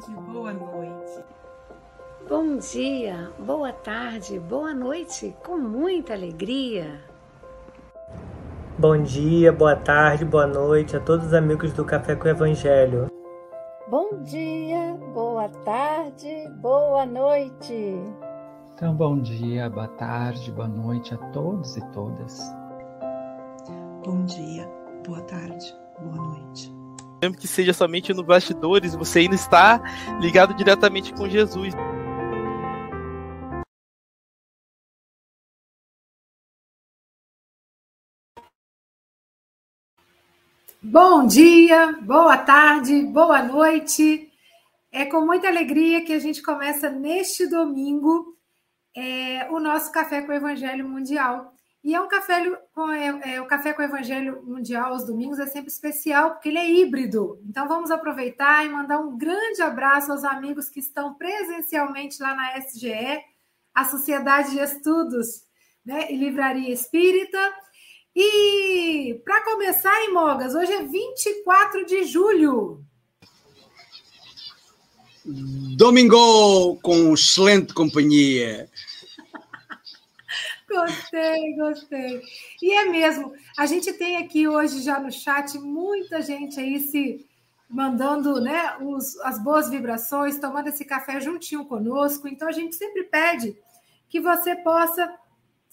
tarde, 0.00 0.20
boa 0.32 0.52
noite. 0.52 1.24
Bom 2.28 2.56
dia, 2.58 3.30
boa 3.38 3.72
tarde, 3.72 4.38
boa 4.38 4.74
noite, 4.74 5.34
com 5.44 5.58
muita 5.58 6.14
alegria. 6.14 7.00
Bom 8.78 9.02
dia, 9.02 9.52
boa 9.52 9.76
tarde, 9.76 10.24
boa 10.24 10.46
noite 10.46 10.96
a 10.96 11.00
todos 11.00 11.26
os 11.26 11.34
amigos 11.34 11.72
do 11.72 11.84
Café 11.84 12.16
com 12.16 12.26
o 12.26 12.30
Evangelho. 12.30 13.08
Bom 13.88 14.22
dia, 14.22 14.96
boa 15.12 15.48
tarde, 15.48 16.48
boa 16.60 17.04
noite. 17.04 17.98
Então, 18.74 18.94
bom 18.94 19.18
dia, 19.18 19.68
boa 19.68 19.88
tarde, 19.88 20.50
boa 20.52 20.68
noite 20.68 21.12
a 21.12 21.18
todos 21.32 21.76
e 21.76 21.80
todas. 21.92 22.40
Bom 24.04 24.24
dia, 24.24 24.66
boa 25.04 25.20
tarde, 25.22 25.74
boa 26.00 26.16
noite. 26.16 26.79
Mesmo 27.22 27.36
que 27.36 27.46
seja 27.46 27.74
somente 27.74 28.14
no 28.14 28.24
bastidores, 28.24 28.94
você 28.94 29.20
ainda 29.20 29.34
está 29.34 29.80
ligado 30.20 30.54
diretamente 30.54 31.12
com 31.12 31.28
Jesus. 31.28 31.74
Bom 40.82 41.26
dia, 41.26 41.92
boa 42.00 42.38
tarde, 42.38 43.02
boa 43.02 43.42
noite. 43.42 44.32
É 44.90 45.04
com 45.04 45.26
muita 45.26 45.46
alegria 45.46 46.02
que 46.04 46.14
a 46.14 46.18
gente 46.18 46.42
começa 46.42 46.88
neste 46.88 47.46
domingo 47.46 48.34
é, 48.96 49.46
o 49.50 49.60
nosso 49.60 49.92
Café 49.92 50.22
com 50.22 50.32
o 50.32 50.34
Evangelho 50.34 50.88
Mundial. 50.88 51.52
E 51.82 51.94
é 51.94 52.00
um 52.00 52.08
café 52.08 52.44
com 52.74 52.90
é, 52.90 53.34
é, 53.34 53.40
o 53.40 53.46
Café 53.46 53.72
com 53.72 53.80
o 53.80 53.84
Evangelho 53.84 54.42
Mundial 54.44 54.92
aos 54.92 55.06
domingos 55.06 55.38
é 55.38 55.46
sempre 55.46 55.70
especial, 55.70 56.32
porque 56.32 56.50
ele 56.50 56.58
é 56.58 56.70
híbrido. 56.70 57.40
Então 57.48 57.66
vamos 57.66 57.90
aproveitar 57.90 58.66
e 58.66 58.68
mandar 58.68 58.98
um 58.98 59.16
grande 59.16 59.62
abraço 59.62 60.12
aos 60.12 60.22
amigos 60.22 60.68
que 60.68 60.80
estão 60.80 61.14
presencialmente 61.14 62.22
lá 62.22 62.34
na 62.34 62.58
SGE, 62.58 63.22
a 63.74 63.84
Sociedade 63.86 64.50
de 64.50 64.58
Estudos 64.58 65.44
né, 65.84 66.12
e 66.12 66.16
Livraria 66.16 66.70
Espírita 66.70 67.38
e 68.14 69.20
para 69.24 69.44
começar, 69.44 69.94
em 70.04 70.12
Mogas, 70.12 70.54
hoje 70.54 70.72
é 70.72 70.82
24 70.82 71.86
de 71.86 72.04
julho. 72.04 72.84
Domingo 75.76 76.76
com 76.82 77.14
excelente 77.14 77.72
companhia. 77.72 78.68
Gostei, 80.70 81.54
gostei. 81.56 82.22
E 82.62 82.72
é 82.72 82.84
mesmo. 82.86 83.32
A 83.58 83.66
gente 83.66 83.92
tem 83.92 84.16
aqui 84.16 84.46
hoje 84.46 84.80
já 84.80 84.98
no 85.00 85.10
chat 85.10 85.58
muita 85.58 86.22
gente 86.22 86.58
aí 86.58 86.80
se 86.80 87.26
mandando 87.68 88.40
né, 88.40 88.76
os, 88.80 89.18
as 89.20 89.38
boas 89.42 89.68
vibrações, 89.68 90.38
tomando 90.38 90.68
esse 90.68 90.84
café 90.84 91.20
juntinho 91.20 91.64
conosco. 91.64 92.26
Então 92.26 92.48
a 92.48 92.52
gente 92.52 92.74
sempre 92.74 93.04
pede 93.04 93.56
que 94.08 94.20
você 94.20 94.56
possa 94.56 95.12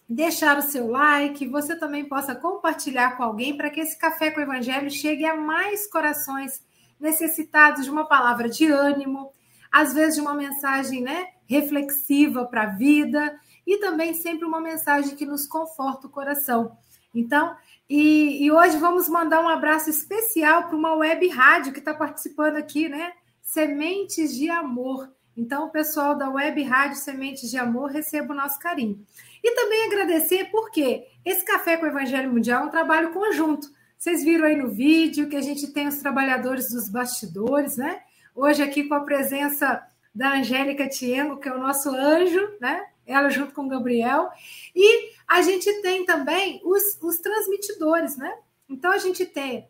deixar 0.08 0.58
o 0.58 0.62
seu 0.62 0.88
like, 0.88 1.48
você 1.48 1.76
também 1.76 2.06
possa 2.06 2.34
compartilhar 2.34 3.18
com 3.18 3.24
alguém 3.24 3.58
para 3.58 3.70
que 3.70 3.82
esse 3.82 3.98
café 3.98 4.32
com 4.32 4.40
o 4.40 4.44
evangelho 4.44 4.90
chegue 4.90 5.26
a 5.26 5.36
mais 5.36 5.90
corações 5.90 6.64
necessitados 7.00 7.86
de 7.86 7.92
uma 7.92 8.06
palavra 8.06 8.48
de 8.48 8.68
ânimo, 8.68 9.32
às 9.72 9.94
vezes 9.94 10.16
de 10.16 10.22
uma 10.22 10.34
mensagem, 10.34 11.02
né, 11.02 11.28
reflexiva 11.46 12.46
para 12.46 12.64
a 12.64 12.68
vida 12.68 13.38
e 13.68 13.78
também 13.80 14.14
sempre 14.14 14.46
uma 14.46 14.62
mensagem 14.62 15.14
que 15.16 15.26
nos 15.26 15.46
conforta 15.46 16.08
o 16.08 16.10
coração. 16.10 16.78
Então, 17.14 17.54
e, 17.90 18.46
e 18.46 18.52
hoje 18.52 18.78
vamos 18.78 19.10
mandar 19.10 19.44
um 19.44 19.50
abraço 19.50 19.90
especial 19.90 20.68
para 20.68 20.78
uma 20.78 20.96
web 20.96 21.28
rádio 21.28 21.74
que 21.74 21.80
está 21.80 21.94
participando 21.94 22.56
aqui, 22.56 22.88
né? 22.88 23.12
Sementes 23.42 24.34
de 24.34 24.50
Amor. 24.50 25.12
Então, 25.36 25.66
o 25.66 25.70
pessoal 25.70 26.16
da 26.16 26.30
web 26.30 26.64
rádio 26.64 26.98
Sementes 26.98 27.50
de 27.50 27.58
Amor 27.58 27.92
receba 27.92 28.34
o 28.34 28.38
nosso 28.38 28.58
carinho. 28.58 29.06
E 29.44 29.54
também 29.54 29.86
agradecer 29.86 30.46
porque 30.46 31.06
esse 31.24 31.44
Café 31.46 31.78
com 31.78 31.86
o 31.86 31.90
Evangelho 31.90 32.32
Mundial 32.32 32.64
é 32.64 32.66
um 32.68 32.72
trabalho 32.72 33.12
conjunto. 33.12 33.68
Vocês 33.98 34.24
viram 34.24 34.46
aí 34.46 34.56
no 34.56 34.70
vídeo 34.70 35.28
que 35.28 35.36
a 35.36 35.42
gente 35.42 35.68
tem 35.68 35.88
os 35.88 35.98
trabalhadores 35.98 36.70
dos 36.70 36.90
bastidores, 36.90 37.78
né? 37.78 38.00
Hoje 38.34 38.64
aqui 38.64 38.84
com 38.84 38.94
a 38.94 39.02
presença 39.02 39.84
da 40.14 40.34
Angélica 40.34 40.88
Tiengo, 40.88 41.38
que 41.38 41.50
é 41.50 41.54
o 41.54 41.60
nosso 41.60 41.90
anjo, 41.90 42.42
né? 42.60 42.86
Ela 43.08 43.30
junto 43.30 43.54
com 43.54 43.66
o 43.66 43.70
Gabriel. 43.70 44.30
E 44.76 45.12
a 45.28 45.42
gente 45.42 45.82
tem 45.82 46.06
também 46.06 46.62
os, 46.64 47.00
os 47.02 47.18
transmitidores, 47.18 48.18
né? 48.18 48.38
Então 48.70 48.92
a 48.92 48.98
gente 48.98 49.26
tem 49.26 49.68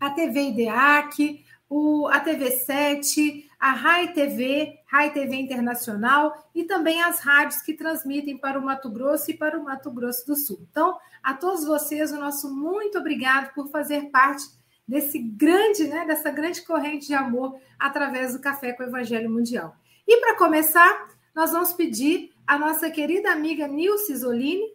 a 0.00 0.10
TV 0.10 0.48
IDEAC, 0.48 1.44
o, 1.68 2.06
a 2.06 2.24
TV7, 2.24 3.44
a 3.58 3.72
RAI 3.72 4.12
TV, 4.12 4.78
RAI 4.86 5.12
TV 5.12 5.36
Internacional 5.36 6.48
e 6.54 6.64
também 6.64 7.02
as 7.02 7.20
rádios 7.20 7.60
que 7.62 7.74
transmitem 7.74 8.38
para 8.38 8.58
o 8.58 8.64
Mato 8.64 8.88
Grosso 8.88 9.30
e 9.30 9.34
para 9.34 9.58
o 9.58 9.64
Mato 9.64 9.90
Grosso 9.90 10.26
do 10.26 10.36
Sul. 10.36 10.60
Então, 10.70 10.96
a 11.22 11.34
todos 11.34 11.64
vocês, 11.64 12.12
o 12.12 12.18
nosso 12.18 12.54
muito 12.54 12.98
obrigado 12.98 13.52
por 13.52 13.68
fazer 13.68 14.10
parte 14.10 14.44
desse 14.86 15.18
grande, 15.18 15.84
né, 15.84 16.06
dessa 16.06 16.30
grande 16.30 16.62
corrente 16.62 17.08
de 17.08 17.14
amor 17.14 17.58
através 17.78 18.32
do 18.32 18.40
Café 18.40 18.72
com 18.72 18.82
o 18.82 18.86
Evangelho 18.86 19.28
Mundial. 19.28 19.76
E 20.06 20.16
para 20.18 20.36
começar, 20.36 21.10
nós 21.34 21.52
vamos 21.52 21.72
pedir 21.74 22.32
a 22.48 22.58
nossa 22.58 22.90
querida 22.90 23.30
amiga 23.30 23.68
Nilce 23.68 24.16
Zolini 24.16 24.74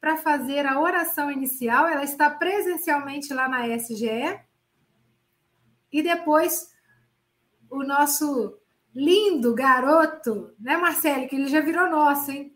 para 0.00 0.16
fazer 0.16 0.66
a 0.66 0.80
oração 0.80 1.30
inicial. 1.30 1.86
Ela 1.86 2.02
está 2.02 2.28
presencialmente 2.28 3.32
lá 3.32 3.48
na 3.48 3.68
SGE. 3.78 4.40
E 5.92 6.02
depois 6.02 6.74
o 7.70 7.84
nosso 7.84 8.58
lindo 8.92 9.54
garoto, 9.54 10.52
né, 10.58 10.76
Marcelo? 10.76 11.28
Que 11.28 11.36
ele 11.36 11.46
já 11.46 11.60
virou 11.60 11.88
nosso, 11.88 12.32
hein? 12.32 12.52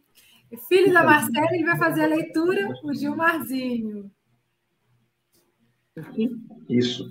Filho 0.69 0.93
da 0.93 1.05
Marcela, 1.05 1.47
ele 1.53 1.65
vai 1.65 1.79
fazer 1.79 2.03
a 2.03 2.09
leitura, 2.09 2.69
o 2.83 2.93
Gilmarzinho. 2.93 4.11
Isso. 6.69 7.09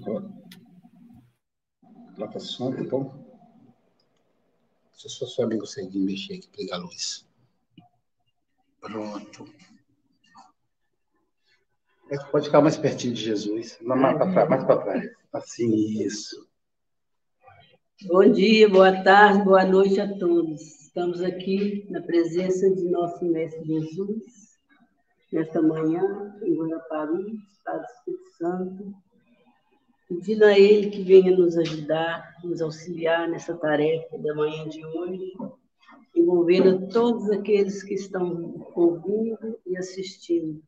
Coloca 2.16 2.40
som, 2.40 2.74
tá 2.74 2.84
bom? 2.84 3.26
Se 4.92 5.08
só 5.08 5.26
seu 5.26 5.46
amigo 5.46 5.62
conseguir 5.62 6.00
mexer 6.00 6.34
aqui, 6.34 6.50
pegar 6.50 6.76
a 6.76 6.80
luz. 6.80 7.26
Pronto. 8.86 9.48
Pode 12.32 12.46
ficar 12.46 12.62
mais 12.62 12.78
pertinho 12.78 13.16
de 13.16 13.22
Jesus. 13.22 13.80
Mais 13.82 14.00
para 14.00 14.32
trás, 14.32 14.50
mais 14.50 14.64
para 14.64 14.82
trás. 14.84 15.12
Assim, 15.34 15.74
isso. 16.04 16.48
Bom 18.04 18.32
dia, 18.32 18.70
boa 18.70 19.04
tarde, 19.04 19.44
boa 19.44 19.66
noite 19.66 20.00
a 20.00 20.08
todos. 20.20 20.62
Estamos 20.82 21.20
aqui 21.22 21.88
na 21.90 22.00
presença 22.00 22.70
de 22.70 22.84
nosso 22.90 23.26
Mestre 23.26 23.66
Jesus, 23.66 24.60
nesta 25.32 25.64
manhã, 25.64 26.38
em 26.44 26.56
Guarapari, 26.56 27.40
Estado 27.52 27.80
do 27.80 27.86
Espírito 27.86 28.38
Santo, 28.38 28.96
pedindo 30.08 30.46
a 30.46 30.58
Ele 30.58 30.92
que 30.92 31.02
venha 31.02 31.36
nos 31.36 31.58
ajudar, 31.58 32.36
nos 32.44 32.62
auxiliar 32.62 33.28
nessa 33.28 33.56
tarefa 33.58 34.16
da 34.20 34.36
manhã 34.36 34.70
de 34.70 34.86
hoje, 34.86 35.34
envolvendo 36.16 36.88
todos 36.90 37.30
aqueles 37.30 37.84
que 37.84 37.94
estão 37.94 38.66
ouvindo 38.74 39.60
e 39.66 39.78
assistindo. 39.78 40.64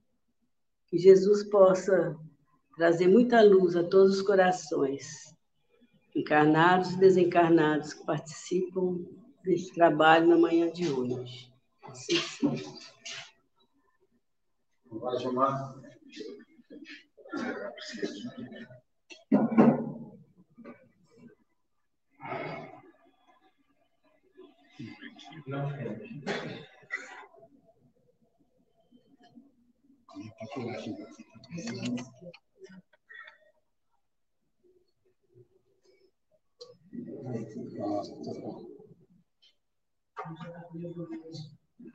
Que 0.88 0.98
Jesus 0.98 1.44
possa 1.44 2.18
trazer 2.76 3.08
muita 3.08 3.42
luz 3.42 3.76
a 3.76 3.84
todos 3.84 4.18
os 4.18 4.22
corações 4.22 5.36
encarnados 6.16 6.94
e 6.94 7.00
desencarnados 7.00 7.94
que 7.94 8.06
participam 8.06 9.06
desse 9.44 9.74
trabalho 9.74 10.28
na 10.28 10.38
manhã 10.38 10.72
de 10.72 10.90
hoje. 10.90 11.52
Assim 11.84 12.18
seja. 12.18 12.74
Vai 14.90 15.20
chamar. 15.20 15.76
Não. 25.48 25.70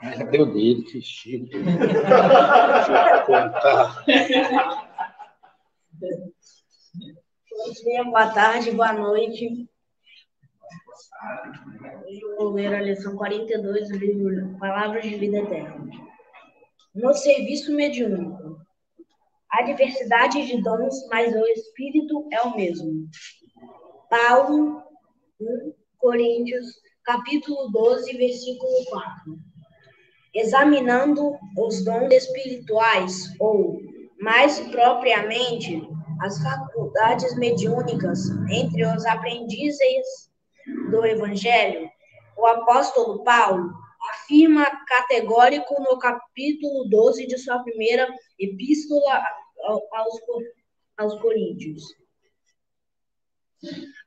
Ah, 0.01 0.13
já 0.17 0.25
deu 0.25 0.47
dele, 0.47 0.83
que 0.85 1.03
chique. 1.03 1.51
Deixa 1.51 3.17
eu 3.17 3.27
contar. 3.27 4.05
Bom 7.51 7.73
dia, 7.85 8.05
boa 8.05 8.33
tarde, 8.33 8.71
boa 8.73 8.93
noite. 8.95 9.62
Vou 12.43 12.51
ler 12.51 12.75
a 12.75 12.83
lição 12.83 13.15
42 13.15 13.89
do 13.89 13.99
livro 13.99 14.59
Palavras 14.59 15.05
de 15.05 15.15
Vida 15.15 15.39
Eterna. 15.39 15.89
No 16.93 17.15
serviço 17.15 17.73
mediúnico, 17.73 18.59
há 19.49 19.63
diversidade 19.63 20.45
de 20.49 20.61
dons, 20.61 21.07
mas 21.09 21.33
o 21.33 21.47
espírito 21.47 22.27
é 22.33 22.43
o 22.43 22.57
mesmo. 22.57 23.09
Paulo, 24.11 24.83
1 25.41 25.73
Coríntios, 25.99 26.67
capítulo 27.05 27.71
12, 27.71 28.17
versículo 28.17 28.73
4. 28.87 29.39
Examinando 30.35 31.39
os 31.57 31.85
dons 31.85 32.13
espirituais, 32.13 33.33
ou, 33.39 33.81
mais 34.19 34.59
propriamente, 34.59 35.81
as 36.21 36.43
faculdades 36.43 37.37
mediúnicas 37.37 38.19
entre 38.51 38.85
os 38.85 39.07
aprendizes 39.07 40.29
do 40.91 41.07
Evangelho, 41.07 41.92
o 42.43 42.47
apóstolo 42.47 43.23
Paulo 43.23 43.73
afirma 44.11 44.67
categórico 44.85 45.81
no 45.81 45.97
capítulo 45.97 46.89
12 46.89 47.25
de 47.29 47.39
sua 47.39 47.63
primeira 47.63 48.13
epístola 48.37 49.23
aos, 49.93 50.21
aos 50.99 51.21
Coríntios. 51.21 51.85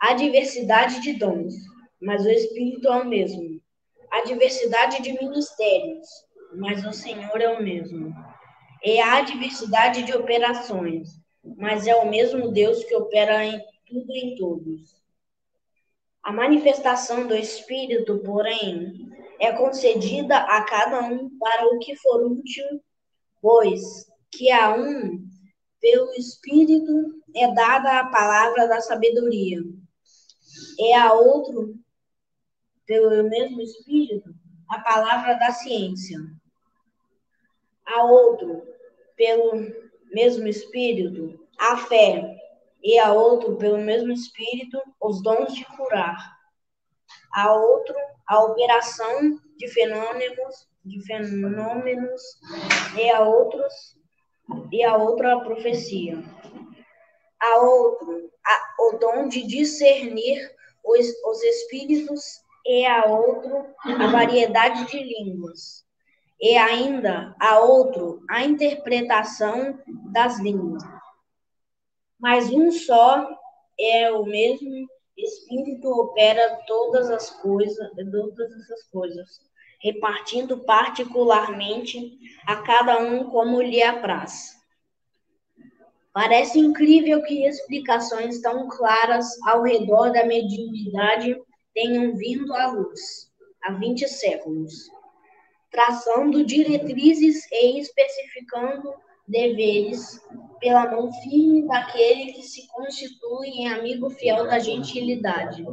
Há 0.02 0.14
diversidade 0.16 1.00
de 1.00 1.14
dons, 1.14 1.54
mas 2.02 2.26
o 2.26 2.30
Espírito 2.30 2.90
é 2.90 3.02
o 3.02 3.06
mesmo. 3.06 3.62
Há 4.12 4.22
diversidade 4.26 5.02
de 5.02 5.14
ministérios, 5.14 6.06
mas 6.58 6.86
o 6.86 6.92
Senhor 6.92 7.40
é 7.40 7.48
o 7.48 7.64
mesmo. 7.64 8.14
E 8.84 9.00
há 9.00 9.22
diversidade 9.22 10.04
de 10.04 10.14
operações, 10.14 11.08
mas 11.58 11.88
é 11.88 11.96
o 11.96 12.10
mesmo 12.10 12.52
Deus 12.52 12.84
que 12.84 12.96
opera 12.96 13.46
em 13.46 13.62
tudo 13.88 14.12
e 14.12 14.20
em 14.20 14.36
todos. 14.36 15.05
A 16.26 16.32
manifestação 16.32 17.28
do 17.28 17.36
Espírito, 17.36 18.18
porém, 18.26 19.12
é 19.40 19.52
concedida 19.52 20.36
a 20.36 20.64
cada 20.64 21.02
um 21.02 21.30
para 21.38 21.68
o 21.68 21.78
que 21.78 21.96
for 21.98 22.20
útil, 22.26 22.66
pois 23.40 24.08
que 24.32 24.50
a 24.52 24.76
um, 24.76 25.24
pelo 25.80 26.12
Espírito, 26.16 27.22
é 27.36 27.54
dada 27.54 28.00
a 28.00 28.08
palavra 28.08 28.68
da 28.68 28.82
sabedoria, 28.82 29.60
e 30.80 30.94
a 30.94 31.14
outro, 31.14 31.76
pelo 32.88 33.30
mesmo 33.30 33.62
Espírito, 33.62 34.34
a 34.68 34.80
palavra 34.80 35.36
da 35.36 35.52
ciência, 35.52 36.18
a 37.86 38.04
outro, 38.04 38.64
pelo 39.16 39.62
mesmo 40.12 40.48
Espírito, 40.48 41.48
a 41.60 41.78
fé, 41.78 42.36
e 42.86 43.00
a 43.00 43.12
outro, 43.12 43.58
pelo 43.58 43.80
mesmo 43.80 44.12
Espírito, 44.12 44.80
os 45.02 45.24
dons 45.24 45.56
de 45.56 45.66
curar, 45.66 46.38
a 47.34 47.52
outro, 47.52 47.96
a 48.28 48.44
operação 48.44 49.40
de 49.58 49.68
fenômenos, 49.70 50.68
de 50.86 51.04
fenômenos 51.04 52.22
e 52.96 53.10
a 53.10 53.22
outros 53.22 53.98
e 54.72 54.84
a 54.84 54.96
outra 54.96 55.34
a 55.34 55.40
profecia. 55.40 56.24
A 57.42 57.60
outro, 57.62 58.30
a, 58.46 58.84
o 58.84 58.98
dom 59.00 59.28
de 59.28 59.48
discernir 59.48 60.52
os, 60.84 61.08
os 61.26 61.44
espíritos 61.44 62.40
e 62.64 62.86
a 62.86 63.06
outro 63.06 63.66
a 63.84 64.08
variedade 64.12 64.86
de 64.86 65.00
línguas. 65.00 65.84
E 66.40 66.56
ainda 66.56 67.36
a 67.40 67.60
outro 67.60 68.24
a 68.30 68.44
interpretação 68.44 69.80
das 70.12 70.40
línguas. 70.40 70.84
Mas 72.26 72.50
um 72.50 72.72
só 72.72 73.40
é 73.80 74.12
o 74.12 74.26
mesmo 74.26 74.88
Espírito 75.16 75.88
opera 75.88 76.60
todas 76.66 77.12
as 77.12 77.30
coisas, 77.30 77.88
todas 77.96 78.52
essas 78.62 78.84
coisas, 78.88 79.40
repartindo 79.80 80.58
particularmente 80.66 82.18
a 82.48 82.64
cada 82.64 82.98
um 82.98 83.30
como 83.30 83.62
lhe 83.62 83.84
apraz. 83.84 84.56
Parece 86.12 86.58
incrível 86.58 87.22
que 87.22 87.46
explicações 87.46 88.42
tão 88.42 88.70
claras 88.70 89.28
ao 89.44 89.62
redor 89.62 90.12
da 90.12 90.26
mediunidade 90.26 91.40
tenham 91.76 92.16
vindo 92.16 92.52
à 92.56 92.72
luz 92.72 93.32
há 93.62 93.72
20 93.72 94.08
séculos, 94.08 94.90
traçando 95.70 96.44
diretrizes 96.44 97.46
e 97.52 97.80
especificando 97.80 99.05
deveres 99.28 100.20
pela 100.60 100.90
mão 100.90 101.12
firme 101.22 101.68
daquele 101.68 102.34
que 102.34 102.44
se 102.44 102.68
constitui 102.68 103.48
em 103.48 103.68
amigo 103.68 104.10
fiel 104.10 104.46
da 104.46 104.60
gentilidade. 104.60 105.64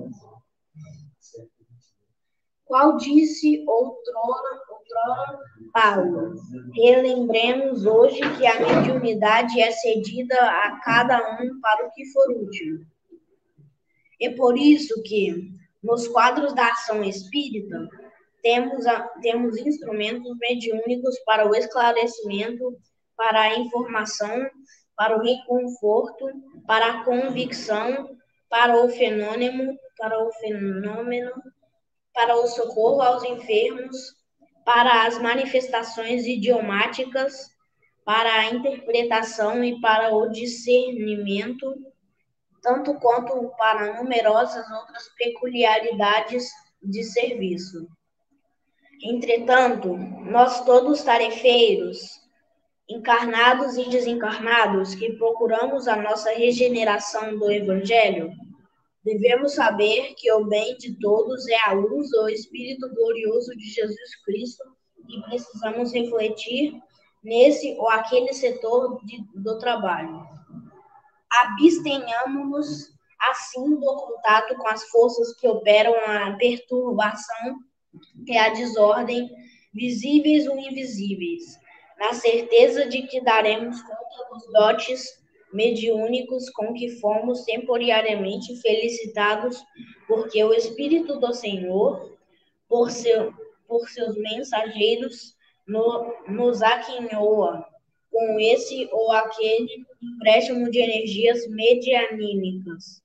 Qual 2.64 2.96
disse 2.96 3.64
outrora, 3.66 4.60
outrora 4.70 5.38
Paulo? 5.72 6.34
Relembremos 6.74 7.84
hoje 7.84 8.20
que 8.38 8.46
a 8.46 8.60
mediunidade 8.60 9.60
é 9.60 9.70
cedida 9.70 10.34
a 10.36 10.80
cada 10.82 11.18
um 11.38 11.60
para 11.60 11.86
o 11.86 11.90
que 11.92 12.06
for 12.06 12.30
útil. 12.30 12.86
É 14.20 14.30
por 14.30 14.56
isso 14.56 15.02
que, 15.02 15.52
nos 15.82 16.08
quadros 16.08 16.54
da 16.54 16.68
ação 16.68 17.04
espírita, 17.04 17.88
temos, 18.42 18.84
temos 19.20 19.58
instrumentos 19.58 20.36
mediúnicos 20.38 21.18
para 21.26 21.46
o 21.48 21.54
esclarecimento 21.54 22.76
para 23.22 23.42
a 23.42 23.56
informação, 23.56 24.50
para 24.96 25.16
o 25.16 25.22
reconforto, 25.22 26.26
para 26.66 26.86
a 26.86 27.04
convicção, 27.04 28.18
para 28.50 28.84
o 28.84 28.88
fenômeno, 28.88 29.78
para 29.96 30.20
o 30.24 30.32
fenômeno, 30.32 31.30
para 32.12 32.34
o 32.34 32.48
socorro 32.48 33.00
aos 33.00 33.22
enfermos, 33.22 33.96
para 34.64 35.06
as 35.06 35.22
manifestações 35.22 36.26
idiomáticas, 36.26 37.48
para 38.04 38.40
a 38.40 38.46
interpretação 38.46 39.62
e 39.62 39.80
para 39.80 40.12
o 40.12 40.28
discernimento, 40.28 41.76
tanto 42.60 42.92
quanto 42.98 43.52
para 43.56 44.02
numerosas 44.02 44.68
outras 44.68 45.08
peculiaridades 45.16 46.50
de 46.82 47.04
serviço. 47.04 47.86
Entretanto, 49.00 49.96
nós 49.96 50.64
todos 50.64 51.04
tarefeiros, 51.04 52.21
encarnados 52.92 53.76
e 53.76 53.88
desencarnados, 53.88 54.94
que 54.94 55.12
procuramos 55.14 55.88
a 55.88 55.96
nossa 55.96 56.30
regeneração 56.30 57.38
do 57.38 57.50
Evangelho, 57.50 58.32
devemos 59.04 59.54
saber 59.54 60.14
que 60.14 60.30
o 60.32 60.44
bem 60.44 60.76
de 60.76 60.98
todos 60.98 61.48
é 61.48 61.58
a 61.68 61.72
luz 61.72 62.10
do 62.10 62.28
Espírito 62.28 62.88
glorioso 62.94 63.56
de 63.56 63.64
Jesus 63.64 64.16
Cristo 64.24 64.62
e 65.08 65.20
precisamos 65.22 65.92
refletir 65.92 66.80
nesse 67.22 67.74
ou 67.78 67.88
aquele 67.88 68.32
setor 68.32 69.00
de, 69.04 69.24
do 69.34 69.58
trabalho. 69.58 70.26
Abstenhamos 71.30 72.92
assim 73.30 73.76
do 73.76 73.96
contato 73.96 74.56
com 74.56 74.68
as 74.68 74.84
forças 74.84 75.34
que 75.36 75.48
operam 75.48 75.94
a 76.06 76.32
perturbação 76.36 77.56
e 78.26 78.36
a 78.36 78.50
desordem, 78.50 79.30
visíveis 79.72 80.46
ou 80.46 80.58
invisíveis, 80.58 81.58
na 81.98 82.12
certeza 82.12 82.86
de 82.86 83.02
que 83.02 83.20
daremos 83.20 83.80
conta 83.82 84.28
dos 84.30 84.52
dotes 84.52 85.22
mediúnicos 85.52 86.48
com 86.50 86.72
que 86.72 86.88
fomos 87.00 87.44
temporariamente 87.44 88.56
felicitados, 88.60 89.62
porque 90.06 90.42
o 90.42 90.52
Espírito 90.52 91.20
do 91.20 91.32
Senhor, 91.32 92.16
por, 92.68 92.90
seu, 92.90 93.32
por 93.68 93.88
seus 93.88 94.16
mensageiros, 94.16 95.36
no, 95.66 96.14
nos 96.28 96.62
aquinhoa 96.62 97.66
com 98.10 98.38
esse 98.40 98.88
ou 98.92 99.12
aquele 99.12 99.86
empréstimo 100.02 100.70
de 100.70 100.80
energias 100.80 101.48
medianímicas. 101.48 103.02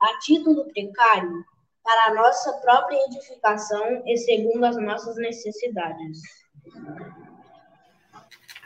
A 0.00 0.18
título 0.18 0.66
precário, 0.72 1.44
para 1.82 2.14
nossa 2.14 2.52
própria 2.60 2.98
edificação 3.06 4.02
e 4.06 4.16
segundo 4.16 4.64
as 4.64 4.76
nossas 4.76 5.16
necessidades. 5.16 6.20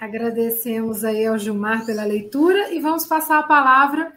Agradecemos 0.00 1.04
aí 1.04 1.26
ao 1.26 1.37
Gilmar 1.37 1.85
pela 1.85 2.04
leitura 2.04 2.73
e 2.73 2.80
vamos 2.80 3.04
passar 3.04 3.38
a 3.38 3.42
palavra 3.42 4.11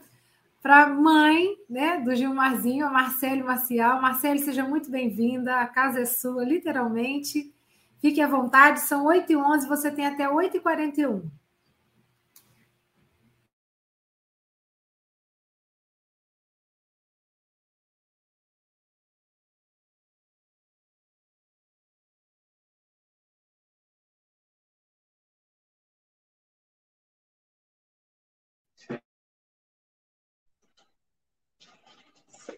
para 0.61 0.83
a 0.83 0.87
mãe 0.87 1.57
né, 1.69 1.99
do 1.99 2.15
Gilmarzinho, 2.15 2.87
a 2.87 2.89
Marcele 2.89 3.43
Marcial. 3.43 4.01
Marcele, 4.01 4.39
seja 4.39 4.63
muito 4.63 4.89
bem-vinda, 4.89 5.57
a 5.57 5.67
casa 5.67 5.99
é 5.99 6.05
sua, 6.05 6.45
literalmente. 6.45 7.53
Fique 7.99 8.21
à 8.21 8.27
vontade, 8.27 8.79
são 8.79 9.07
8h11, 9.07 9.67
você 9.67 9.91
tem 9.91 10.05
até 10.05 10.25
8h41. 10.25 11.23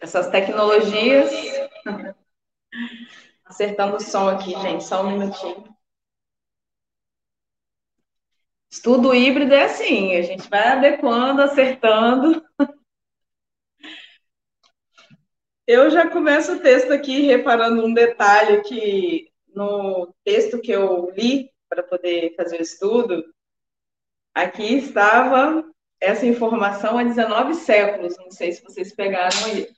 Essas 0.00 0.28
tecnologias. 0.28 1.30
Acertando 3.44 3.96
o 3.96 4.00
som 4.00 4.28
aqui, 4.28 4.50
gente, 4.60 4.84
só 4.84 5.04
um 5.04 5.10
minutinho. 5.10 5.76
Estudo 8.70 9.14
híbrido 9.14 9.54
é 9.54 9.64
assim, 9.64 10.16
a 10.16 10.22
gente 10.22 10.48
vai 10.50 10.68
adequando, 10.68 11.42
acertando. 11.42 12.44
Eu 15.66 15.90
já 15.90 16.08
começo 16.08 16.54
o 16.54 16.60
texto 16.60 16.92
aqui 16.92 17.22
reparando 17.22 17.84
um 17.84 17.92
detalhe 17.92 18.62
que 18.62 19.32
no 19.48 20.14
texto 20.22 20.60
que 20.60 20.70
eu 20.70 21.10
li 21.10 21.50
para 21.68 21.82
poder 21.82 22.36
fazer 22.36 22.60
o 22.60 22.62
estudo, 22.62 23.24
aqui 24.32 24.76
estava 24.76 25.68
essa 26.00 26.26
informação 26.26 26.98
há 26.98 27.04
19 27.04 27.54
séculos. 27.54 28.16
Não 28.18 28.30
sei 28.30 28.52
se 28.52 28.62
vocês 28.62 28.94
pegaram 28.94 29.36
aí, 29.46 29.68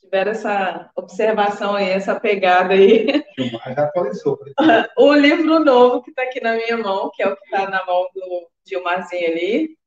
tiveram 0.00 0.30
essa 0.30 0.90
observação 0.96 1.74
aí, 1.74 1.90
essa 1.90 2.18
pegada 2.18 2.74
aí. 2.74 3.24
Já 3.36 3.84
atualizou. 3.84 4.38
O 4.96 5.12
livro 5.12 5.60
novo 5.60 6.02
que 6.02 6.10
está 6.10 6.22
aqui 6.22 6.40
na 6.40 6.54
minha 6.54 6.76
mão, 6.78 7.10
que 7.14 7.22
é 7.22 7.28
o 7.28 7.36
que 7.36 7.44
está 7.44 7.68
na 7.68 7.84
mão 7.84 8.08
do 8.14 8.48
Dilmazinho 8.64 9.26
ali, 9.30 9.78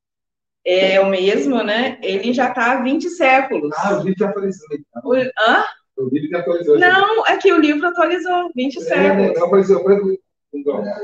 é 0.64 1.00
o 1.00 1.10
mesmo, 1.10 1.64
né? 1.64 1.98
Ele 2.04 2.34
já 2.34 2.50
está 2.50 2.74
há 2.74 2.84
20 2.84 3.10
séculos. 3.10 3.74
Ah, 3.78 3.98
o 3.98 4.04
livro 4.04 4.20
já 4.20 4.30
atualizou. 4.30 4.68
Então. 4.74 5.02
O, 5.04 5.16
hã? 5.16 5.66
O 5.98 6.10
livro 6.10 6.30
já 6.30 6.40
atualizou. 6.40 6.80
Não, 6.80 7.26
é 7.26 7.38
que 7.38 7.52
o 7.52 7.60
livro 7.60 7.88
atualizou, 7.88 8.52
20 8.56 8.78
é, 8.78 8.82
séculos. 8.82 9.40
Não, 9.40 9.46
atualizou. 9.46 9.78
O 9.80 10.64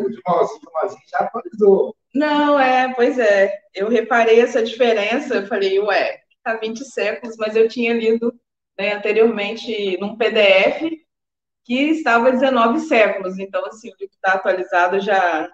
Dilmazinho 0.10 1.02
já 1.10 1.20
atualizou. 1.20 1.96
Não, 2.18 2.60
é, 2.60 2.92
pois 2.96 3.20
é. 3.20 3.54
Eu 3.76 3.90
reparei 3.90 4.42
essa 4.42 4.64
diferença, 4.64 5.36
eu 5.36 5.46
falei, 5.46 5.78
ué, 5.80 6.20
tá 6.44 6.56
20 6.56 6.84
séculos, 6.84 7.38
mas 7.38 7.56
eu 7.56 7.70
tinha 7.70 7.94
lido 7.94 8.34
né, 8.76 8.94
anteriormente 8.96 9.98
num 10.00 10.18
PDF 10.18 10.82
que 11.64 11.76
estava 11.92 12.32
19 12.32 12.80
séculos. 12.80 13.38
Então, 13.38 13.64
assim, 13.68 13.90
o 13.90 13.96
livro 14.00 14.16
está 14.16 14.34
atualizado 14.34 15.00
já. 15.00 15.48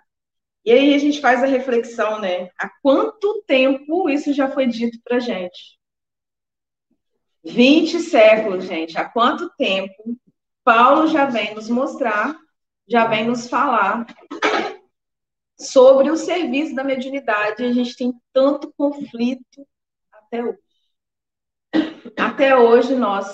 E 0.64 0.72
aí 0.72 0.94
a 0.94 0.98
gente 1.00 1.20
faz 1.20 1.44
a 1.44 1.48
reflexão, 1.48 2.22
né? 2.22 2.50
Há 2.58 2.70
quanto 2.82 3.44
tempo 3.46 4.10
isso 4.10 4.32
já 4.34 4.50
foi 4.50 4.66
dito 4.66 4.98
para 5.04 5.20
gente? 5.20 5.78
20 7.44 8.00
séculos, 8.00 8.64
gente. 8.64 8.98
Há 8.98 9.04
quanto 9.04 9.50
tempo 9.58 10.18
Paulo 10.64 11.08
já 11.08 11.26
vem 11.26 11.54
nos 11.54 11.68
mostrar, 11.68 12.34
já 12.88 13.06
vem 13.06 13.26
nos 13.26 13.50
falar 13.50 14.06
sobre 15.60 16.10
o 16.10 16.18
serviço 16.18 16.76
da 16.76 16.84
mediunidade. 16.84 17.64
A 17.64 17.74
gente 17.74 17.96
tem 17.96 18.14
tanto 18.32 18.74
conflito 18.78 19.68
até 20.12 20.44
hoje. 20.44 20.60
Até 22.18 22.56
hoje 22.56 22.96
nós 22.96 23.26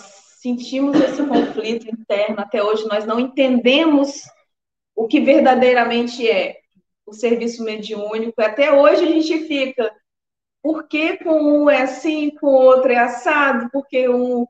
sentimos 0.42 1.00
esse 1.00 1.26
conflito 1.26 1.90
interno, 1.90 2.40
até 2.40 2.64
hoje 2.64 2.88
nós 2.88 3.06
não 3.06 3.20
entendemos 3.20 4.24
o 4.96 5.08
que 5.08 5.20
verdadeiramente 5.20 6.30
é 6.30 6.58
o 7.06 7.14
serviço 7.14 7.64
mediúnico. 7.64 8.42
Até 8.42 8.72
hoje 8.72 9.04
a 9.04 9.08
gente 9.08 9.48
fica, 9.48 9.92
por 10.62 10.88
que 10.88 11.18
com 11.18 11.42
um 11.42 11.70
é 11.70 11.82
assim, 11.82 12.30
com 12.30 12.48
o 12.48 12.62
outro 12.62 12.92
é 12.92 12.98
assado, 12.98 13.70
porque 13.72 14.08
um 14.08 14.46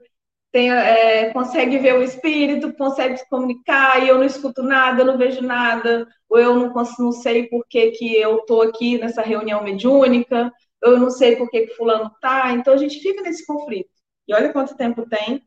tem, 0.51 0.71
é, 0.71 1.31
consegue 1.31 1.77
ver 1.77 1.95
o 1.95 2.03
espírito, 2.03 2.73
consegue 2.73 3.17
se 3.17 3.29
comunicar, 3.29 4.03
e 4.03 4.09
eu 4.09 4.17
não 4.17 4.25
escuto 4.25 4.63
nada, 4.63 5.01
eu 5.01 5.05
não 5.05 5.17
vejo 5.17 5.41
nada, 5.41 6.07
ou 6.27 6.39
eu 6.39 6.55
não, 6.55 6.73
não 6.99 7.11
sei 7.11 7.47
por 7.47 7.65
que, 7.67 7.91
que 7.91 8.15
eu 8.15 8.37
estou 8.39 8.61
aqui 8.61 8.97
nessa 8.97 9.21
reunião 9.21 9.63
mediúnica, 9.63 10.51
eu 10.81 10.97
não 10.99 11.09
sei 11.09 11.35
por 11.35 11.49
que, 11.49 11.67
que 11.67 11.75
fulano 11.75 12.11
está, 12.13 12.51
então 12.53 12.73
a 12.73 12.77
gente 12.77 12.99
fica 12.99 13.21
nesse 13.21 13.45
conflito. 13.45 13.89
E 14.27 14.33
olha 14.33 14.53
quanto 14.53 14.77
tempo 14.77 15.07
tem 15.07 15.43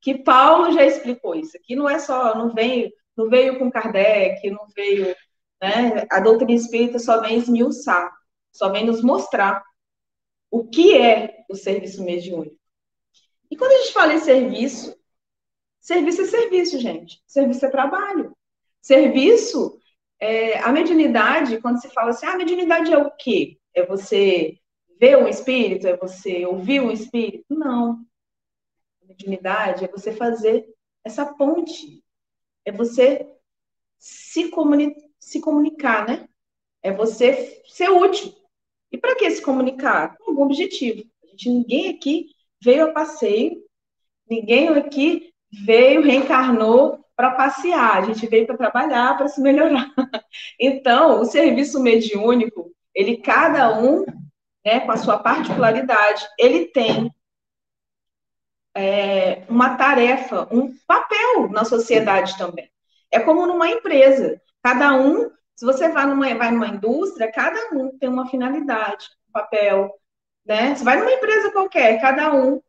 que 0.00 0.18
Paulo 0.18 0.72
já 0.72 0.84
explicou 0.84 1.34
isso. 1.34 1.56
Aqui 1.56 1.74
não 1.74 1.88
é 1.88 1.98
só, 1.98 2.34
não 2.36 2.54
veio, 2.54 2.92
não 3.16 3.28
veio 3.28 3.58
com 3.58 3.70
Kardec, 3.70 4.48
não 4.50 4.66
veio, 4.74 5.14
né? 5.60 6.06
A 6.10 6.20
doutrina 6.20 6.52
espírita 6.52 6.98
só 6.98 7.20
vem 7.20 7.38
esmiuçar, 7.38 8.12
só 8.52 8.70
vem 8.70 8.86
nos 8.86 9.02
mostrar 9.02 9.62
o 10.50 10.68
que 10.68 10.96
é 10.96 11.44
o 11.50 11.56
serviço 11.56 12.04
mediúnico. 12.04 12.56
E 13.50 13.56
quando 13.56 13.72
a 13.72 13.78
gente 13.78 13.92
fala 13.92 14.14
em 14.14 14.18
serviço, 14.18 14.96
serviço 15.80 16.22
é 16.22 16.24
serviço, 16.26 16.78
gente. 16.78 17.22
Serviço 17.26 17.64
é 17.64 17.70
trabalho. 17.70 18.36
Serviço, 18.80 19.78
é, 20.20 20.58
a 20.60 20.72
mediunidade, 20.72 21.60
quando 21.60 21.80
se 21.80 21.88
fala 21.90 22.10
assim, 22.10 22.26
ah, 22.26 22.32
a 22.32 22.36
mediunidade 22.36 22.92
é 22.92 22.98
o 22.98 23.10
quê? 23.10 23.58
É 23.74 23.84
você 23.84 24.58
ver 24.98 25.18
um 25.18 25.28
espírito? 25.28 25.86
É 25.86 25.96
você 25.96 26.46
ouvir 26.46 26.80
um 26.80 26.90
espírito? 26.90 27.44
Não 27.50 28.06
mediunidade 29.06 29.84
é 29.84 29.88
você 29.88 30.12
fazer 30.12 30.66
essa 31.04 31.24
ponte, 31.24 32.02
é 32.64 32.72
você 32.72 33.26
se, 33.98 34.48
comuni 34.50 34.94
se 35.18 35.40
comunicar, 35.40 36.06
né? 36.06 36.28
É 36.82 36.92
você 36.92 37.62
ser 37.66 37.88
útil. 37.88 38.34
E 38.92 38.98
para 38.98 39.16
que 39.16 39.28
se 39.30 39.42
comunicar? 39.42 40.16
Com 40.18 40.30
algum 40.30 40.44
objetivo. 40.44 41.04
A 41.24 41.26
gente, 41.28 41.50
ninguém 41.50 41.90
aqui 41.90 42.30
veio 42.62 42.86
a 42.86 42.92
passeio, 42.92 43.62
ninguém 44.28 44.68
aqui 44.68 45.32
veio, 45.64 46.02
reencarnou 46.02 47.04
para 47.14 47.30
passear, 47.30 47.96
a 47.96 48.02
gente 48.02 48.26
veio 48.26 48.46
para 48.46 48.56
trabalhar, 48.56 49.16
para 49.16 49.28
se 49.28 49.40
melhorar. 49.40 49.90
Então, 50.60 51.20
o 51.20 51.24
serviço 51.24 51.82
mediúnico, 51.82 52.70
ele, 52.94 53.16
cada 53.18 53.78
um, 53.78 54.04
né, 54.64 54.80
com 54.80 54.92
a 54.92 54.96
sua 54.96 55.18
particularidade, 55.18 56.26
ele 56.38 56.66
tem 56.66 57.10
é, 58.74 59.42
uma 59.48 59.76
tarefa, 59.76 60.46
um 60.52 60.74
papel 60.86 61.48
na 61.50 61.64
sociedade 61.64 62.36
também. 62.36 62.70
É 63.10 63.18
como 63.18 63.46
numa 63.46 63.68
empresa. 63.68 64.40
Cada 64.62 64.94
um, 64.94 65.30
se 65.54 65.64
você 65.64 65.88
vai 65.88 66.06
numa, 66.06 66.34
vai 66.34 66.50
numa 66.50 66.68
indústria, 66.68 67.32
cada 67.32 67.74
um 67.74 67.96
tem 67.98 68.08
uma 68.08 68.28
finalidade, 68.28 69.06
um 69.28 69.32
papel. 69.32 69.94
Né? 70.46 70.74
Você 70.74 70.84
vai 70.84 70.98
numa 70.98 71.12
empresa 71.12 71.50
qualquer, 71.50 72.00
cada 72.00 72.32
um 72.34 72.62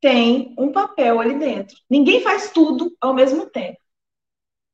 tem 0.00 0.54
um 0.58 0.72
papel 0.72 1.20
ali 1.20 1.38
dentro. 1.38 1.76
Ninguém 1.88 2.22
faz 2.22 2.50
tudo 2.50 2.96
ao 3.00 3.12
mesmo 3.12 3.46
tempo. 3.46 3.78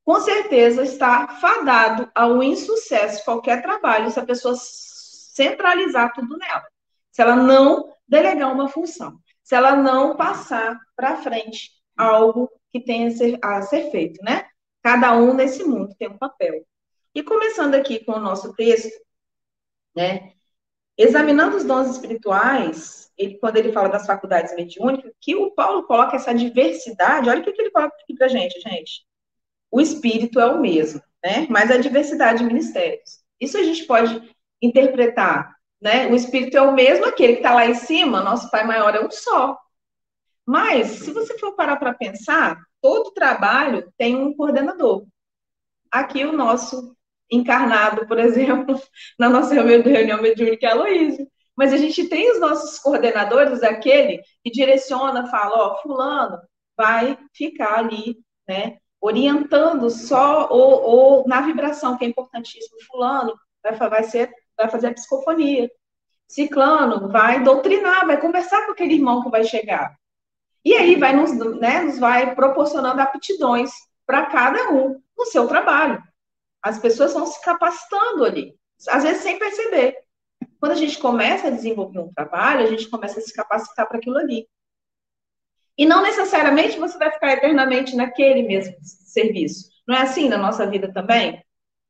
Com 0.04 0.20
certeza 0.20 0.84
está 0.84 1.26
fadado 1.26 2.08
ao 2.14 2.40
insucesso 2.42 3.24
qualquer 3.24 3.60
trabalho 3.60 4.10
se 4.10 4.20
a 4.20 4.24
pessoa 4.24 4.54
centralizar 4.56 6.12
tudo 6.14 6.38
nela. 6.38 6.64
Se 7.10 7.20
ela 7.20 7.34
não 7.34 7.92
delegar 8.06 8.52
uma 8.52 8.68
função 8.68 9.18
se 9.46 9.54
ela 9.54 9.76
não 9.76 10.16
passar 10.16 10.76
para 10.96 11.18
frente 11.18 11.70
algo 11.96 12.50
que 12.72 12.80
tenha 12.80 13.06
a 13.06 13.10
ser, 13.12 13.38
a 13.40 13.62
ser 13.62 13.92
feito, 13.92 14.20
né? 14.24 14.44
Cada 14.82 15.16
um 15.16 15.32
nesse 15.32 15.62
mundo 15.62 15.94
tem 15.96 16.08
um 16.08 16.18
papel. 16.18 16.66
E 17.14 17.22
começando 17.22 17.76
aqui 17.76 18.04
com 18.04 18.10
o 18.10 18.20
nosso 18.20 18.52
texto, 18.54 18.90
né? 19.94 20.32
Examinando 20.98 21.56
os 21.56 21.64
dons 21.64 21.90
espirituais, 21.90 23.10
ele, 23.16 23.38
quando 23.38 23.56
ele 23.56 23.72
fala 23.72 23.88
das 23.88 24.06
faculdades 24.06 24.54
mediúnicas, 24.54 25.12
que 25.20 25.34
o 25.34 25.50
Paulo 25.50 25.84
coloca 25.84 26.16
essa 26.16 26.34
diversidade, 26.34 27.28
olha 27.28 27.40
o 27.40 27.44
que, 27.44 27.50
ele 27.50 27.70
coloca 27.70 27.94
aqui 28.02 28.14
para 28.14 28.28
gente, 28.28 28.60
gente. 28.60 29.06
O 29.70 29.80
espírito 29.80 30.40
é 30.40 30.46
o 30.46 30.60
mesmo, 30.60 31.02
né? 31.24 31.46
Mas 31.50 31.70
a 31.70 31.76
diversidade 31.76 32.38
de 32.38 32.44
ministérios. 32.44 33.22
Isso 33.40 33.58
a 33.58 33.62
gente 33.62 33.84
pode 33.84 34.34
interpretar 34.62 35.56
né? 35.80 36.06
O 36.08 36.14
espírito 36.14 36.56
é 36.56 36.62
o 36.62 36.74
mesmo, 36.74 37.04
aquele 37.04 37.34
que 37.34 37.38
está 37.40 37.54
lá 37.54 37.66
em 37.66 37.74
cima, 37.74 38.22
nosso 38.22 38.50
Pai 38.50 38.64
maior 38.64 38.94
é 38.94 39.04
um 39.04 39.10
só. 39.10 39.58
Mas, 40.44 40.88
se 40.88 41.12
você 41.12 41.38
for 41.38 41.54
parar 41.54 41.76
para 41.76 41.94
pensar, 41.94 42.58
todo 42.80 43.12
trabalho 43.12 43.92
tem 43.98 44.16
um 44.16 44.34
coordenador. 44.34 45.06
Aqui 45.90 46.24
o 46.24 46.32
nosso 46.32 46.95
encarnado, 47.30 48.06
por 48.06 48.18
exemplo, 48.18 48.80
na 49.18 49.28
nossa 49.28 49.54
reunião 49.54 50.21
mediúnica 50.21 50.66
é 50.66 50.71
Aloysio. 50.71 51.26
Mas 51.56 51.73
a 51.73 51.76
gente 51.76 52.09
tem 52.09 52.30
os 52.30 52.38
nossos 52.38 52.78
coordenadores, 52.78 53.62
aquele 53.62 54.23
que 54.45 54.50
direciona, 54.50 55.26
fala, 55.26 55.56
ó, 55.56 55.83
fulano 55.83 56.38
vai 56.76 57.18
ficar 57.33 57.78
ali, 57.78 58.18
né, 58.47 58.76
orientando 59.00 59.88
só 59.88 60.49
ou, 60.50 60.83
ou 60.83 61.28
na 61.28 61.40
vibração, 61.40 61.97
que 61.97 62.04
é 62.04 62.09
importantíssimo, 62.09 62.76
fulano 62.90 63.35
vai, 63.62 63.88
vai 63.88 64.04
ser 64.04 64.30
vai 64.56 64.68
fazer 64.68 64.88
a 64.88 64.95
psicofonia. 64.95 65.71
Ciclano 66.26 67.09
vai 67.09 67.42
doutrinar, 67.42 68.06
vai 68.06 68.21
conversar 68.21 68.66
com 68.66 68.73
aquele 68.73 68.95
irmão 68.95 69.23
que 69.23 69.30
vai 69.30 69.45
chegar. 69.45 69.95
E 70.64 70.75
aí 70.75 70.97
vai 70.97 71.14
nos, 71.14 71.33
né, 71.61 71.83
nos 71.83 71.99
vai 71.99 72.35
proporcionando 72.35 73.00
aptidões 73.00 73.71
para 74.04 74.26
cada 74.26 74.73
um 74.73 75.00
no 75.16 75.25
seu 75.26 75.47
trabalho. 75.47 76.02
As 76.66 76.80
pessoas 76.80 77.12
vão 77.12 77.25
se 77.26 77.40
capacitando 77.42 78.25
ali, 78.25 78.52
às 78.88 79.04
vezes 79.04 79.23
sem 79.23 79.38
perceber. 79.38 79.99
Quando 80.58 80.73
a 80.73 80.76
gente 80.76 80.99
começa 80.99 81.46
a 81.46 81.50
desenvolver 81.52 82.00
um 82.00 82.12
trabalho, 82.12 82.66
a 82.66 82.66
gente 82.66 82.90
começa 82.90 83.20
a 83.20 83.23
se 83.23 83.32
capacitar 83.32 83.87
para 83.87 83.99
aquilo 83.99 84.18
ali. 84.18 84.49
E 85.78 85.87
não 85.87 86.02
necessariamente 86.02 86.76
você 86.76 86.99
vai 86.99 87.12
ficar 87.12 87.35
eternamente 87.35 87.94
naquele 87.94 88.42
mesmo 88.42 88.75
serviço. 88.82 89.68
Não 89.87 89.94
é 89.94 90.02
assim 90.02 90.28
na 90.28 90.38
nossa 90.38 90.66
vida 90.66 90.92
também? 90.92 91.40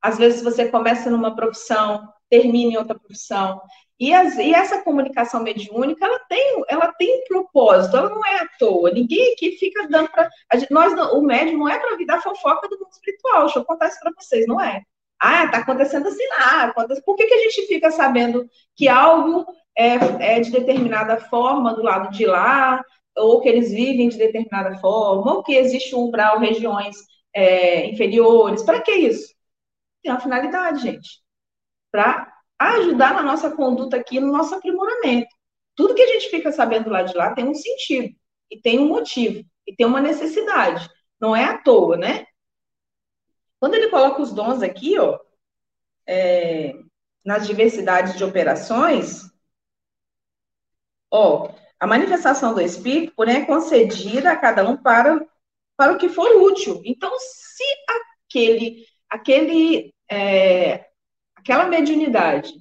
Às 0.03 0.19
vezes 0.19 0.43
você 0.43 0.69
começa 0.69 1.09
numa 1.09 1.35
profissão, 1.35 2.07
termina 2.31 2.73
em 2.73 2.77
outra 2.77 2.99
profissão. 2.99 3.61
E, 3.99 4.13
as, 4.13 4.37
e, 4.37 4.53
essa 4.53 4.83
comunicação 4.83 5.43
mediúnica, 5.43 6.05
ela 6.05 6.19
tem, 6.29 6.63
ela 6.69 6.93
tem 6.93 7.21
um 7.21 7.25
propósito, 7.25 7.97
ela 7.97 8.11
não 8.11 8.25
é 8.25 8.41
à 8.41 8.49
toa. 8.59 8.91
Ninguém 8.91 9.33
aqui 9.33 9.53
fica 9.53 9.89
dando 9.89 10.11
para. 10.11 10.29
Nós, 10.71 10.93
o 11.13 11.23
médium 11.23 11.59
não 11.59 11.69
é 11.69 11.79
para 11.79 11.97
vir 11.97 12.07
dar 12.07 12.23
fofoca 12.23 12.69
do 12.69 12.79
mundo 12.79 12.93
espiritual. 12.93 13.45
Deixa 13.45 13.59
eu 13.59 13.65
contar 13.65 13.89
isso 13.89 13.99
para 14.01 14.13
vocês, 14.19 14.47
não 14.47 14.61
é. 14.61 14.83
Ah, 15.19 15.49
tá 15.49 15.59
acontecendo 15.59 16.07
assim 16.09 16.27
lá. 16.39 16.75
Por 17.05 17.17
que, 17.17 17.27
que 17.27 17.35
a 17.35 17.39
gente 17.39 17.67
fica 17.67 17.91
sabendo 17.91 18.47
que 18.75 18.87
algo 18.87 19.47
é, 19.77 20.37
é 20.37 20.41
de 20.41 20.51
determinada 20.51 21.19
forma 21.19 21.75
do 21.75 21.83
lado 21.83 22.11
de 22.11 22.27
lá, 22.27 22.83
ou 23.17 23.41
que 23.41 23.49
eles 23.49 23.71
vivem 23.71 24.09
de 24.09 24.19
determinada 24.19 24.77
forma, 24.79 25.37
ou 25.37 25.43
que 25.43 25.55
existe 25.55 25.95
um 25.95 26.05
umbral, 26.05 26.39
regiões 26.39 26.97
é, 27.35 27.87
inferiores. 27.87 28.63
Para 28.63 28.81
que 28.81 28.93
isso? 28.93 29.35
Tem 30.03 30.13
uma 30.13 30.21
finalidade, 30.21 30.83
gente. 30.83 31.26
Para 31.91 32.33
ajudar 32.59 33.15
na 33.15 33.23
nossa 33.23 33.51
conduta 33.51 33.97
aqui, 33.97 34.21
no 34.21 34.33
nosso 34.33 34.55
aprimoramento. 34.55 35.35
Tudo 35.75 35.95
que 35.95 36.03
a 36.03 36.07
gente 36.07 36.31
fica 36.31 36.51
sabendo 36.51 36.89
lá 36.89 37.03
de 37.03 37.15
lá 37.15 37.35
tem 37.35 37.47
um 37.47 37.55
sentido, 37.55 38.15
e 38.51 38.61
tem 38.61 38.79
um 38.79 38.89
motivo, 38.89 39.45
e 39.67 39.75
tem 39.75 39.87
uma 39.87 40.01
necessidade. 40.01 40.89
Não 41.21 41.35
é 41.35 41.45
à 41.45 41.59
toa, 41.59 41.97
né? 41.97 42.27
Quando 43.61 43.75
ele 43.75 43.89
coloca 43.89 44.23
os 44.23 44.33
dons 44.33 44.63
aqui, 44.63 44.99
ó, 44.99 45.19
é, 46.07 46.75
nas 47.25 47.47
diversidades 47.47 48.17
de 48.17 48.25
operações, 48.25 49.23
ó, 51.11 51.51
a 51.79 51.87
manifestação 51.87 52.55
do 52.55 52.61
Espírito, 52.61 53.13
porém, 53.15 53.37
é 53.37 53.47
concedida 53.47 54.31
a 54.31 54.37
cada 54.37 54.69
um 54.69 54.77
para, 54.77 55.27
para 55.77 55.93
o 55.93 55.99
que 55.99 56.09
for 56.09 56.31
útil. 56.43 56.81
Então, 56.85 57.13
se 57.19 57.65
aquele, 58.29 58.87
aquele, 59.11 59.95
é, 60.11 60.87
aquela 61.47 61.67
mediunidade 61.67 62.53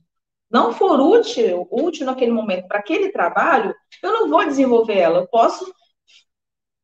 não 0.50 0.72
for 0.72 1.00
útil, 1.00 1.68
útil 1.72 2.06
naquele 2.06 2.32
momento 2.32 2.68
para 2.68 2.80
aquele 2.80 3.12
trabalho, 3.12 3.76
eu 4.02 4.14
não 4.14 4.30
vou 4.30 4.46
desenvolver 4.46 4.98
ela. 4.98 5.20
Eu 5.20 5.28
posso 5.28 5.74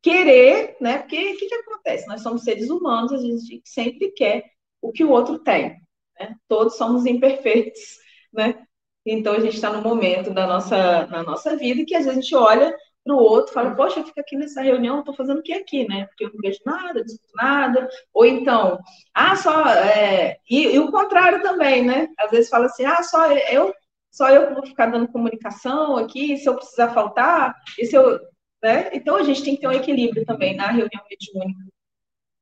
querer, 0.01 0.75
né? 0.81 0.97
Porque 0.97 1.33
o 1.33 1.37
que, 1.37 1.45
que 1.47 1.55
acontece? 1.55 2.07
Nós 2.07 2.21
somos 2.21 2.43
seres 2.43 2.69
humanos, 2.69 3.13
a 3.13 3.17
gente 3.17 3.61
sempre 3.63 4.11
quer 4.11 4.43
o 4.81 4.91
que 4.91 5.03
o 5.03 5.11
outro 5.11 5.39
tem. 5.39 5.79
Né? 6.19 6.35
Todos 6.47 6.75
somos 6.75 7.05
imperfeitos, 7.05 7.99
né? 8.33 8.65
Então 9.05 9.33
a 9.33 9.39
gente 9.39 9.55
está 9.55 9.71
no 9.71 9.81
momento 9.81 10.31
da 10.31 10.47
nossa, 10.47 11.05
na 11.07 11.23
nossa 11.23 11.55
vida 11.55 11.85
que 11.85 11.95
a 11.95 12.01
gente 12.01 12.35
olha 12.35 12.75
para 13.03 13.15
o 13.15 13.17
outro 13.17 13.53
fala, 13.53 13.75
poxa, 13.75 13.99
eu 13.99 14.05
fico 14.05 14.19
aqui 14.19 14.35
nessa 14.35 14.61
reunião, 14.61 14.99
estou 14.99 15.15
fazendo 15.15 15.39
o 15.39 15.43
que 15.43 15.53
aqui, 15.53 15.87
né? 15.87 16.05
Porque 16.05 16.25
eu 16.25 16.31
não 16.33 16.39
vejo 16.39 16.59
nada, 16.65 17.03
discuto 17.03 17.33
nada. 17.35 17.89
Ou 18.13 18.25
então, 18.25 18.79
ah, 19.13 19.35
só. 19.35 19.67
É... 19.69 20.37
E, 20.49 20.75
e, 20.75 20.79
o 20.79 20.91
contrário 20.91 21.41
também, 21.41 21.83
né? 21.83 22.07
Às 22.19 22.31
vezes 22.31 22.49
fala 22.49 22.67
assim, 22.67 22.85
ah, 22.85 23.01
só 23.01 23.31
eu, 23.31 23.73
só 24.11 24.29
eu 24.29 24.53
vou 24.53 24.65
ficar 24.65 24.87
dando 24.87 25.11
comunicação 25.11 25.97
aqui, 25.97 26.37
se 26.37 26.47
eu 26.47 26.55
precisar 26.55 26.93
faltar, 26.93 27.55
e 27.79 27.85
se 27.85 27.95
eu. 27.95 28.19
Né? 28.63 28.91
Então 28.93 29.15
a 29.15 29.23
gente 29.23 29.43
tem 29.43 29.55
que 29.55 29.61
ter 29.61 29.67
um 29.67 29.71
equilíbrio 29.71 30.23
também 30.25 30.55
na 30.55 30.67
reunião 30.67 31.03
mediúnica. 31.09 31.71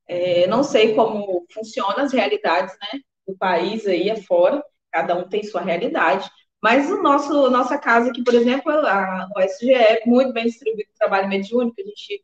É, 0.08 0.48
não 0.48 0.63
sei 0.63 0.93
como 0.95 1.45
funcionam 1.54 2.00
as 2.00 2.12
realidades, 2.12 2.76
né? 2.82 3.00
Do 3.26 3.38
país 3.38 3.88
aí 3.88 4.10
afora, 4.10 4.62
cada 4.91 5.15
um 5.15 5.30
tem 5.30 5.43
sua 5.43 5.62
realidade. 5.62 6.30
Mas 6.62 6.89
o 6.89 7.02
nosso, 7.02 7.50
nossa 7.50 7.78
casa 7.78 8.10
aqui, 8.10 8.24
por 8.24 8.34
exemplo, 8.34 8.72
a 8.72 9.30
OSGE 9.38 9.74
é 9.74 10.02
muito 10.06 10.34
bem 10.34 10.45
distribuído 10.45 10.89
trabalho 10.98 11.30
mediúnico, 11.30 11.80
a 11.80 11.84
gente 11.84 12.24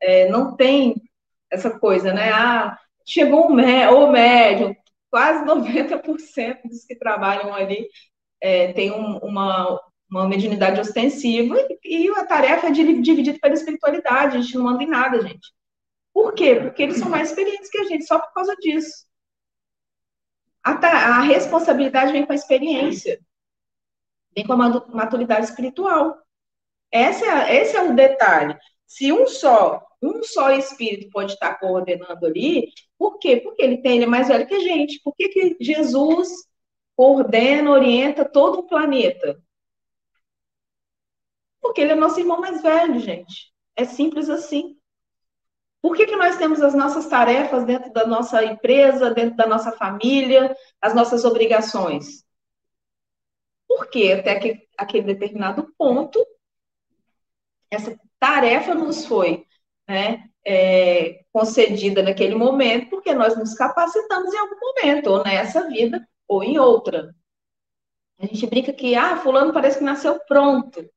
é, 0.00 0.28
não 0.28 0.56
tem 0.56 0.94
essa 1.50 1.78
coisa, 1.78 2.12
né? 2.12 2.32
Ah, 2.32 2.78
chegou 3.06 3.48
um 3.48 3.54
mé 3.54 3.88
ou 3.88 4.10
médium, 4.10 4.74
quase 5.10 5.44
90% 5.44 6.62
dos 6.64 6.84
que 6.84 6.96
trabalham 6.96 7.54
ali 7.54 7.88
é, 8.40 8.72
tem 8.72 8.90
um, 8.90 9.18
uma, 9.18 9.80
uma 10.10 10.28
mediunidade 10.28 10.80
ostensiva 10.80 11.56
e 11.84 12.08
a 12.10 12.26
tarefa 12.26 12.66
é 12.68 12.70
dividida 12.70 13.38
pela 13.40 13.54
espiritualidade, 13.54 14.36
a 14.36 14.40
gente 14.40 14.54
não 14.56 14.64
manda 14.64 14.82
em 14.82 14.88
nada, 14.88 15.20
gente. 15.22 15.52
Por 16.12 16.34
quê? 16.34 16.56
Porque 16.56 16.82
eles 16.82 16.98
são 16.98 17.08
mais 17.08 17.28
experientes 17.30 17.70
que 17.70 17.78
a 17.78 17.84
gente, 17.84 18.04
só 18.06 18.18
por 18.18 18.32
causa 18.32 18.56
disso. 18.56 19.06
A, 20.64 20.72
a 20.72 21.20
responsabilidade 21.20 22.12
vem 22.12 22.26
com 22.26 22.32
a 22.32 22.34
experiência 22.34 23.20
vem 24.36 24.46
com 24.46 24.52
a 24.52 24.56
maturidade 24.88 25.46
espiritual. 25.46 26.18
Esse 26.92 27.24
é, 27.24 27.56
esse 27.62 27.76
é 27.76 27.82
o 27.82 27.96
detalhe. 27.96 28.56
Se 28.86 29.10
um 29.12 29.26
só, 29.26 29.82
um 30.02 30.22
só 30.22 30.50
espírito 30.50 31.10
pode 31.10 31.32
estar 31.32 31.58
coordenando 31.58 32.26
ali, 32.26 32.70
por 32.98 33.18
quê? 33.18 33.38
Porque 33.38 33.62
ele 33.62 33.78
tem, 33.78 33.96
ele 33.96 34.04
é 34.04 34.08
mais 34.08 34.28
velho 34.28 34.46
que 34.46 34.54
a 34.54 34.60
gente. 34.60 35.00
Por 35.02 35.14
que, 35.16 35.28
que 35.28 35.56
Jesus 35.60 36.28
coordena, 36.94 37.70
orienta 37.70 38.24
todo 38.24 38.60
o 38.60 38.66
planeta? 38.66 39.40
Porque 41.60 41.80
ele 41.80 41.92
é 41.92 41.96
nosso 41.96 42.20
irmão 42.20 42.40
mais 42.40 42.62
velho, 42.62 43.00
gente. 43.00 43.52
É 43.74 43.84
simples 43.84 44.30
assim. 44.30 44.76
Por 45.82 45.96
que, 45.96 46.06
que 46.06 46.16
nós 46.16 46.36
temos 46.36 46.62
as 46.62 46.74
nossas 46.74 47.06
tarefas 47.06 47.64
dentro 47.64 47.92
da 47.92 48.06
nossa 48.06 48.44
empresa, 48.44 49.10
dentro 49.10 49.36
da 49.36 49.46
nossa 49.46 49.72
família, 49.72 50.56
as 50.80 50.94
nossas 50.94 51.24
obrigações? 51.24 52.25
Porque 53.76 54.12
até 54.12 54.38
que, 54.38 54.66
aquele 54.76 55.14
determinado 55.14 55.72
ponto, 55.76 56.24
essa 57.70 57.98
tarefa 58.18 58.74
nos 58.74 59.04
foi 59.04 59.44
né, 59.88 60.24
é, 60.44 61.24
concedida 61.32 62.02
naquele 62.02 62.34
momento, 62.34 62.90
porque 62.90 63.12
nós 63.12 63.36
nos 63.36 63.54
capacitamos 63.54 64.32
em 64.32 64.38
algum 64.38 64.56
momento, 64.58 65.06
ou 65.08 65.24
nessa 65.24 65.68
vida, 65.68 66.06
ou 66.26 66.42
em 66.42 66.58
outra. 66.58 67.14
A 68.18 68.26
gente 68.26 68.46
brinca 68.46 68.72
que, 68.72 68.94
ah, 68.94 69.18
fulano 69.18 69.52
parece 69.52 69.78
que 69.78 69.84
nasceu 69.84 70.18
pronto. 70.26 70.88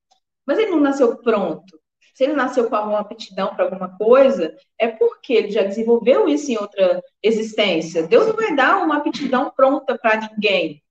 Mas 0.45 0.57
ele 0.57 0.71
não 0.71 0.79
nasceu 0.79 1.17
pronto. 1.17 1.79
Se 2.13 2.23
ele 2.23 2.33
nasceu 2.33 2.69
com 2.69 2.75
alguma 2.75 2.99
aptidão 2.99 3.53
para 3.53 3.65
alguma 3.65 3.97
coisa, 3.97 4.55
é 4.77 4.87
porque 4.87 5.33
ele 5.33 5.51
já 5.51 5.63
desenvolveu 5.63 6.27
isso 6.27 6.51
em 6.51 6.57
outra 6.57 7.03
existência. 7.21 8.07
Deus 8.07 8.27
não 8.27 8.35
vai 8.35 8.55
dar 8.55 8.83
uma 8.83 8.97
aptidão 8.97 9.51
pronta 9.51 9.97
para 9.97 10.29
ninguém 10.29 10.81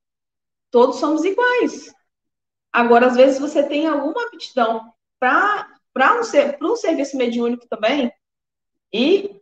todos 0.71 0.97
somos 0.97 1.25
iguais. 1.25 1.93
Agora, 2.73 3.07
às 3.07 3.17
vezes, 3.17 3.39
você 3.39 3.63
tem 3.63 3.87
alguma 3.87 4.27
aptidão 4.27 4.93
para 5.19 5.67
um, 5.97 6.73
um 6.73 6.77
serviço 6.77 7.17
mediúnico 7.17 7.67
também 7.69 8.13
e 8.93 9.41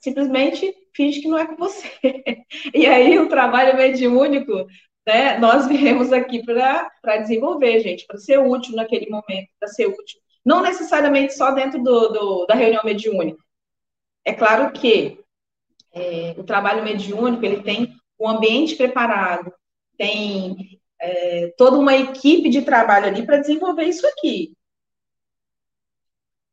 simplesmente 0.00 0.74
finge 0.94 1.20
que 1.20 1.28
não 1.28 1.38
é 1.38 1.46
com 1.46 1.56
você. 1.56 1.88
e 2.74 2.86
aí, 2.86 3.18
o 3.18 3.28
trabalho 3.28 3.76
mediúnico, 3.76 4.66
né, 5.06 5.38
nós 5.38 5.66
viemos 5.68 6.12
aqui 6.12 6.44
para 6.44 7.16
desenvolver, 7.18 7.80
gente, 7.80 8.06
para 8.06 8.18
ser 8.18 8.38
útil 8.38 8.74
naquele 8.74 9.08
momento, 9.08 9.48
para 9.58 9.68
ser 9.68 9.86
útil. 9.86 10.20
Não 10.44 10.60
necessariamente 10.60 11.34
só 11.34 11.52
dentro 11.52 11.82
do, 11.82 12.08
do, 12.08 12.46
da 12.46 12.54
reunião 12.54 12.82
mediúnica. 12.84 13.38
É 14.24 14.32
claro 14.32 14.72
que 14.72 15.20
é, 15.92 16.34
o 16.36 16.44
trabalho 16.44 16.82
mediúnico, 16.82 17.44
ele 17.44 17.62
tem 17.62 17.94
um 18.18 18.28
ambiente 18.28 18.76
preparado, 18.76 19.52
tem 19.96 20.80
é, 21.00 21.52
toda 21.56 21.78
uma 21.78 21.94
equipe 21.96 22.48
de 22.48 22.62
trabalho 22.62 23.06
ali 23.06 23.26
para 23.26 23.38
desenvolver 23.38 23.84
isso 23.84 24.06
aqui. 24.06 24.56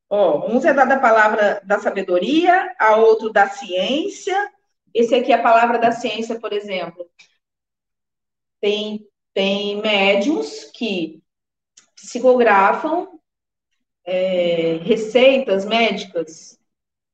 Ó, 0.10 0.47
um 0.52 0.58
é 0.58 0.73
dado 0.73 0.91
a 0.91 0.99
palavra 0.99 1.62
da 1.63 1.80
sabedoria, 1.80 2.75
a 2.80 2.95
outro 2.95 3.32
da 3.32 3.47
ciência. 3.47 4.36
Esse 4.93 5.13
aqui 5.13 5.32
é 5.32 5.36
a 5.36 5.43
palavra 5.43 5.78
da 5.78 5.91
ciência, 5.91 6.39
por 6.39 6.52
exemplo. 6.52 7.08
Tem, 8.60 9.08
tem 9.34 9.80
médiums 9.82 10.65
que 10.73 11.21
psicografam 11.95 13.19
é, 14.04 14.78
receitas 14.82 15.63
médicas. 15.63 16.60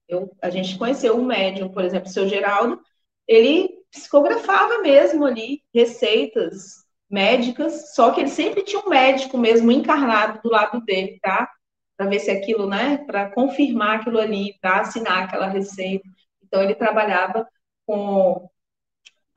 Eu, 0.07 0.33
a 0.41 0.49
gente 0.49 0.77
conheceu 0.77 1.17
um 1.17 1.25
médium, 1.25 1.69
por 1.69 1.83
exemplo, 1.83 2.07
o 2.07 2.13
seu 2.13 2.29
Geraldo, 2.29 2.81
ele 3.27 3.84
psicografava 3.95 4.79
mesmo 4.79 5.25
ali 5.25 5.61
receitas 5.73 6.83
médicas, 7.09 7.93
só 7.95 8.11
que 8.11 8.19
ele 8.19 8.29
sempre 8.29 8.63
tinha 8.63 8.81
um 8.81 8.89
médico 8.89 9.37
mesmo 9.37 9.71
encarnado 9.71 10.41
do 10.43 10.49
lado 10.49 10.81
dele, 10.81 11.17
tá? 11.21 11.49
Para 11.95 12.09
ver 12.09 12.19
se 12.19 12.29
aquilo, 12.29 12.67
né? 12.67 12.97
Para 13.05 13.31
confirmar 13.31 13.99
aquilo 13.99 14.19
ali, 14.19 14.57
para 14.59 14.81
assinar 14.81 15.23
aquela 15.23 15.47
receita. 15.47 16.07
Então 16.43 16.61
ele 16.61 16.75
trabalhava 16.75 17.47
com 17.85 18.49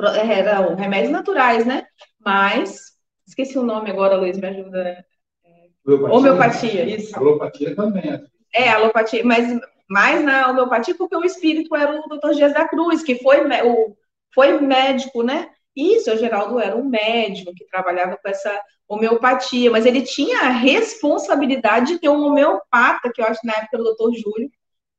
eram 0.01 0.75
remédios 0.75 1.13
naturais, 1.13 1.65
né? 1.65 1.87
Mas 2.19 2.93
esqueci 3.27 3.59
o 3.59 3.65
nome 3.65 3.91
agora, 3.91 4.17
Luiz, 4.17 4.39
me 4.39 4.49
ajuda. 4.49 5.05
Homeopatia, 5.87 6.17
homeopatia 6.17 6.97
isso. 6.97 7.17
Alopatia 7.17 7.77
também. 7.77 8.27
É, 8.53 8.71
alopatia, 8.71 9.25
mas 9.25 9.61
mais 9.89 10.23
na 10.23 10.51
homeopatia 10.51 10.95
porque 10.97 11.17
o 11.17 11.25
espírito 11.25 11.75
era 11.75 11.93
o 11.93 12.09
Dr. 12.09 12.35
Dias 12.35 12.53
da 12.53 12.69
Cruz, 12.69 13.03
que 13.03 13.17
foi 13.17 13.41
o 13.41 13.97
foi 14.35 14.61
médico, 14.61 15.23
né? 15.23 15.51
E 15.77 15.97
o 15.97 16.01
seu 16.01 16.17
Geraldo 16.19 16.59
era 16.59 16.77
um 16.77 16.85
médico 16.85 17.55
que 17.55 17.65
trabalhava 17.67 18.17
com 18.17 18.29
essa 18.29 18.61
homeopatia, 18.89 19.71
mas 19.71 19.87
ele 19.87 20.03
tinha 20.03 20.41
a 20.41 20.49
responsabilidade 20.49 21.95
de 21.95 22.01
ter 22.01 22.09
um 22.09 22.25
homeopata, 22.25 23.13
que 23.15 23.21
eu 23.21 23.27
acho 23.27 23.41
na 23.45 23.53
época 23.53 23.69
era 23.75 23.83
o 23.83 23.85
doutor 23.85 24.13
Júlio, 24.15 24.51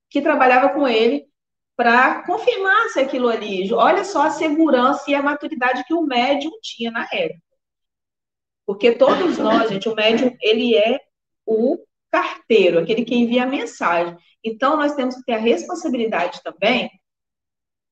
que 0.10 0.22
trabalhava 0.22 0.70
com 0.70 0.88
ele 0.88 1.28
para 1.76 2.24
confirmar 2.24 2.89
se 2.89 3.00
aquilo 3.00 3.30
ali. 3.30 3.74
Olha 3.74 4.04
só 4.04 4.24
a 4.24 4.32
segurança 4.32 5.10
e 5.10 5.15
a 5.15 5.22
maturidade 5.22 5.84
que 5.86 5.94
o 5.94 6.02
médium 6.02 6.52
tinha 6.62 6.92
na 6.92 7.08
época. 7.12 7.42
Porque 8.65 8.92
todos 8.92 9.38
nós, 9.38 9.70
gente, 9.70 9.89
o 9.89 9.96
médium, 9.96 10.36
ele 10.42 10.76
é 10.76 11.00
o 11.46 11.78
carteiro, 12.12 12.80
aquele 12.80 13.04
que 13.04 13.15
envia 13.15 13.44
a 13.44 13.48
mensagem. 13.48 14.15
Então, 14.44 14.78
nós 14.78 14.94
temos 14.94 15.15
que 15.15 15.24
ter 15.24 15.34
a 15.34 15.39
responsabilidade 15.39 16.42
também 16.44 16.89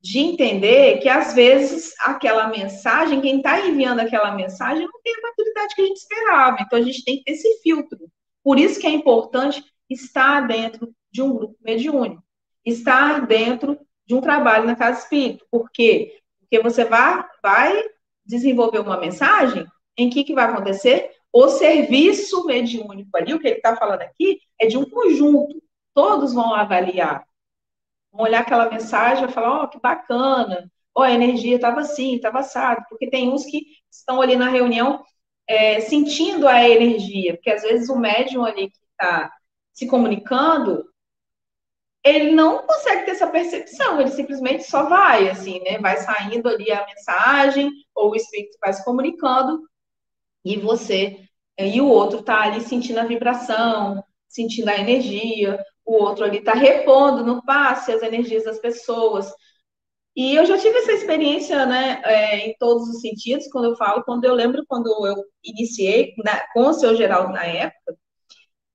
de 0.08 0.20
entender 0.20 1.00
que 1.00 1.10
às 1.10 1.34
vezes 1.34 1.94
aquela 2.00 2.48
mensagem, 2.48 3.20
quem 3.20 3.38
está 3.38 3.60
enviando 3.68 4.00
aquela 4.00 4.32
mensagem 4.32 4.86
não 4.86 5.02
tem 5.04 5.14
a 5.14 5.22
maturidade 5.22 5.76
que 5.76 5.82
a 5.82 5.86
gente 5.86 5.98
esperava. 5.98 6.58
Então 6.62 6.80
a 6.80 6.82
gente 6.82 7.04
tem 7.04 7.18
que 7.18 7.26
ter 7.26 7.34
esse 7.34 7.60
filtro. 7.62 8.10
Por 8.42 8.58
isso 8.58 8.80
que 8.80 8.88
é 8.88 8.90
importante 8.90 9.62
estar 9.90 10.48
dentro 10.48 10.96
de 11.12 11.22
um 11.22 11.34
grupo 11.34 11.58
mediúnico, 11.62 12.24
estar 12.66 13.28
dentro 13.28 13.78
de 14.06 14.16
um 14.16 14.22
trabalho 14.22 14.66
na 14.66 14.78
casa 14.78 15.02
espírita. 15.02 15.44
Por 15.52 15.70
quê? 15.70 16.22
Porque 16.40 16.64
você 16.64 16.86
vai, 16.86 17.26
vai 17.44 17.84
desenvolver 18.26 18.80
uma 18.80 18.98
mensagem 18.98 19.68
em 19.98 20.10
que, 20.10 20.24
que 20.24 20.34
vai 20.34 20.46
acontecer? 20.46 21.12
O 21.34 21.50
serviço 21.50 22.46
mediúnico 22.46 23.10
ali, 23.18 23.34
o 23.34 23.40
que 23.40 23.48
ele 23.48 23.58
está 23.58 23.76
falando 23.76 24.04
aqui, 24.04 24.40
é 24.58 24.68
de 24.68 24.78
um 24.78 24.90
conjunto. 24.90 25.62
Todos 25.94 26.34
vão 26.34 26.54
avaliar. 26.56 27.27
Vão 28.12 28.26
olhar 28.26 28.42
aquela 28.42 28.70
mensagem 28.70 29.26
e 29.26 29.32
falar, 29.32 29.62
ó, 29.62 29.64
oh, 29.64 29.68
que 29.70 29.80
bacana, 29.80 30.72
ó, 30.96 31.02
oh, 31.02 31.04
a 31.04 31.12
energia 31.12 31.56
estava 31.56 31.82
assim, 31.82 32.16
estava 32.16 32.40
assado. 32.40 32.84
Porque 32.90 33.10
tem 33.10 33.30
uns 33.30 33.46
que 33.46 33.64
estão 33.92 34.22
ali 34.22 34.36
na 34.36 34.50
reunião 34.50 35.04
é, 35.48 35.80
sentindo 35.82 36.48
a 36.48 36.68
energia, 36.68 37.36
porque 37.36 37.50
às 37.50 37.62
vezes 37.62 37.90
o 37.90 37.98
médium 37.98 38.44
ali 38.46 38.70
que 38.70 38.78
está 38.92 39.32
se 39.74 39.88
comunicando, 39.88 40.84
ele 42.04 42.32
não 42.32 42.66
consegue 42.66 43.06
ter 43.06 43.12
essa 43.12 43.28
percepção, 43.28 44.00
ele 44.00 44.12
simplesmente 44.12 44.64
só 44.64 44.88
vai, 44.90 45.30
assim, 45.30 45.62
né? 45.62 45.78
Vai 45.80 45.98
saindo 45.98 46.48
ali 46.50 46.72
a 46.72 46.86
mensagem, 46.86 47.72
ou 47.94 48.12
o 48.12 48.16
espírito 48.16 48.58
vai 48.62 48.74
se 48.74 48.84
comunicando, 48.84 49.62
e 50.44 50.58
você, 50.58 51.20
e 51.58 51.82
o 51.82 51.88
outro 51.88 52.22
tá 52.24 52.42
ali 52.42 52.62
sentindo 52.62 53.00
a 53.00 53.06
vibração, 53.06 54.04
sentindo 54.28 54.70
a 54.70 54.78
energia, 54.78 55.64
o 55.88 56.04
outro 56.04 56.26
ali 56.26 56.42
tá 56.42 56.54
repondo 56.54 57.24
no 57.24 57.44
passe 57.44 57.92
as 57.94 58.04
energias 58.04 58.44
das 58.44 58.60
pessoas. 58.60 59.32
E 60.16 60.36
eu 60.36 60.46
já 60.46 60.58
tive 60.58 60.78
essa 60.80 60.92
experiência, 60.92 61.66
né, 61.66 62.02
é, 62.04 62.48
em 62.48 62.56
todos 62.60 62.90
os 62.90 63.02
sentidos, 63.02 63.48
quando 63.50 63.66
eu 63.66 63.76
falo, 63.78 64.04
quando 64.04 64.26
eu 64.26 64.34
lembro 64.34 64.66
quando 64.68 64.88
eu 65.06 65.16
iniciei 65.44 66.14
na, 66.24 66.42
com 66.54 66.68
o 66.70 66.74
seu 66.74 66.96
Geraldo 66.96 67.32
na 67.32 67.46
época, 67.46 67.96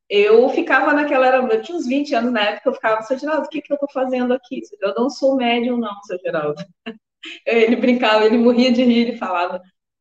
eu 0.09 0.49
ficava 0.51 0.93
naquela, 0.93 1.27
era, 1.27 1.39
eu 1.39 1.63
tinha 1.63 1.77
uns 1.77 1.87
20 1.87 2.15
anos 2.15 2.33
na 2.33 2.41
época, 2.43 2.71
eu 2.71 2.75
ficava, 2.75 3.03
seu 3.03 3.19
Geraldo, 3.19 3.47
o 3.47 3.49
que, 3.49 3.63
que 3.63 3.73
eu 3.73 3.79
tô 3.79 3.87
fazendo 3.93 4.33
aqui? 4.33 4.61
Eu 4.81 4.95
não 4.95 5.11
sou 5.11 5.37
médium, 5.37 5.77
não, 5.79 6.03
seu 6.05 6.19
Geraldo. 6.19 6.63
Ele 7.47 7.77
brincava, 7.77 8.25
ele 8.25 8.37
morria 8.37 8.73
de 8.73 8.83
rir 8.83 9.15
e 9.15 9.19
falava, 9.19 9.61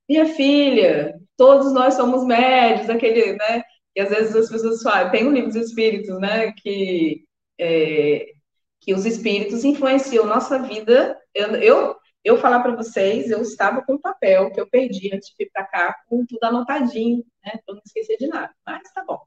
minha 0.09 0.25
filha, 0.25 1.13
todos 1.37 1.71
nós 1.71 1.93
somos 1.93 2.25
médios, 2.25 2.89
aquele, 2.89 3.33
né? 3.33 3.63
E 3.95 4.01
às 4.01 4.09
vezes 4.09 4.35
as 4.35 4.49
pessoas 4.49 4.81
falam, 4.81 5.11
tem 5.11 5.27
um 5.27 5.33
livro 5.33 5.49
dos 5.51 5.69
espíritos, 5.69 6.19
né? 6.19 6.51
Que, 6.53 7.25
é, 7.59 8.31
que 8.79 8.93
os 8.93 9.05
espíritos 9.05 9.63
influenciam 9.63 10.25
nossa 10.25 10.59
vida. 10.59 11.19
Eu, 11.33 11.55
eu, 11.55 11.95
eu 12.23 12.37
falar 12.37 12.61
para 12.61 12.75
vocês, 12.75 13.29
eu 13.29 13.41
estava 13.41 13.81
com 13.83 13.95
o 13.95 14.01
papel 14.01 14.51
que 14.51 14.59
eu 14.59 14.69
perdi 14.69 15.13
antes 15.13 15.29
de 15.29 15.35
vir 15.37 15.49
para 15.51 15.65
cá, 15.65 15.95
com 16.07 16.25
tudo 16.25 16.43
anotadinho, 16.43 17.25
né? 17.43 17.59
Para 17.65 17.75
não 17.75 17.81
esquecer 17.85 18.17
de 18.17 18.27
nada. 18.27 18.53
Mas 18.65 18.91
tá 18.93 19.03
bom. 19.05 19.19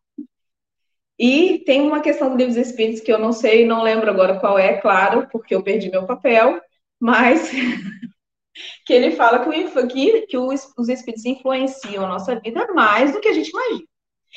E 1.19 1.63
tem 1.65 1.83
uma 1.83 2.01
questão 2.01 2.31
do 2.31 2.37
livro 2.37 2.55
dos 2.55 2.67
espíritos 2.67 3.01
que 3.01 3.13
eu 3.13 3.19
não 3.19 3.33
sei, 3.33 3.65
não 3.65 3.83
lembro 3.83 4.11
agora 4.11 4.41
qual 4.41 4.59
é, 4.59 4.81
claro, 4.81 5.29
porque 5.31 5.55
eu 5.55 5.63
perdi 5.63 5.89
meu 5.91 6.07
papel, 6.07 6.61
mas 6.99 7.51
que 8.85 8.93
ele 8.93 9.13
fala 9.13 9.39
que, 9.41 9.49
o, 9.49 9.89
que, 9.89 10.23
que 10.23 10.37
os, 10.37 10.73
os 10.77 10.89
espíritos 10.89 11.25
influenciam 11.25 12.05
a 12.05 12.09
nossa 12.09 12.39
vida 12.41 12.67
mais 12.73 13.13
do 13.13 13.21
que 13.21 13.29
a 13.29 13.33
gente 13.33 13.51
imagina. 13.51 13.85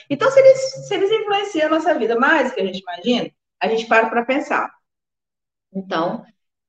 Então, 0.09 0.29
se 0.31 0.39
eles, 0.39 0.87
se 0.87 0.93
eles 0.93 1.11
influenciam 1.11 1.67
a 1.67 1.71
nossa 1.71 1.93
vida 1.97 2.17
mais 2.19 2.49
do 2.49 2.55
que 2.55 2.61
a 2.61 2.65
gente 2.65 2.79
imagina, 2.79 3.31
a 3.59 3.67
gente 3.67 3.85
para 3.87 4.09
para 4.09 4.25
pensar. 4.25 4.71
Então, 5.73 6.25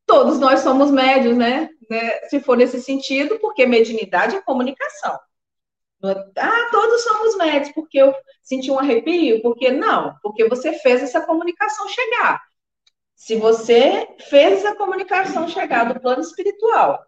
todos 0.07 0.39
nós 0.39 0.61
somos 0.61 0.91
médios, 0.91 1.37
né? 1.37 1.71
né? 1.89 2.19
Se 2.29 2.41
for 2.41 2.57
nesse 2.57 2.81
sentido, 2.81 3.39
porque 3.39 3.67
mediunidade 3.67 4.37
é 4.37 4.43
comunicação. 4.43 5.19
Ah, 6.37 6.69
todos 6.71 7.03
somos 7.03 7.37
médios, 7.37 7.73
porque 7.73 7.99
eu 7.99 8.15
senti 8.43 8.71
um 8.71 8.79
arrepio? 8.79 9.43
Porque 9.43 9.71
não, 9.71 10.17
porque 10.23 10.49
você 10.49 10.73
fez 10.75 11.03
essa 11.03 11.21
comunicação 11.21 11.89
chegar. 11.89 12.41
Se 13.17 13.35
você 13.35 14.07
fez 14.31 14.61
essa 14.61 14.77
comunicação 14.77 15.49
chegar 15.49 15.93
do 15.93 16.01
plano 16.01 16.23
espiritual 16.23 17.05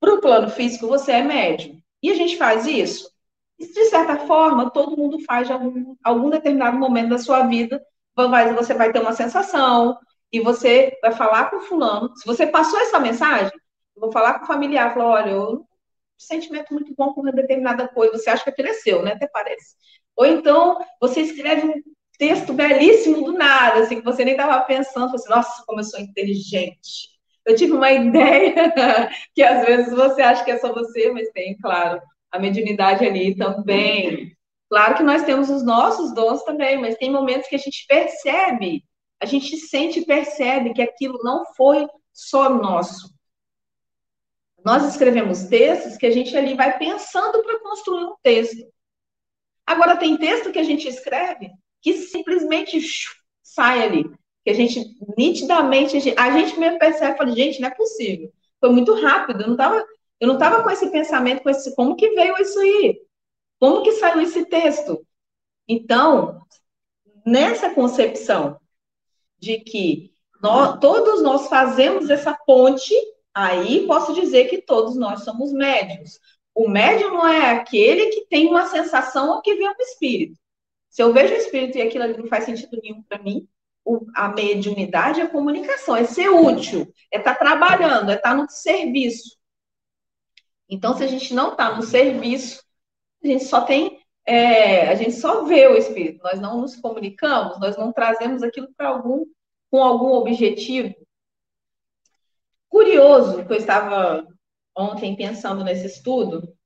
para 0.00 0.14
o 0.14 0.20
plano 0.20 0.48
físico, 0.48 0.86
você 0.86 1.12
é 1.12 1.22
médium. 1.22 1.80
E 2.02 2.10
a 2.10 2.14
gente 2.14 2.38
faz 2.38 2.66
isso? 2.66 3.13
De 3.58 3.84
certa 3.86 4.18
forma, 4.26 4.70
todo 4.70 4.96
mundo 4.96 5.18
faz 5.24 5.46
de 5.46 5.52
algum, 5.52 5.94
algum 6.02 6.30
determinado 6.30 6.76
momento 6.76 7.10
da 7.10 7.18
sua 7.18 7.46
vida. 7.46 7.82
Você 8.56 8.74
vai 8.74 8.92
ter 8.92 9.00
uma 9.00 9.12
sensação 9.12 9.98
e 10.32 10.40
você 10.40 10.96
vai 11.02 11.12
falar 11.12 11.50
com 11.50 11.60
fulano. 11.60 12.14
Se 12.16 12.26
você 12.26 12.46
passou 12.46 12.78
essa 12.80 12.98
mensagem, 12.98 13.52
eu 13.96 14.00
vou 14.00 14.12
falar 14.12 14.38
com 14.38 14.44
o 14.44 14.46
familiar, 14.46 14.92
falar, 14.92 15.06
olha, 15.06 15.30
eu 15.30 15.66
sentimento 16.16 16.72
muito 16.72 16.94
bom 16.96 17.12
com 17.12 17.20
uma 17.22 17.32
determinada 17.32 17.88
coisa, 17.88 18.16
você 18.16 18.30
acha 18.30 18.44
que 18.44 18.50
aquilo 18.50 18.68
é 18.68 18.74
seu, 18.74 19.02
né? 19.02 19.12
Até 19.12 19.26
parece. 19.28 19.76
Ou 20.16 20.26
então, 20.26 20.78
você 21.00 21.20
escreve 21.22 21.66
um 21.66 21.74
texto 22.18 22.52
belíssimo 22.52 23.24
do 23.24 23.32
nada, 23.32 23.80
assim, 23.80 23.96
que 23.96 24.04
você 24.04 24.24
nem 24.24 24.34
estava 24.34 24.60
pensando, 24.64 25.14
assim, 25.14 25.28
nossa, 25.28 25.64
como 25.66 25.80
eu 25.80 25.84
sou 25.84 26.00
inteligente 26.00 27.14
eu 27.44 27.54
tive 27.54 27.72
uma 27.72 27.90
ideia 27.92 28.72
que 29.34 29.42
às 29.42 29.64
vezes 29.66 29.92
você 29.92 30.22
acha 30.22 30.44
que 30.44 30.50
é 30.50 30.58
só 30.58 30.72
você, 30.72 31.10
mas 31.12 31.28
tem, 31.30 31.56
claro, 31.58 32.00
a 32.34 32.38
mediunidade 32.38 33.06
ali 33.06 33.36
também. 33.36 34.36
Claro 34.68 34.96
que 34.96 35.02
nós 35.04 35.22
temos 35.22 35.48
os 35.48 35.64
nossos 35.64 36.12
dons 36.12 36.42
também, 36.42 36.80
mas 36.80 36.96
tem 36.96 37.10
momentos 37.10 37.48
que 37.48 37.54
a 37.54 37.58
gente 37.58 37.86
percebe, 37.86 38.84
a 39.20 39.26
gente 39.26 39.56
sente 39.56 40.00
e 40.00 40.04
percebe 40.04 40.74
que 40.74 40.82
aquilo 40.82 41.20
não 41.22 41.44
foi 41.54 41.86
só 42.12 42.50
nosso. 42.50 43.14
Nós 44.64 44.84
escrevemos 44.84 45.44
textos 45.44 45.96
que 45.96 46.06
a 46.06 46.10
gente 46.10 46.36
ali 46.36 46.54
vai 46.54 46.76
pensando 46.76 47.40
para 47.42 47.60
construir 47.60 48.04
um 48.04 48.16
texto. 48.20 48.66
Agora, 49.64 49.96
tem 49.96 50.16
texto 50.16 50.50
que 50.50 50.58
a 50.58 50.64
gente 50.64 50.88
escreve 50.88 51.50
que 51.80 51.92
simplesmente 51.94 52.80
sai 53.42 53.84
ali 53.84 54.10
que 54.44 54.50
a 54.50 54.54
gente 54.54 54.84
nitidamente, 55.16 55.96
a 55.96 56.30
gente, 56.30 56.58
mesmo 56.58 56.78
percebe, 56.78 57.16
fala, 57.16 57.34
gente, 57.34 57.60
não 57.60 57.68
é 57.68 57.74
possível. 57.74 58.30
Foi 58.60 58.70
muito 58.70 58.92
rápido, 58.94 59.40
eu 59.40 59.46
não 59.46 59.54
estava 59.54 59.84
eu 60.20 60.28
não 60.28 60.38
tava 60.38 60.62
com 60.62 60.70
esse 60.70 60.90
pensamento, 60.90 61.42
com 61.42 61.50
esse, 61.50 61.74
como 61.74 61.96
que 61.96 62.10
veio 62.10 62.36
isso 62.38 62.58
aí? 62.58 63.00
Como 63.58 63.82
que 63.82 63.92
saiu 63.92 64.20
esse 64.20 64.46
texto? 64.46 65.06
Então, 65.68 66.40
nessa 67.24 67.70
concepção 67.70 68.58
de 69.38 69.58
que 69.58 70.12
nós, 70.42 70.78
todos 70.78 71.22
nós 71.22 71.48
fazemos 71.48 72.10
essa 72.10 72.34
ponte, 72.34 72.94
aí 73.32 73.86
posso 73.86 74.12
dizer 74.14 74.48
que 74.48 74.60
todos 74.60 74.96
nós 74.96 75.24
somos 75.24 75.52
médios. 75.52 76.18
O 76.54 76.68
médium 76.68 77.10
não 77.10 77.26
é 77.26 77.50
aquele 77.50 78.06
que 78.06 78.26
tem 78.26 78.46
uma 78.46 78.66
sensação 78.66 79.30
ou 79.30 79.42
que 79.42 79.54
vê 79.54 79.68
um 79.68 79.74
espírito. 79.80 80.38
Se 80.88 81.02
eu 81.02 81.12
vejo 81.12 81.34
o 81.34 81.36
espírito 81.38 81.76
e 81.76 81.82
aquilo 81.82 82.04
ali 82.04 82.16
não 82.16 82.28
faz 82.28 82.44
sentido 82.44 82.78
nenhum 82.80 83.02
para 83.02 83.18
mim, 83.22 83.48
o, 83.84 84.06
a 84.14 84.28
mediunidade 84.28 85.20
é 85.20 85.26
comunicação, 85.26 85.96
é 85.96 86.04
ser 86.04 86.28
útil, 86.28 86.92
é 87.12 87.18
estar 87.18 87.34
tá 87.34 87.38
trabalhando, 87.38 88.10
é 88.10 88.14
estar 88.14 88.30
tá 88.30 88.34
no 88.36 88.48
serviço. 88.48 89.36
Então, 90.68 90.96
se 90.96 91.04
a 91.04 91.06
gente 91.06 91.34
não 91.34 91.52
está 91.52 91.74
no 91.74 91.82
serviço, 91.82 92.62
a 93.22 93.26
gente 93.26 93.44
só 93.44 93.62
tem, 93.62 94.00
é, 94.26 94.88
a 94.88 94.94
gente 94.94 95.12
só 95.12 95.44
vê 95.44 95.66
o 95.66 95.76
espírito, 95.76 96.22
nós 96.22 96.40
não 96.40 96.60
nos 96.60 96.76
comunicamos, 96.76 97.58
nós 97.60 97.76
não 97.76 97.92
trazemos 97.92 98.42
aquilo 98.42 98.68
para 98.76 98.88
algum, 98.88 99.24
com 99.70 99.82
algum 99.82 100.12
objetivo. 100.12 100.94
Curioso 102.68 103.44
que 103.44 103.52
eu 103.52 103.56
estava 103.56 104.26
ontem 104.76 105.16
pensando 105.16 105.62
nesse 105.62 105.86
estudo, 105.86 106.56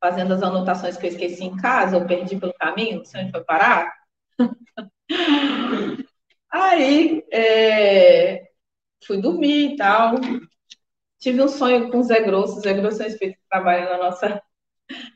fazendo 0.00 0.34
as 0.34 0.42
anotações 0.42 0.96
que 0.96 1.06
eu 1.06 1.10
esqueci 1.10 1.44
em 1.44 1.56
casa, 1.56 1.96
eu 1.96 2.06
perdi 2.06 2.36
pelo 2.36 2.52
caminho, 2.54 2.98
não 2.98 3.04
sei 3.04 3.22
onde 3.22 3.30
foi 3.30 3.44
parar. 3.44 3.94
Aí 6.50 7.24
é, 7.32 8.50
fui 9.06 9.20
dormir 9.20 9.72
e 9.72 9.76
tal. 9.76 10.16
Tive 11.22 11.40
um 11.40 11.46
sonho 11.48 11.88
com 11.90 12.00
o 12.00 12.02
Zé 12.02 12.20
Grosso. 12.20 12.58
O 12.58 12.60
Zé 12.60 12.74
Grosso 12.74 13.00
é 13.00 13.06
um 13.06 13.08
espírito 13.08 13.38
que 13.38 13.48
trabalha 13.48 13.88
na 13.90 13.98
nossa, 13.98 14.42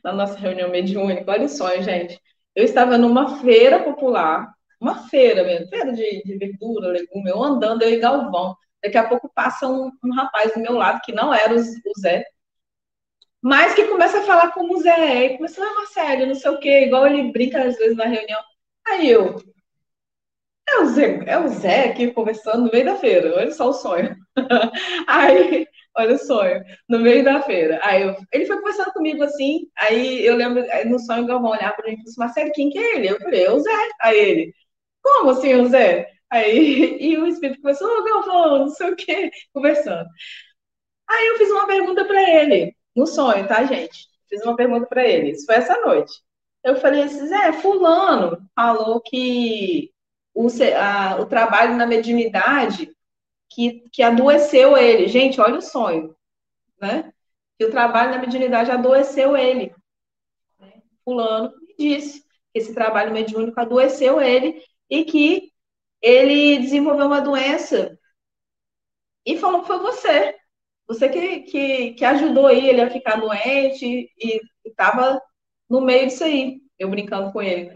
na 0.05 0.13
nossa 0.13 0.39
reunião 0.39 0.71
mediúnica. 0.71 1.25
Olha 1.29 1.47
o 1.47 1.49
sonho, 1.49 1.83
gente. 1.83 2.21
Eu 2.55 2.65
estava 2.65 2.97
numa 2.97 3.41
feira 3.41 3.83
popular, 3.83 4.49
uma 4.81 5.09
feira 5.09 5.43
mesmo, 5.45 5.69
feira 5.69 5.93
de, 5.93 6.23
de 6.25 6.39
verdura, 6.39 6.89
legume, 6.89 7.31
eu 7.31 7.43
andando, 7.43 7.83
eu 7.83 7.91
e 7.91 7.99
Galvão. 7.99 8.57
Daqui 8.83 8.97
a 8.97 9.09
pouco 9.09 9.31
passa 9.35 9.67
um, 9.69 9.91
um 10.05 10.15
rapaz 10.15 10.55
do 10.55 10.61
meu 10.61 10.75
lado, 10.75 11.01
que 11.05 11.13
não 11.13 11.35
era 11.35 11.53
o, 11.55 11.59
o 11.59 12.01
Zé, 12.01 12.25
mas 13.43 13.75
que 13.75 13.87
começa 13.87 14.21
a 14.21 14.25
falar 14.25 14.53
como 14.53 14.75
o 14.77 14.81
Zé, 14.83 15.25
e 15.27 15.37
começa, 15.37 15.63
ah, 15.65 15.75
Marcelo, 15.75 16.27
não 16.27 16.35
sei 16.35 16.51
o 16.51 16.59
quê, 16.61 16.85
igual 16.87 17.07
ele 17.07 17.33
brinca 17.33 17.63
às 17.65 17.77
vezes 17.77 17.97
na 17.97 18.05
reunião. 18.07 18.41
Aí 18.87 19.11
eu, 19.11 19.37
é 20.69 20.79
o 20.81 20.87
Zé, 20.87 21.25
é 21.27 21.39
o 21.39 21.49
Zé 21.49 21.91
aqui 21.91 22.13
conversando 22.13 22.65
no 22.65 22.73
meio 22.73 22.85
da 22.85 22.97
feira, 22.97 23.35
olha 23.37 23.51
só 23.53 23.69
o 23.69 23.73
sonho. 23.73 24.17
Aí, 25.07 25.67
olha 25.97 26.15
o 26.15 26.19
sonho, 26.19 26.63
no 26.89 26.99
meio 27.01 27.25
da 27.25 27.43
feira. 27.43 27.81
Aí 27.83 28.03
eu, 28.03 28.17
ele 28.33 28.47
foi 28.47 28.57
conversando 28.59 28.93
comigo 28.93 29.23
assim, 29.25 29.69
aí 29.79 30.25
eu 30.25 30.37
lembro, 30.37 30.65
no 30.87 30.99
sonho 30.99 31.25
o 31.25 31.27
Galvão 31.27 31.51
olhar 31.53 31.75
para 31.75 31.87
mim 31.87 31.95
e 31.95 31.97
falou 31.97 32.09
assim, 32.09 32.21
Marcelo, 32.21 32.53
quem 32.53 32.71
que 32.71 32.79
é 32.79 32.97
ele? 32.97 33.09
Eu 33.11 33.21
falei, 33.21 33.45
é 33.45 33.51
o 33.51 33.59
Zé. 33.61 33.89
Aí 34.03 34.19
ele, 34.19 34.55
como 35.03 35.31
assim 35.31 35.55
o 35.55 35.69
Zé? 35.69 36.09
Aí, 36.31 36.99
e 37.01 37.19
o 37.19 37.27
espírito 37.27 37.61
começou, 37.63 37.89
ô 37.89 38.05
Galvão, 38.05 38.59
não 38.61 38.69
sei 38.69 38.91
o 38.91 38.97
quê, 38.97 39.31
conversando. 39.53 40.09
Aí 41.09 41.27
eu 41.29 41.37
fiz 41.39 41.51
uma 41.51 41.67
pergunta 41.67 42.05
para 42.05 42.23
ele, 42.23 42.75
no 42.95 43.07
sonho, 43.07 43.47
tá, 43.47 43.65
gente? 43.65 44.07
Fiz 44.29 44.43
uma 44.43 44.57
pergunta 44.57 44.87
para 44.87 45.07
ele, 45.07 45.31
isso 45.31 45.47
foi 45.47 45.57
essa 45.57 45.81
noite. 45.81 46.13
Eu 46.65 46.77
falei 46.77 47.03
assim, 47.03 47.27
Zé, 47.29 47.53
fulano 47.55 48.39
falou 48.55 49.01
que 49.01 49.93
o, 50.35 50.49
a, 50.77 51.21
o 51.21 51.27
trabalho 51.27 51.77
na 51.77 51.87
mediunidade 51.87 52.96
que, 53.57 53.89
que 53.91 54.03
adoeceu 54.03 54.77
ele. 54.77 55.09
Gente, 55.09 55.41
olha 55.41 55.57
o 55.57 55.63
sonho, 55.63 56.15
né? 56.79 57.11
Que 57.59 57.65
o 57.65 57.71
trabalho 57.71 58.11
na 58.11 58.19
mediunidade 58.19 58.71
adoeceu 58.71 59.35
ele. 59.35 59.75
Né? 60.61 60.83
Fulano 61.03 61.55
me 61.59 61.75
disse 61.79 62.21
que 62.53 62.59
esse 62.59 62.75
trabalho 62.75 63.15
mediúnico 63.15 63.59
adoeceu 63.59 64.21
ele 64.21 64.63
e 64.91 65.07
que 65.07 65.51
ele 66.03 66.59
desenvolveu 66.59 67.07
uma 67.07 67.23
doença 67.23 67.99
e 69.25 69.39
falou 69.39 69.63
que 69.63 69.69
foi 69.69 69.79
você. 69.79 70.37
Você 70.87 71.09
que, 71.09 71.41
que, 71.41 71.95
que 71.95 72.05
ajudou 72.05 72.51
ele 72.51 72.83
a 72.83 72.91
ficar 72.91 73.17
doente 73.17 74.13
e 74.19 74.41
estava 74.67 75.21
no 75.69 75.81
meio 75.81 76.07
disso 76.09 76.25
aí, 76.25 76.61
eu 76.79 76.91
brincando 76.91 77.33
com 77.33 77.41
ele. 77.41 77.75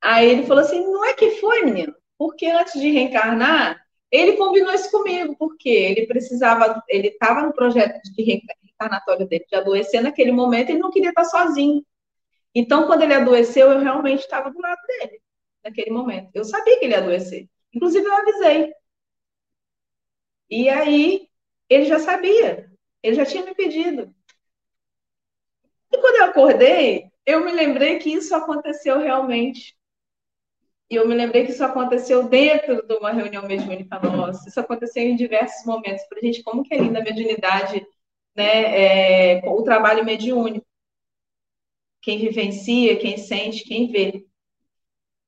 Aí 0.00 0.30
ele 0.30 0.46
falou 0.46 0.62
assim: 0.62 0.80
não 0.80 1.04
é 1.04 1.12
que 1.12 1.32
foi, 1.40 1.64
menino, 1.64 1.94
porque 2.16 2.46
antes 2.46 2.80
de 2.80 2.90
reencarnar, 2.90 3.84
ele 4.10 4.36
combinou 4.36 4.72
isso 4.72 4.90
comigo, 4.90 5.36
porque 5.36 5.68
ele 5.68 6.06
precisava, 6.06 6.82
ele 6.88 7.08
estava 7.08 7.42
no 7.42 7.52
projeto 7.52 8.00
de 8.02 8.22
reencarnatório 8.22 9.26
dele 9.26 9.46
de 9.48 9.56
adoecer 9.56 10.02
naquele 10.02 10.32
momento, 10.32 10.70
ele 10.70 10.80
não 10.80 10.90
queria 10.90 11.10
estar 11.10 11.24
sozinho. 11.24 11.84
Então, 12.54 12.86
quando 12.86 13.02
ele 13.02 13.14
adoeceu, 13.14 13.70
eu 13.70 13.78
realmente 13.80 14.20
estava 14.20 14.50
do 14.50 14.60
lado 14.60 14.80
dele, 14.86 15.20
naquele 15.62 15.90
momento. 15.90 16.30
Eu 16.34 16.44
sabia 16.44 16.78
que 16.78 16.84
ele 16.84 16.94
ia 16.94 16.98
adoecer. 16.98 17.48
Inclusive, 17.72 18.04
eu 18.04 18.14
avisei. 18.14 18.72
E 20.50 20.68
aí, 20.68 21.28
ele 21.68 21.84
já 21.84 22.00
sabia, 22.00 22.68
ele 23.02 23.14
já 23.14 23.24
tinha 23.24 23.44
me 23.44 23.54
pedido. 23.54 24.12
E 25.92 25.98
quando 25.98 26.16
eu 26.16 26.24
acordei, 26.24 27.10
eu 27.24 27.44
me 27.44 27.52
lembrei 27.52 27.98
que 27.98 28.10
isso 28.10 28.34
aconteceu 28.34 28.98
realmente. 28.98 29.76
E 30.90 30.96
eu 30.96 31.06
me 31.06 31.14
lembrei 31.14 31.44
que 31.44 31.52
isso 31.52 31.64
aconteceu 31.64 32.28
dentro 32.28 32.82
de 32.86 32.94
uma 32.94 33.12
reunião 33.12 33.46
mediúnica 33.46 33.98
nossa. 34.00 34.48
Isso 34.48 34.58
aconteceu 34.58 35.04
em 35.04 35.16
diversos 35.16 35.64
momentos. 35.64 36.04
Para 36.08 36.20
gente, 36.20 36.42
como 36.42 36.64
que 36.64 36.74
é 36.74 36.78
linda 36.78 36.98
a 36.98 37.02
mediunidade, 37.02 37.86
né? 38.36 39.38
É, 39.38 39.48
o 39.48 39.62
trabalho 39.62 40.04
mediúnico. 40.04 40.66
Quem 42.02 42.18
vivencia, 42.18 42.96
quem 42.96 43.16
sente, 43.16 43.64
quem 43.64 43.90
vê. 43.90 44.26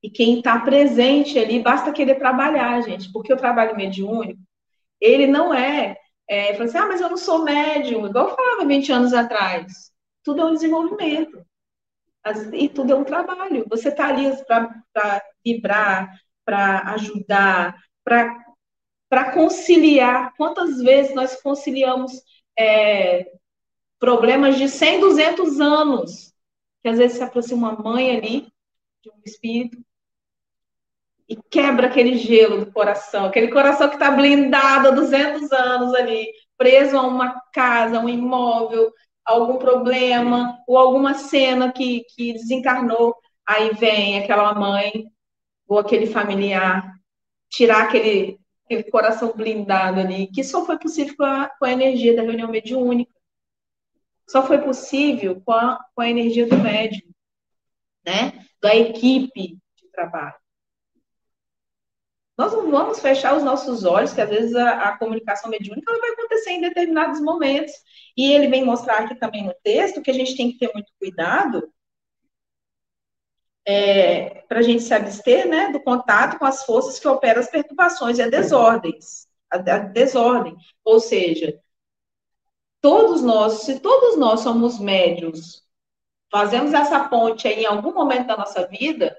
E 0.01 0.09
quem 0.09 0.39
está 0.39 0.59
presente 0.59 1.39
ali, 1.39 1.59
basta 1.61 1.93
querer 1.93 2.15
trabalhar, 2.15 2.81
gente. 2.81 3.11
Porque 3.11 3.31
o 3.33 3.37
trabalho 3.37 3.75
mediúnico, 3.75 4.41
ele 4.99 5.27
não 5.27 5.53
é 5.53 5.97
é, 6.27 6.51
assim, 6.61 6.77
ah, 6.77 6.87
mas 6.87 7.01
eu 7.01 7.09
não 7.09 7.17
sou 7.17 7.43
médium, 7.43 8.07
igual 8.07 8.29
eu 8.29 8.35
falava 8.35 8.65
20 8.65 8.91
anos 8.91 9.13
atrás. 9.13 9.91
Tudo 10.23 10.41
é 10.41 10.45
um 10.45 10.53
desenvolvimento. 10.53 11.45
E 12.53 12.69
tudo 12.69 12.93
é 12.93 12.95
um 12.95 13.03
trabalho. 13.03 13.65
Você 13.69 13.89
está 13.89 14.07
ali 14.07 14.31
para 14.45 15.23
vibrar, 15.43 16.17
para 16.45 16.79
ajudar, 16.93 17.75
para 18.03 19.31
conciliar. 19.33 20.33
Quantas 20.37 20.81
vezes 20.81 21.13
nós 21.13 21.41
conciliamos 21.41 22.11
é, 22.57 23.31
problemas 23.99 24.57
de 24.57 24.69
100, 24.69 24.99
200 25.01 25.59
anos? 25.59 26.33
Que 26.81 26.89
às 26.89 26.97
vezes 26.97 27.17
se 27.17 27.23
aproxima 27.23 27.71
uma 27.71 27.83
mãe 27.83 28.15
ali, 28.15 28.47
de 29.01 29.09
um 29.09 29.21
espírito, 29.25 29.77
e 31.27 31.35
quebra 31.49 31.87
aquele 31.87 32.17
gelo 32.17 32.65
do 32.65 32.71
coração, 32.71 33.25
aquele 33.25 33.49
coração 33.49 33.87
que 33.87 33.95
está 33.95 34.11
blindado 34.11 34.89
há 34.89 34.91
200 34.91 35.51
anos 35.51 35.93
ali, 35.93 36.27
preso 36.57 36.97
a 36.97 37.01
uma 37.01 37.41
casa, 37.51 37.99
um 37.99 38.09
imóvel, 38.09 38.91
algum 39.25 39.57
problema, 39.57 40.59
ou 40.67 40.77
alguma 40.77 41.13
cena 41.13 41.71
que, 41.71 42.03
que 42.15 42.33
desencarnou. 42.33 43.15
Aí 43.45 43.73
vem 43.73 44.19
aquela 44.19 44.53
mãe 44.53 45.05
ou 45.67 45.79
aquele 45.79 46.07
familiar 46.07 46.93
tirar 47.49 47.83
aquele, 47.83 48.39
aquele 48.65 48.83
coração 48.89 49.33
blindado 49.35 49.99
ali, 49.99 50.27
que 50.27 50.43
só 50.43 50.65
foi 50.65 50.77
possível 50.79 51.15
com 51.15 51.23
a, 51.23 51.49
com 51.59 51.65
a 51.65 51.71
energia 51.71 52.15
da 52.15 52.23
reunião 52.23 52.49
mediúnica. 52.49 53.13
Só 54.27 54.45
foi 54.45 54.57
possível 54.59 55.41
com 55.45 55.51
a, 55.51 55.79
com 55.93 56.01
a 56.01 56.09
energia 56.09 56.47
do 56.47 56.57
médium, 56.57 57.11
né? 58.05 58.45
Da 58.61 58.75
equipe 58.75 59.57
de 59.75 59.91
trabalho. 59.91 60.42
Nós 62.37 62.51
não 62.51 62.71
vamos 62.71 62.99
fechar 62.99 63.37
os 63.37 63.43
nossos 63.43 63.85
olhos, 63.85 64.13
que 64.13 64.21
às 64.21 64.29
vezes 64.29 64.55
a, 64.55 64.89
a 64.89 64.97
comunicação 64.97 65.49
mediúnica 65.49 65.91
ela 65.91 65.99
vai 65.99 66.11
acontecer 66.11 66.51
em 66.51 66.61
determinados 66.61 67.21
momentos. 67.21 67.73
E 68.17 68.31
ele 68.31 68.47
vem 68.47 68.65
mostrar 68.65 68.99
aqui 68.99 69.15
também 69.15 69.45
no 69.45 69.53
texto 69.63 70.01
que 70.01 70.09
a 70.09 70.13
gente 70.13 70.35
tem 70.35 70.51
que 70.51 70.57
ter 70.57 70.71
muito 70.73 70.91
cuidado 70.99 71.71
é, 73.65 74.41
para 74.47 74.59
a 74.59 74.61
gente 74.61 74.83
se 74.83 74.93
abster 74.93 75.47
né, 75.47 75.71
do 75.71 75.79
contato 75.79 76.37
com 76.37 76.45
as 76.45 76.65
forças 76.65 76.99
que 76.99 77.07
operam 77.07 77.39
as 77.39 77.49
perturbações 77.49 78.17
e 78.17 78.21
as 78.21 78.31
desordens. 78.31 79.27
A, 79.51 79.57
a 79.57 79.77
desordem. 79.77 80.55
Ou 80.83 80.99
seja, 80.99 81.59
todos 82.81 83.21
nós, 83.21 83.61
se 83.61 83.79
todos 83.79 84.17
nós 84.17 84.41
somos 84.41 84.79
médios, 84.79 85.63
fazemos 86.31 86.73
essa 86.73 87.07
ponte 87.07 87.47
em 87.47 87.65
algum 87.65 87.93
momento 87.93 88.27
da 88.27 88.37
nossa 88.37 88.67
vida, 88.67 89.15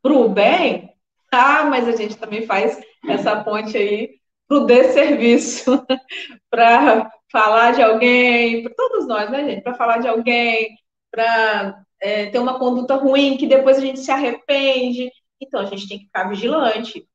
para 0.00 0.12
o 0.12 0.28
bem, 0.28 0.96
ah, 1.32 1.64
mas 1.64 1.86
a 1.88 1.92
gente 1.92 2.16
também 2.16 2.46
faz 2.46 2.80
essa 3.08 3.42
ponte 3.44 3.76
aí 3.76 4.18
para 4.46 4.58
o 4.58 4.66
desserviço, 4.66 5.84
para 6.50 7.10
falar 7.30 7.72
de 7.72 7.82
alguém, 7.82 8.62
para 8.62 8.74
todos 8.74 9.06
nós, 9.06 9.30
né, 9.30 9.44
gente? 9.44 9.62
Para 9.62 9.74
falar 9.74 9.98
de 9.98 10.08
alguém, 10.08 10.76
para 11.10 11.84
é, 12.00 12.26
ter 12.26 12.38
uma 12.38 12.58
conduta 12.58 12.96
ruim 12.96 13.36
que 13.36 13.46
depois 13.46 13.76
a 13.76 13.80
gente 13.80 14.00
se 14.00 14.10
arrepende. 14.10 15.10
Então 15.40 15.60
a 15.60 15.66
gente 15.66 15.88
tem 15.88 15.98
que 15.98 16.06
ficar 16.06 16.28
vigilante. 16.28 17.06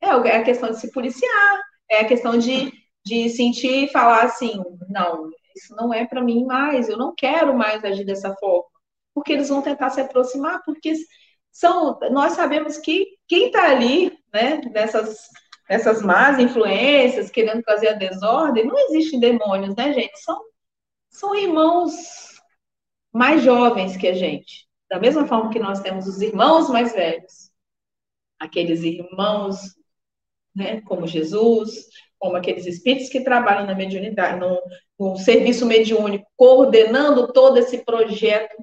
É, 0.00 0.08
é 0.08 0.36
a 0.36 0.44
questão 0.44 0.70
de 0.70 0.80
se 0.80 0.92
policiar, 0.92 1.60
é 1.90 2.00
a 2.00 2.08
questão 2.08 2.38
de, 2.38 2.72
de 3.04 3.30
sentir 3.30 3.84
e 3.84 3.92
falar 3.92 4.24
assim: 4.24 4.62
não, 4.88 5.30
isso 5.54 5.74
não 5.74 5.92
é 5.94 6.06
para 6.06 6.22
mim 6.22 6.44
mais, 6.44 6.88
eu 6.88 6.98
não 6.98 7.14
quero 7.14 7.56
mais 7.56 7.84
agir 7.84 8.04
dessa 8.04 8.34
forma. 8.36 8.64
Porque 9.14 9.32
eles 9.32 9.48
vão 9.48 9.62
tentar 9.62 9.90
se 9.90 10.00
aproximar, 10.00 10.62
porque 10.64 10.94
são, 11.50 11.98
nós 12.10 12.32
sabemos 12.32 12.76
que 12.76 13.15
quem 13.28 13.46
está 13.46 13.70
ali, 13.70 14.16
né, 14.32 14.60
nessas, 14.72 15.28
nessas 15.68 16.02
más 16.02 16.38
influências, 16.38 17.30
querendo 17.30 17.62
trazer 17.62 17.88
a 17.88 17.92
desordem, 17.94 18.66
não 18.66 18.78
existem 18.78 19.18
demônios, 19.18 19.74
né, 19.74 19.92
gente? 19.92 20.18
São, 20.20 20.40
são 21.08 21.34
irmãos 21.34 21.92
mais 23.12 23.42
jovens 23.42 23.96
que 23.96 24.06
a 24.06 24.14
gente. 24.14 24.66
Da 24.88 25.00
mesma 25.00 25.26
forma 25.26 25.50
que 25.50 25.58
nós 25.58 25.80
temos 25.80 26.06
os 26.06 26.20
irmãos 26.20 26.68
mais 26.68 26.92
velhos. 26.92 27.50
Aqueles 28.38 28.82
irmãos, 28.82 29.74
né, 30.54 30.80
como 30.82 31.06
Jesus, 31.06 31.88
como 32.18 32.36
aqueles 32.36 32.66
espíritos 32.66 33.08
que 33.08 33.24
trabalham 33.24 33.66
na 33.66 33.74
mediunidade, 33.74 34.38
no, 34.38 34.60
no 34.98 35.16
serviço 35.16 35.66
mediúnico, 35.66 36.26
coordenando 36.36 37.32
todo 37.32 37.58
esse 37.58 37.84
projeto, 37.84 38.56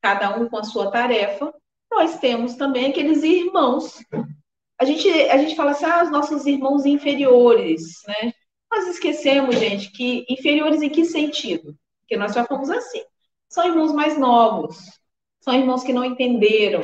cada 0.00 0.36
um 0.36 0.48
com 0.48 0.58
a 0.58 0.64
sua 0.64 0.90
tarefa, 0.90 1.52
nós 1.94 2.18
temos 2.18 2.54
também 2.54 2.86
aqueles 2.86 3.22
irmãos. 3.22 3.98
A 4.78 4.84
gente, 4.84 5.08
a 5.08 5.38
gente 5.38 5.54
fala 5.54 5.70
assim, 5.70 5.84
ah, 5.84 6.02
os 6.02 6.10
nossos 6.10 6.46
irmãos 6.46 6.84
inferiores, 6.84 8.02
né? 8.06 8.32
Nós 8.70 8.88
esquecemos, 8.88 9.56
gente, 9.56 9.90
que 9.92 10.26
inferiores 10.28 10.82
em 10.82 10.88
que 10.88 11.04
sentido? 11.04 11.76
Porque 12.00 12.16
nós 12.16 12.34
já 12.34 12.44
fomos 12.44 12.70
assim. 12.70 13.02
São 13.48 13.66
irmãos 13.66 13.92
mais 13.92 14.18
novos, 14.18 14.76
são 15.40 15.54
irmãos 15.54 15.84
que 15.84 15.92
não 15.92 16.04
entenderam. 16.04 16.82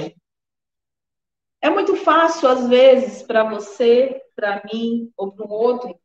É 1.61 1.69
muito 1.69 1.97
fácil, 1.97 2.49
às 2.49 2.69
vezes, 2.69 3.23
para 3.23 3.43
você, 3.45 4.23
para 4.37 4.63
mim 4.73 5.13
ou 5.17 5.33
para 5.33 5.47
um 5.47 5.51
outro, 5.51 5.99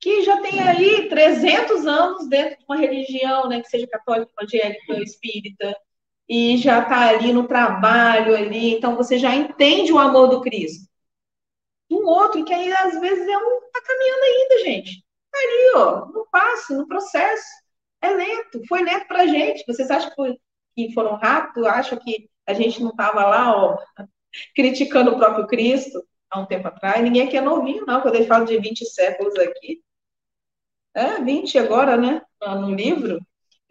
que 0.00 0.22
já 0.22 0.40
tem 0.40 0.60
aí 0.60 1.08
300 1.08 1.86
anos 1.86 2.28
dentro 2.28 2.58
de 2.58 2.64
uma 2.68 2.76
religião, 2.76 3.48
né, 3.48 3.60
que 3.60 3.68
seja 3.68 3.86
católica, 3.86 4.32
evangélica, 4.36 5.02
espírita, 5.02 5.76
e 6.28 6.56
já 6.56 6.82
está 6.82 7.08
ali 7.08 7.32
no 7.32 7.46
trabalho 7.46 8.34
ali, 8.34 8.74
então 8.74 8.96
você 8.96 9.18
já 9.18 9.34
entende 9.34 9.92
o 9.92 9.98
amor 9.98 10.28
do 10.28 10.40
Cristo. 10.40 10.86
Um 11.90 12.06
outro 12.06 12.44
que 12.44 12.52
aí 12.54 12.72
às 12.72 12.98
vezes 13.00 13.28
é 13.28 13.36
um 13.36 13.60
tá 13.72 13.82
caminhando 13.82 14.22
ainda, 14.24 14.64
gente. 14.64 15.04
Tá 15.30 15.38
ali, 15.38 15.72
ó, 15.76 16.06
no 16.06 16.26
passo, 16.30 16.76
no 16.76 16.86
processo. 16.86 17.44
É 18.00 18.10
lento, 18.10 18.60
foi 18.68 18.82
lento 18.82 19.06
pra 19.06 19.26
gente. 19.26 19.64
Vocês 19.66 19.90
acham 19.90 20.10
que 20.74 20.92
foram 20.92 21.16
rápidos? 21.16 21.68
Acham 21.68 21.98
que 21.98 22.28
a 22.46 22.54
gente 22.54 22.82
não 22.82 22.90
estava 22.90 23.24
lá, 23.26 23.54
ó, 23.56 23.78
criticando 24.54 25.12
o 25.12 25.18
próprio 25.18 25.46
Cristo 25.46 26.02
há 26.30 26.40
um 26.40 26.46
tempo 26.46 26.68
atrás? 26.68 27.02
Ninguém 27.02 27.26
aqui 27.26 27.36
é 27.36 27.40
novinho, 27.40 27.84
não, 27.86 28.00
quando 28.00 28.16
ele 28.16 28.26
fala 28.26 28.44
de 28.44 28.58
20 28.58 28.84
séculos 28.86 29.34
aqui. 29.38 29.82
É, 30.94 31.20
20 31.22 31.58
agora, 31.58 31.96
né? 31.96 32.22
No 32.40 32.74
livro. 32.74 33.18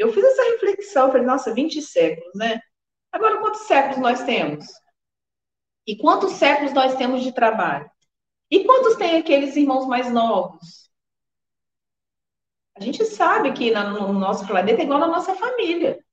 Eu 0.01 0.11
fiz 0.11 0.23
essa 0.23 0.41
reflexão, 0.53 1.11
falei, 1.11 1.27
nossa, 1.27 1.53
20 1.53 1.79
séculos, 1.79 2.33
né? 2.33 2.59
Agora, 3.11 3.37
quantos 3.39 3.61
séculos 3.61 3.99
nós 3.99 4.23
temos? 4.23 4.65
E 5.85 5.95
quantos 5.95 6.31
séculos 6.33 6.73
nós 6.73 6.95
temos 6.95 7.21
de 7.21 7.31
trabalho? 7.31 7.87
E 8.49 8.63
quantos 8.63 8.95
tem 8.95 9.17
aqueles 9.17 9.55
irmãos 9.55 9.85
mais 9.85 10.11
novos? 10.11 10.89
A 12.75 12.81
gente 12.83 13.05
sabe 13.05 13.53
que 13.53 13.69
no 13.69 14.11
nosso 14.13 14.47
planeta 14.47 14.81
é 14.81 14.85
igual 14.85 14.99
na 14.99 15.07
nossa 15.07 15.35
família. 15.35 16.03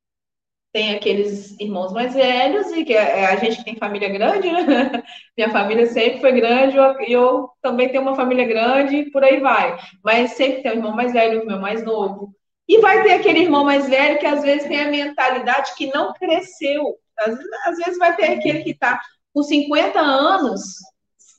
tem 0.73 0.95
aqueles 0.95 1.59
irmãos 1.59 1.93
mais 1.93 2.15
velhos, 2.15 2.71
e 2.73 2.85
que 2.85 2.93
é, 2.95 3.21
é 3.21 3.27
a 3.27 3.37
gente 3.37 3.59
que 3.59 3.65
tem 3.65 3.77
família 3.77 4.11
grande, 4.11 4.51
né? 4.53 5.03
Minha 5.37 5.51
família 5.51 5.87
sempre 5.87 6.21
foi 6.21 6.33
grande, 6.33 6.77
eu, 6.77 7.01
eu, 7.03 7.51
também 7.63 7.89
tenho 7.89 8.03
uma 8.03 8.15
família 8.17 8.47
grande, 8.47 9.11
por 9.11 9.25
aí 9.25 9.41
vai. 9.41 9.79
Mas 10.05 10.33
sempre 10.33 10.63
tem 10.63 10.73
o 10.73 10.75
irmão 10.77 10.95
mais 10.95 11.13
velho, 11.13 11.41
o 11.41 11.43
irmão 11.43 11.61
mais 11.61 11.83
novo. 11.85 12.38
E 12.69 12.79
vai 12.81 13.03
ter 13.03 13.13
aquele 13.13 13.41
irmão 13.41 13.65
mais 13.65 13.89
velho 13.89 14.19
que 14.19 14.27
às 14.27 14.43
vezes 14.43 14.69
tem 14.69 14.81
a 14.81 14.91
mentalidade 14.91 15.75
que 15.75 15.87
não 15.87 16.13
cresceu. 16.13 16.99
Às, 17.19 17.39
às 17.67 17.77
vezes 17.79 17.99
vai 17.99 18.15
ter 18.15 18.33
aquele 18.33 18.63
que 18.63 18.71
está 18.71 19.01
com 19.33 19.43
50 19.43 19.99
anos, 19.99 20.77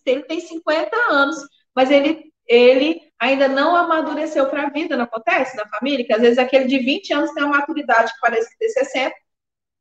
ele 0.06 0.24
tem 0.24 0.40
50 0.40 0.96
anos, 1.12 1.38
mas 1.76 1.92
ele, 1.92 2.32
ele 2.48 3.02
ainda 3.20 3.48
não 3.48 3.76
amadureceu 3.76 4.50
para 4.50 4.64
a 4.64 4.70
vida, 4.70 4.98
não 4.98 5.04
acontece 5.04 5.56
na 5.56 5.68
família? 5.68 6.06
Que 6.06 6.14
às 6.14 6.22
vezes 6.22 6.38
aquele 6.38 6.66
de 6.66 6.80
20 6.80 7.14
anos 7.14 7.32
tem 7.32 7.44
uma 7.44 7.58
maturidade 7.58 8.14
que 8.14 8.20
parece 8.20 8.58
tem 8.58 8.70
60, 8.70 9.14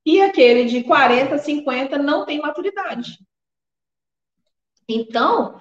e 0.05 0.21
aquele 0.21 0.65
de 0.65 0.83
40, 0.85 1.39
50 1.39 1.99
não 1.99 2.25
tem 2.25 2.41
maturidade. 2.41 3.19
Então, 4.89 5.61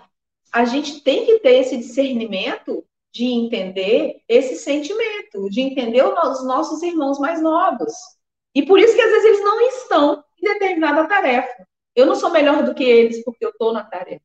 a 0.54 0.64
gente 0.64 1.02
tem 1.02 1.26
que 1.26 1.40
ter 1.40 1.60
esse 1.60 1.78
discernimento 1.78 2.86
de 3.18 3.26
entender 3.26 4.22
esse 4.28 4.58
sentimento, 4.58 5.50
de 5.50 5.60
entender 5.60 6.04
os 6.04 6.46
nossos 6.46 6.84
irmãos 6.84 7.18
mais 7.18 7.42
novos. 7.42 7.92
E 8.54 8.64
por 8.64 8.80
isso 8.80 8.96
que 8.96 9.02
às 9.02 9.10
vezes 9.10 9.26
eles 9.26 9.44
não 9.44 9.60
estão 9.62 10.24
em 10.38 10.54
determinada 10.54 11.08
tarefa. 11.08 11.68
Eu 11.96 12.06
não 12.06 12.16
sou 12.16 12.30
melhor 12.30 12.64
do 12.64 12.76
que 12.76 12.84
eles 12.84 13.24
porque 13.24 13.44
eu 13.44 13.50
estou 13.50 13.74
na 13.74 13.84
tarefa. 13.84 14.24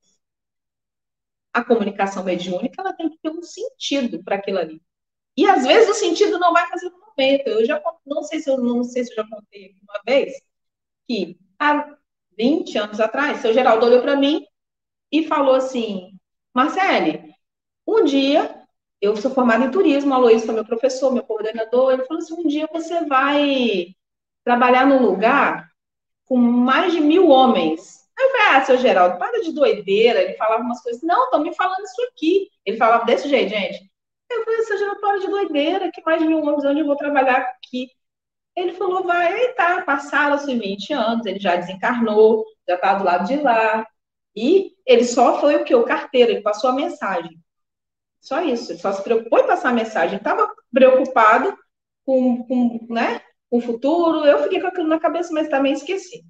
A 1.54 1.64
comunicação 1.64 2.22
mediúnica 2.22 2.82
ela 2.82 2.92
tem 2.92 3.08
que 3.08 3.16
ter 3.16 3.30
um 3.30 3.42
sentido 3.42 4.22
para 4.22 4.36
aquilo 4.36 4.58
ali. 4.58 4.82
E 5.38 5.48
às 5.48 5.66
vezes 5.66 5.88
o 5.88 5.94
sentido 5.94 6.38
não 6.38 6.52
vai 6.52 6.68
fazer 6.68 6.90
no 6.90 6.98
momento. 6.98 7.48
Eu 7.48 7.64
já 7.64 7.82
não 8.04 8.22
sei 8.22 8.40
se 8.40 8.50
eu 8.50 8.58
não 8.58 8.84
sei 8.84 9.04
se 9.04 9.12
eu 9.12 9.16
já 9.16 9.26
contei 9.26 9.66
aqui 9.66 9.78
uma 9.82 10.02
vez 10.04 10.34
que 11.08 11.38
há 11.58 11.96
20 12.36 12.76
anos 12.76 13.00
atrás, 13.00 13.38
seu 13.38 13.54
Geraldo 13.54 13.86
olhou 13.86 14.02
para 14.02 14.16
mim 14.16 14.44
e 15.10 15.26
falou 15.26 15.54
assim: 15.54 16.18
Marcele, 16.54 17.34
um 17.86 18.04
dia 18.04 18.61
eu 19.02 19.16
sou 19.16 19.32
formada 19.32 19.64
em 19.64 19.70
turismo, 19.70 20.12
o 20.12 20.14
Aloysio 20.14 20.46
foi 20.46 20.54
meu 20.54 20.64
professor, 20.64 21.12
meu 21.12 21.24
coordenador, 21.24 21.92
ele 21.92 22.04
falou 22.04 22.22
assim, 22.22 22.34
um 22.34 22.46
dia 22.46 22.68
você 22.72 23.04
vai 23.04 23.96
trabalhar 24.44 24.86
num 24.86 25.02
lugar 25.02 25.68
com 26.24 26.38
mais 26.38 26.92
de 26.92 27.00
mil 27.00 27.28
homens. 27.28 28.08
Eu 28.16 28.30
falei, 28.30 28.46
ah, 28.50 28.64
seu 28.64 28.78
Geraldo, 28.78 29.18
para 29.18 29.42
de 29.42 29.52
doideira. 29.52 30.22
Ele 30.22 30.34
falava 30.34 30.62
umas 30.62 30.80
coisas, 30.82 31.02
não, 31.02 31.24
estão 31.24 31.42
me 31.42 31.52
falando 31.54 31.84
isso 31.84 32.00
aqui. 32.12 32.48
Ele 32.64 32.76
falava 32.76 33.04
desse 33.04 33.28
jeito, 33.28 33.50
gente. 33.50 33.90
Eu 34.30 34.44
falei, 34.44 34.62
seu 34.62 34.78
Geraldo, 34.78 35.00
para 35.00 35.18
de 35.18 35.26
doideira, 35.28 35.90
que 35.92 36.02
mais 36.04 36.22
de 36.22 36.28
mil 36.28 36.38
homens, 36.38 36.64
onde 36.64 36.80
eu 36.80 36.86
vou 36.86 36.96
trabalhar 36.96 37.38
aqui? 37.38 37.88
Ele 38.56 38.72
falou, 38.74 39.02
vai, 39.04 39.52
tá, 39.54 39.82
passaram-se 39.82 40.54
20 40.54 40.92
anos, 40.92 41.26
ele 41.26 41.40
já 41.40 41.56
desencarnou, 41.56 42.44
já 42.68 42.76
tá 42.78 42.94
do 42.94 43.04
lado 43.04 43.26
de 43.26 43.36
lá. 43.36 43.84
E 44.36 44.74
ele 44.86 45.04
só 45.04 45.40
foi 45.40 45.56
o 45.56 45.64
que? 45.64 45.74
O 45.74 45.84
carteiro, 45.84 46.30
ele 46.32 46.42
passou 46.42 46.70
a 46.70 46.74
mensagem. 46.74 47.41
Só 48.22 48.40
isso, 48.40 48.78
só 48.78 48.92
se 48.92 49.02
preocupou 49.02 49.40
em 49.40 49.46
passar 49.48 49.70
a 49.70 49.74
mensagem. 49.74 50.16
Estava 50.16 50.48
preocupado 50.72 51.58
com, 52.06 52.44
com, 52.46 52.86
né, 52.88 53.20
com 53.50 53.58
o 53.58 53.60
futuro. 53.60 54.24
Eu 54.24 54.44
fiquei 54.44 54.60
com 54.60 54.68
aquilo 54.68 54.86
na 54.86 55.00
cabeça, 55.00 55.32
mas 55.32 55.48
também 55.48 55.72
esqueci. 55.72 56.24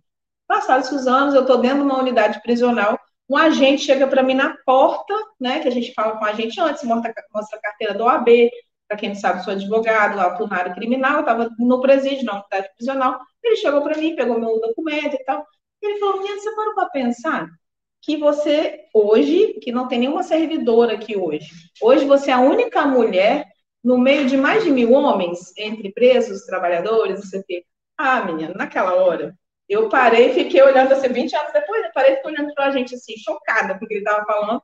Passados 0.48 0.90
os 0.90 1.06
anos, 1.06 1.34
eu 1.34 1.42
estou 1.42 1.58
dentro 1.58 1.78
de 1.78 1.84
uma 1.84 1.98
unidade 1.98 2.40
prisional. 2.42 2.98
Um 3.28 3.36
agente 3.36 3.82
chega 3.82 4.06
para 4.06 4.22
mim 4.22 4.32
na 4.32 4.56
porta, 4.64 5.14
né? 5.38 5.60
Que 5.60 5.68
a 5.68 5.70
gente 5.70 5.92
fala 5.92 6.16
com 6.16 6.24
a 6.24 6.32
gente 6.32 6.58
antes, 6.58 6.82
mostra, 6.82 7.12
mostra 7.32 7.58
a 7.58 7.62
carteira 7.62 7.94
do 7.94 8.04
OAB. 8.04 8.50
Para 8.88 8.96
quem 8.96 9.10
não 9.10 9.16
sabe, 9.16 9.44
sou 9.44 9.52
advogado, 9.52 10.16
lá 10.16 10.38
na 10.48 10.56
área 10.56 10.74
criminal. 10.74 11.20
Estava 11.20 11.50
no 11.58 11.80
presídio, 11.82 12.24
na 12.24 12.40
unidade 12.40 12.70
prisional. 12.74 13.20
Ele 13.44 13.56
chegou 13.56 13.82
para 13.82 13.98
mim, 13.98 14.16
pegou 14.16 14.40
meu 14.40 14.58
documento 14.60 15.14
e 15.14 15.24
tal. 15.24 15.46
Ele 15.82 15.98
falou: 15.98 16.18
Menina, 16.18 16.40
você 16.40 16.54
parou 16.54 16.74
para 16.74 16.88
pensar? 16.88 17.48
Que 18.02 18.16
você 18.16 18.86
hoje, 18.92 19.54
que 19.62 19.72
não 19.72 19.88
tem 19.88 20.00
nenhuma 20.00 20.22
servidora 20.22 20.94
aqui 20.94 21.16
hoje, 21.16 21.48
hoje 21.80 22.04
você 22.04 22.30
é 22.30 22.34
a 22.34 22.40
única 22.40 22.84
mulher 22.86 23.46
no 23.82 23.98
meio 23.98 24.26
de 24.26 24.36
mais 24.36 24.64
de 24.64 24.70
mil 24.70 24.92
homens, 24.92 25.52
entre 25.56 25.92
presos, 25.92 26.44
trabalhadores, 26.44 27.32
o 27.32 27.44
quê. 27.44 27.64
Ah, 27.96 28.24
menina, 28.24 28.54
naquela 28.54 28.94
hora, 28.94 29.36
eu 29.68 29.88
parei 29.88 30.30
e 30.30 30.34
fiquei 30.34 30.62
olhando 30.62 30.92
assim, 30.92 31.08
20 31.08 31.34
anos 31.36 31.52
depois, 31.52 31.84
eu 31.84 31.92
parei 31.92 32.14
e 32.14 32.16
fiquei 32.16 32.32
olhando 32.32 32.54
pra 32.54 32.70
gente 32.72 32.94
assim, 32.94 33.14
chocada 33.16 33.78
com 33.78 33.84
o 33.84 33.88
que 33.88 33.94
ele 33.94 34.04
estava 34.04 34.24
falando. 34.26 34.62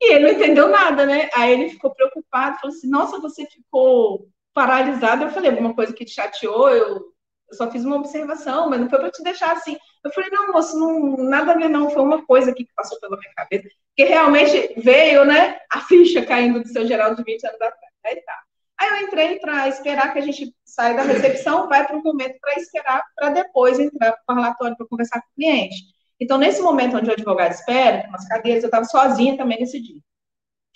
E 0.00 0.14
ele 0.14 0.24
não 0.26 0.32
entendeu 0.32 0.68
nada, 0.68 1.06
né? 1.06 1.30
Aí 1.34 1.52
ele 1.52 1.70
ficou 1.70 1.94
preocupado, 1.94 2.58
falou 2.60 2.76
assim, 2.76 2.88
nossa, 2.88 3.20
você 3.20 3.46
ficou 3.46 4.28
paralisada. 4.54 5.24
Eu 5.24 5.30
falei, 5.30 5.50
alguma 5.50 5.74
coisa 5.74 5.92
que 5.92 6.04
te 6.04 6.12
chateou, 6.12 6.70
eu 6.70 7.14
eu 7.48 7.56
só 7.56 7.70
fiz 7.70 7.84
uma 7.84 7.96
observação, 7.96 8.68
mas 8.68 8.80
não 8.80 8.90
foi 8.90 8.98
para 8.98 9.10
te 9.10 9.22
deixar 9.22 9.52
assim. 9.52 9.76
Eu 10.04 10.12
falei, 10.12 10.30
não, 10.30 10.52
moço, 10.52 10.78
não, 10.78 11.16
nada 11.16 11.52
a 11.52 11.56
ver, 11.56 11.68
não. 11.68 11.90
Foi 11.90 12.02
uma 12.02 12.24
coisa 12.24 12.50
aqui 12.50 12.64
que 12.64 12.74
passou 12.74 12.98
pela 13.00 13.16
minha 13.16 13.32
cabeça. 13.34 13.68
Que 13.96 14.04
realmente 14.04 14.74
veio, 14.76 15.24
né? 15.24 15.58
A 15.72 15.80
ficha 15.80 16.24
caindo 16.24 16.60
do 16.60 16.68
seu 16.68 16.86
Geraldo 16.86 17.16
de 17.16 17.24
20 17.24 17.46
anos 17.46 17.60
atrás. 17.60 17.92
Aí 18.04 18.16
tá. 18.16 18.42
Aí 18.78 18.88
eu 18.90 19.06
entrei 19.06 19.38
para 19.38 19.68
esperar 19.68 20.12
que 20.12 20.18
a 20.18 20.22
gente 20.22 20.54
saia 20.64 20.94
da 20.94 21.02
recepção, 21.02 21.68
vai 21.68 21.86
para 21.86 21.96
um 21.96 22.02
momento 22.02 22.36
para 22.40 22.54
esperar, 22.54 23.02
para 23.14 23.30
depois 23.30 23.78
entrar 23.78 24.12
para 24.12 24.22
o 24.22 24.26
parlatório 24.26 24.76
para 24.76 24.86
conversar 24.86 25.20
com 25.20 25.28
o 25.28 25.34
cliente. 25.36 25.76
Então, 26.20 26.38
nesse 26.38 26.60
momento 26.60 26.96
onde 26.96 27.08
o 27.08 27.12
advogado 27.12 27.52
espera, 27.52 28.06
umas 28.08 28.26
cadeiras, 28.28 28.62
eu 28.62 28.68
estava 28.68 28.84
sozinha 28.84 29.36
também 29.36 29.60
nesse 29.60 29.80
dia. 29.80 30.00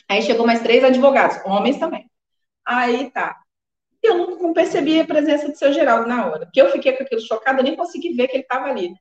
Aí 0.09 0.23
chegou 0.23 0.47
mais 0.47 0.63
três 0.63 0.83
advogados, 0.85 1.45
homens 1.45 1.79
também. 1.79 2.09
Aí 2.65 3.11
tá 3.11 3.37
eu 4.03 4.39
não, 4.39 4.53
percebi 4.53 5.01
a 5.01 5.07
presença 5.07 5.49
do 5.49 5.57
seu 5.57 5.73
Geraldo 5.73 6.09
na 6.09 6.27
hora. 6.27 6.47
Porque 6.47 6.61
eu 6.61 6.71
fiquei 6.71 6.93
com 6.93 7.03
aquilo 7.03 7.21
chocada, 7.21 7.63
nem 7.63 7.77
consegui 7.77 8.15
ver 8.15 8.29
que 8.29 8.37
ele 8.37 8.43
estava 8.43 8.67
ali. 8.67 8.95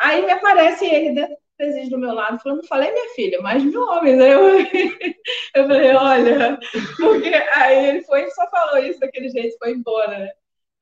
Aí 0.00 0.24
me 0.24 0.32
aparece 0.32 0.86
ele 0.86 1.14
dentro 1.14 1.34
do 1.34 1.40
presídio 1.56 1.90
do 1.90 1.98
meu 1.98 2.12
lado, 2.12 2.40
falando, 2.40 2.66
falei, 2.66 2.90
minha 2.92 3.14
filha, 3.14 3.40
mais 3.40 3.62
mil 3.62 3.82
homens. 3.82 4.20
Aí 4.20 4.30
eu, 4.30 4.58
eu 5.54 5.66
falei, 5.68 5.94
olha, 5.94 6.58
porque 6.96 7.32
aí 7.54 7.88
ele 7.88 8.02
foi 8.02 8.28
só 8.30 8.48
falou 8.50 8.78
isso 8.78 9.00
daquele 9.00 9.28
jeito, 9.28 9.56
foi 9.58 9.72
embora, 9.72 10.18
né? 10.18 10.30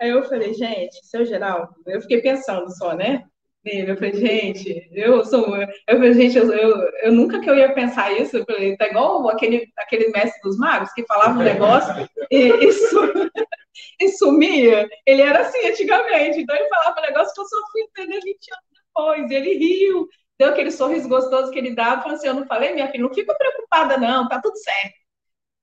Aí 0.00 0.10
eu 0.10 0.24
falei, 0.24 0.52
gente, 0.54 1.04
seu 1.06 1.24
Geraldo, 1.24 1.74
eu 1.86 2.00
fiquei 2.00 2.20
pensando 2.20 2.68
só, 2.76 2.94
né? 2.94 3.24
Eu 3.64 3.94
falei, 3.94 4.12
gente, 4.14 4.88
eu 4.92 5.24
sou. 5.24 5.56
Eu 5.56 5.96
falei, 5.96 6.14
gente, 6.14 6.36
eu, 6.36 6.52
eu, 6.52 6.90
eu, 7.04 7.12
nunca 7.12 7.38
que 7.40 7.48
eu 7.48 7.54
ia 7.54 7.72
pensar 7.72 8.10
isso. 8.12 8.36
Eu 8.36 8.44
falei, 8.44 8.76
tá 8.76 8.88
igual 8.88 9.28
aquele, 9.28 9.68
aquele 9.78 10.08
mestre 10.08 10.40
dos 10.42 10.58
magos 10.58 10.92
que 10.92 11.06
falava 11.06 11.38
um 11.38 11.44
negócio 11.44 12.08
e, 12.28 12.66
isso 12.66 12.98
e 14.00 14.08
sumia. 14.08 14.88
Ele 15.06 15.22
era 15.22 15.42
assim 15.42 15.64
antigamente. 15.64 16.40
Então 16.40 16.56
ele 16.56 16.68
falava 16.68 16.98
um 16.98 17.02
negócio 17.02 17.32
que 17.32 17.40
eu 17.40 17.44
só 17.44 17.56
fui 17.70 17.82
entender 17.82 18.20
20 18.20 18.26
anos 18.26 18.71
depois. 18.94 19.30
E 19.30 19.34
ele 19.34 19.54
riu, 19.54 20.08
deu 20.38 20.50
aquele 20.50 20.70
sorriso 20.70 21.08
gostoso 21.08 21.50
que 21.50 21.58
ele 21.58 21.74
dava, 21.74 22.02
falou 22.02 22.16
assim: 22.16 22.26
Eu 22.28 22.34
não 22.34 22.46
falei, 22.46 22.72
minha 22.74 22.90
filha, 22.90 23.02
não 23.04 23.14
fica 23.14 23.34
preocupada, 23.34 23.96
não, 23.98 24.28
tá 24.28 24.40
tudo 24.40 24.56
certo. 24.56 24.94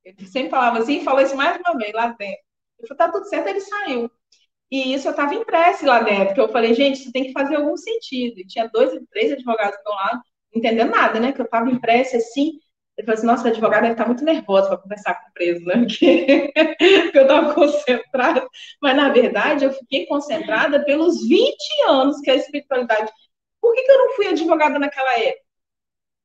Ele 0.03 0.27
sempre 0.27 0.49
falava 0.49 0.79
assim, 0.79 1.03
falou 1.03 1.21
isso 1.21 1.35
mais 1.35 1.59
uma 1.59 1.77
vez 1.77 1.93
lá 1.93 2.07
dentro. 2.09 2.41
Eu 2.79 2.87
falei, 2.87 2.97
tá 2.97 3.11
tudo 3.11 3.25
certo, 3.27 3.47
ele 3.47 3.61
saiu. 3.61 4.11
E 4.71 4.93
isso 4.93 5.07
eu 5.07 5.11
estava 5.11 5.33
impressa 5.35 5.85
lá 5.87 6.01
dentro, 6.01 6.33
que 6.35 6.41
eu 6.41 6.49
falei, 6.49 6.73
gente, 6.73 7.01
isso 7.01 7.11
tem 7.11 7.25
que 7.25 7.33
fazer 7.33 7.55
algum 7.55 7.75
sentido. 7.77 8.39
E 8.39 8.47
tinha 8.47 8.69
dois, 8.69 8.91
três 9.11 9.31
advogados 9.33 9.79
do 9.83 9.91
lado, 9.91 10.21
entendendo 10.53 10.91
nada, 10.91 11.19
né? 11.19 11.31
Que 11.33 11.41
eu 11.41 11.45
estava 11.45 11.69
impressa 11.69 12.17
assim. 12.17 12.59
Ele 12.99 13.05
falou 13.05 13.17
assim, 13.17 13.27
nossa, 13.27 13.47
a 13.47 13.51
advogada 13.51 13.83
deve 13.83 13.93
estar 13.93 14.03
tá 14.03 14.09
muito 14.09 14.25
nervosa 14.25 14.67
para 14.67 14.77
conversar 14.77 15.13
com 15.15 15.29
o 15.29 15.33
preso, 15.33 15.63
né? 15.63 15.77
Porque, 15.87 17.17
eu 17.17 17.21
estava 17.21 17.53
concentrada. 17.53 18.45
Mas, 18.81 18.97
na 18.97 19.07
verdade, 19.07 19.63
eu 19.63 19.71
fiquei 19.71 20.05
concentrada 20.05 20.83
pelos 20.83 21.25
20 21.25 21.55
anos 21.87 22.19
que 22.19 22.29
a 22.29 22.35
espiritualidade. 22.35 23.09
Por 23.61 23.73
que, 23.73 23.83
que 23.83 23.91
eu 23.91 23.97
não 23.99 24.15
fui 24.17 24.27
advogada 24.27 24.77
naquela 24.77 25.17
época? 25.17 25.45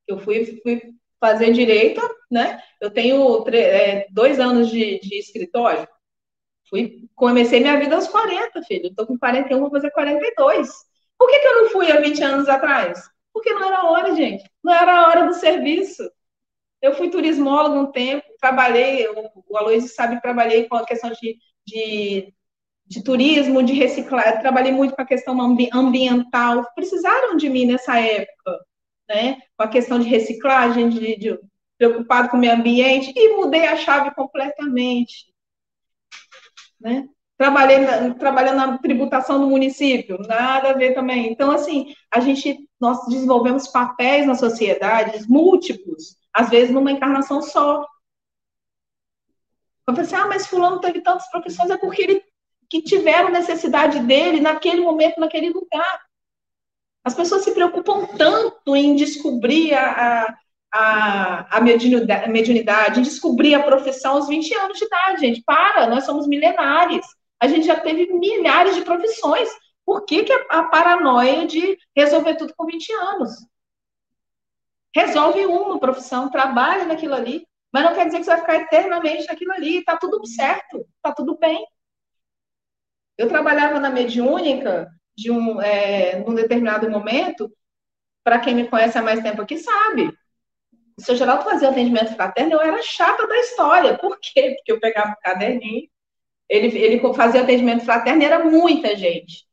Eu 0.08 0.18
fui, 0.18 0.60
fui 0.64 0.82
fazer 1.20 1.52
direito, 1.52 2.00
né? 2.28 2.60
Eu 2.80 2.90
tenho 2.90 3.48
é, 3.54 4.08
dois 4.10 4.40
anos 4.40 4.68
de, 4.68 4.98
de 4.98 5.16
escritório. 5.20 5.86
Fui, 6.68 7.08
comecei 7.14 7.60
minha 7.60 7.78
vida 7.78 7.94
aos 7.94 8.08
40, 8.08 8.62
filho. 8.64 8.88
Estou 8.88 9.06
com 9.06 9.16
41, 9.16 9.60
vou 9.60 9.70
fazer 9.70 9.92
42. 9.92 10.72
Por 11.16 11.30
que, 11.30 11.38
que 11.38 11.46
eu 11.46 11.62
não 11.62 11.70
fui 11.70 11.92
há 11.92 12.00
20 12.00 12.20
anos 12.24 12.48
atrás? 12.48 13.00
Porque 13.32 13.52
não 13.52 13.64
era 13.64 13.84
hora, 13.84 14.16
gente. 14.16 14.42
Não 14.62 14.74
era 14.74 14.92
a 14.92 15.08
hora 15.08 15.26
do 15.26 15.34
serviço. 15.34 16.02
Eu 16.84 16.94
fui 16.94 17.08
turismólogo 17.10 17.76
um 17.76 17.92
tempo, 17.92 18.24
trabalhei, 18.40 19.08
o, 19.08 19.56
Aloysio 19.56 19.88
sabe, 19.88 20.20
trabalhei 20.20 20.68
com 20.68 20.76
a 20.76 20.84
questão 20.84 21.10
de, 21.10 21.38
de, 21.66 22.34
de 22.86 23.02
turismo, 23.02 23.62
de 23.62 23.72
reciclar, 23.72 24.40
trabalhei 24.40 24.72
muito 24.72 24.94
com 24.94 25.02
a 25.02 25.06
questão 25.06 25.40
ambi 25.40 25.70
ambiental. 25.72 26.64
Precisaram 26.74 27.36
de 27.36 27.48
mim 27.48 27.66
nessa 27.66 27.98
época, 27.98 28.60
né? 29.08 29.38
Com 29.56 29.64
a 29.64 29.68
questão 29.68 29.98
de 29.98 30.08
reciclagem, 30.08 30.90
de, 30.90 31.16
de 31.16 31.38
preocupado 31.78 32.28
com 32.28 32.36
o 32.36 32.40
meio 32.40 32.54
ambiente, 32.54 33.12
e 33.16 33.36
mudei 33.36 33.66
a 33.66 33.76
chave 33.76 34.14
completamente 34.14 35.34
né? 36.84 37.08
Trabalhei 37.36 37.78
na, 37.78 38.14
trabalhando 38.14 38.56
na 38.56 38.78
tributação 38.78 39.40
do 39.40 39.48
município, 39.48 40.18
nada 40.18 40.70
a 40.70 40.72
ver 40.74 40.94
também. 40.94 41.32
Então, 41.32 41.50
assim, 41.50 41.92
a 42.12 42.20
gente, 42.20 42.68
nós 42.78 43.04
desenvolvemos 43.08 43.66
papéis 43.66 44.26
na 44.26 44.36
sociedade 44.36 45.26
múltiplos, 45.28 46.16
às 46.34 46.50
vezes 46.50 46.74
numa 46.74 46.90
encarnação 46.90 47.40
só. 47.40 47.86
Eu 49.86 49.94
pensei, 49.94 50.18
ah, 50.18 50.26
mas 50.26 50.46
fulano 50.46 50.80
teve 50.80 51.00
tantas 51.00 51.30
profissões, 51.30 51.70
é 51.70 51.76
porque 51.76 52.02
ele 52.02 52.24
que 52.68 52.82
tiveram 52.82 53.30
necessidade 53.30 54.00
dele 54.00 54.40
naquele 54.40 54.80
momento, 54.80 55.20
naquele 55.20 55.50
lugar. 55.50 56.00
As 57.04 57.14
pessoas 57.14 57.44
se 57.44 57.52
preocupam 57.52 58.06
tanto 58.16 58.74
em 58.74 58.96
descobrir 58.96 59.74
a, 59.74 60.34
a, 60.72 61.58
a, 61.58 61.60
mediunidade, 61.60 62.98
em 62.98 63.02
descobrir 63.02 63.54
a 63.54 63.62
profissão 63.62 64.14
aos 64.14 64.26
20 64.26 64.54
anos 64.54 64.78
de 64.78 64.86
idade, 64.86 65.20
gente. 65.20 65.42
Para, 65.44 65.86
nós 65.86 66.04
somos 66.04 66.26
milenares. 66.26 67.06
A 67.38 67.46
gente 67.46 67.66
já 67.66 67.78
teve 67.78 68.12
milhares 68.12 68.74
de 68.74 68.82
profissões. 68.82 69.48
Por 69.84 70.04
que, 70.06 70.24
que 70.24 70.32
a, 70.32 70.46
a 70.48 70.64
paranoia 70.64 71.46
de 71.46 71.76
resolver 71.94 72.36
tudo 72.36 72.54
com 72.56 72.64
20 72.64 72.92
anos? 72.92 73.30
Resolve 74.94 75.44
uma 75.46 75.80
profissão, 75.80 76.30
trabalha 76.30 76.84
naquilo 76.84 77.14
ali, 77.14 77.46
mas 77.72 77.84
não 77.84 77.94
quer 77.94 78.06
dizer 78.06 78.18
que 78.18 78.24
você 78.24 78.30
vai 78.30 78.40
ficar 78.40 78.56
eternamente 78.56 79.26
naquilo 79.26 79.52
ali. 79.52 79.78
Está 79.78 79.96
tudo 79.96 80.24
certo, 80.26 80.86
está 80.96 81.12
tudo 81.12 81.36
bem. 81.38 81.66
Eu 83.18 83.28
trabalhava 83.28 83.80
na 83.80 83.90
mediúnica 83.90 84.88
de 85.16 85.30
um, 85.30 85.60
é, 85.60 86.18
num 86.18 86.34
determinado 86.34 86.88
momento, 86.90 87.50
para 88.22 88.38
quem 88.38 88.54
me 88.54 88.68
conhece 88.68 88.96
há 88.98 89.02
mais 89.02 89.20
tempo 89.20 89.42
aqui 89.42 89.58
sabe. 89.58 90.12
O 90.96 91.02
seu 91.02 91.16
Geraldo 91.16 91.44
fazia 91.44 91.68
atendimento 91.68 92.14
fraterno, 92.14 92.52
eu 92.52 92.60
era 92.60 92.80
chata 92.82 93.26
da 93.26 93.36
história. 93.38 93.98
Por 93.98 94.18
quê? 94.20 94.54
Porque 94.56 94.72
eu 94.72 94.80
pegava 94.80 95.12
o 95.12 95.20
caderninho, 95.20 95.88
ele, 96.48 96.78
ele 96.78 97.14
fazia 97.14 97.42
atendimento 97.42 97.84
fraterno 97.84 98.22
e 98.22 98.24
era 98.24 98.44
muita 98.44 98.96
gente. 98.96 99.44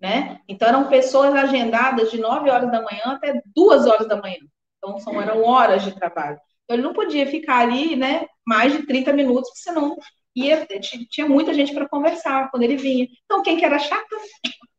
Né? 0.00 0.40
Então 0.48 0.68
eram 0.68 0.88
pessoas 0.88 1.34
agendadas 1.34 2.10
de 2.10 2.18
9 2.18 2.48
horas 2.48 2.70
da 2.70 2.82
manhã 2.82 3.02
até 3.04 3.42
2 3.54 3.86
horas 3.86 4.08
da 4.08 4.16
manhã. 4.16 4.38
Então 4.80 4.98
são, 4.98 5.20
eram 5.20 5.44
horas 5.44 5.82
de 5.82 5.94
trabalho. 5.94 6.38
Então 6.64 6.76
ele 6.76 6.82
não 6.82 6.92
podia 6.92 7.26
ficar 7.26 7.58
ali, 7.58 7.96
né, 7.96 8.26
mais 8.46 8.72
de 8.72 8.86
30 8.86 9.12
minutos, 9.12 9.50
porque 9.50 9.60
senão 9.60 9.96
ia, 10.34 10.66
tinha 11.10 11.28
muita 11.28 11.52
gente 11.52 11.74
para 11.74 11.88
conversar 11.88 12.50
quando 12.50 12.62
ele 12.62 12.76
vinha. 12.76 13.06
Então 13.24 13.42
quem 13.42 13.56
que 13.56 13.64
era 13.64 13.78
chata? 13.78 14.16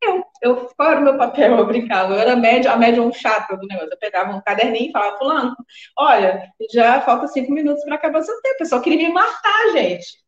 Eu. 0.01 0.23
eu. 0.41 0.69
Qual 0.75 0.89
era 0.89 0.99
o 0.99 1.03
meu 1.03 1.17
papel? 1.17 1.57
Eu 1.57 1.65
brincava. 1.65 2.13
Eu 2.13 2.19
era 2.19 2.33
a 2.33 2.35
média, 2.35 2.71
a 2.71 2.77
médium 2.77 3.13
chata 3.13 3.55
do 3.55 3.67
negócio. 3.67 3.91
Eu 3.91 3.99
pegava 3.99 4.35
um 4.35 4.41
caderninho 4.41 4.89
e 4.89 4.91
falava, 4.91 5.17
fulano, 5.17 5.55
olha, 5.97 6.51
já 6.73 7.01
falta 7.01 7.27
cinco 7.27 7.51
minutos 7.53 7.83
para 7.83 7.95
acabar 7.95 8.21
seu 8.23 8.41
tempo. 8.41 8.55
O 8.55 8.57
pessoal 8.59 8.81
queria 8.81 9.07
me 9.07 9.13
matar, 9.13 9.71
gente. 9.73 10.21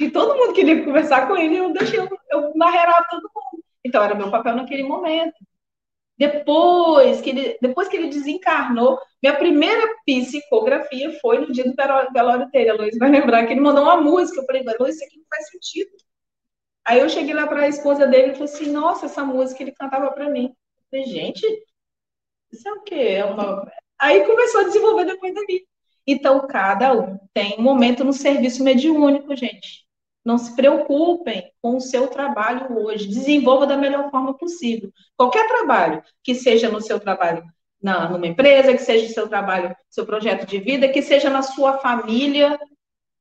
E 0.00 0.10
todo 0.10 0.36
mundo 0.36 0.52
queria 0.52 0.84
conversar 0.84 1.28
com 1.28 1.36
ele, 1.36 1.58
eu 1.58 1.72
deixei, 1.72 2.00
eu, 2.00 2.08
eu 2.30 2.52
todo 2.52 3.30
mundo. 3.34 3.62
Então, 3.84 4.02
era 4.02 4.14
meu 4.14 4.30
papel 4.30 4.56
naquele 4.56 4.82
momento. 4.82 5.34
Depois 6.22 7.20
que 7.20 7.30
ele, 7.30 7.58
depois 7.60 7.88
que 7.88 7.96
ele 7.96 8.06
desencarnou, 8.06 8.96
minha 9.20 9.36
primeira 9.36 9.92
psicografia 10.06 11.18
foi 11.20 11.40
no 11.40 11.50
dia 11.50 11.64
do 11.64 11.74
velório 11.74 12.48
dele. 12.52 12.70
A 12.70 12.74
Luiz 12.74 12.96
vai 12.96 13.10
lembrar 13.10 13.44
que 13.44 13.52
ele 13.52 13.60
mandou 13.60 13.82
uma 13.82 13.96
música. 13.96 14.40
Eu 14.40 14.46
falei, 14.46 14.62
Luiz, 14.78 14.94
isso 14.94 15.04
aqui 15.04 15.16
não 15.16 15.24
faz 15.28 15.48
sentido. 15.50 15.90
Aí 16.84 17.00
eu 17.00 17.08
cheguei 17.08 17.34
lá 17.34 17.48
para 17.48 17.62
a 17.62 17.68
esposa 17.68 18.06
dele 18.06 18.30
e 18.30 18.34
falei 18.34 18.54
assim: 18.54 18.70
Nossa, 18.70 19.06
essa 19.06 19.24
música 19.24 19.64
ele 19.64 19.72
cantava 19.72 20.12
para 20.12 20.30
mim. 20.30 20.44
Eu 20.46 20.84
falei, 20.92 21.06
gente, 21.06 21.44
isso 22.52 22.68
é 22.68 22.72
o 22.72 22.82
quê? 22.82 22.94
É 22.94 23.24
uma... 23.24 23.68
Aí 23.98 24.24
começou 24.24 24.60
a 24.60 24.64
desenvolver 24.64 25.04
depois 25.04 25.34
dali. 25.34 25.66
Então, 26.06 26.46
cada 26.46 26.92
um 26.92 27.18
tem 27.34 27.56
um 27.58 27.62
momento 27.62 28.04
no 28.04 28.12
serviço 28.12 28.62
mediúnico, 28.62 29.34
gente. 29.34 29.84
Não 30.24 30.38
se 30.38 30.54
preocupem 30.54 31.52
com 31.60 31.76
o 31.76 31.80
seu 31.80 32.06
trabalho 32.08 32.78
hoje. 32.78 33.08
Desenvolva 33.08 33.66
da 33.66 33.76
melhor 33.76 34.10
forma 34.10 34.36
possível. 34.36 34.92
Qualquer 35.16 35.48
trabalho, 35.48 36.02
que 36.22 36.34
seja 36.34 36.70
no 36.70 36.80
seu 36.80 37.00
trabalho 37.00 37.44
na, 37.82 38.08
numa 38.08 38.26
empresa, 38.26 38.72
que 38.72 38.78
seja 38.78 39.08
no 39.08 39.12
seu 39.12 39.28
trabalho, 39.28 39.74
seu 39.90 40.06
projeto 40.06 40.46
de 40.46 40.58
vida, 40.58 40.88
que 40.88 41.02
seja 41.02 41.28
na 41.28 41.42
sua 41.42 41.78
família, 41.78 42.58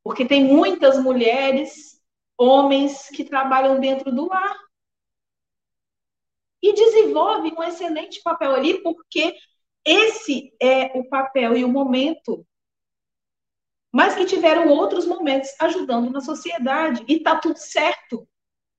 porque 0.03 0.23
tem 0.25 0.43
muitas 0.43 1.01
mulheres, 1.01 1.99
homens 2.37 3.09
que 3.09 3.23
trabalham 3.23 3.79
dentro 3.79 4.11
do 4.11 4.27
lar. 4.27 4.55
E 6.61 6.73
desenvolvem 6.73 7.55
um 7.57 7.63
excelente 7.63 8.21
papel 8.21 8.53
ali, 8.53 8.83
porque 8.83 9.35
esse 9.83 10.53
é 10.61 10.91
o 10.97 11.09
papel 11.09 11.57
e 11.57 11.63
o 11.63 11.69
momento 11.69 12.45
mas 13.91 14.15
que 14.15 14.25
tiveram 14.25 14.69
outros 14.69 15.05
momentos 15.05 15.49
ajudando 15.59 16.09
na 16.09 16.21
sociedade. 16.21 17.03
E 17.07 17.19
tá 17.19 17.35
tudo 17.37 17.57
certo. 17.57 18.27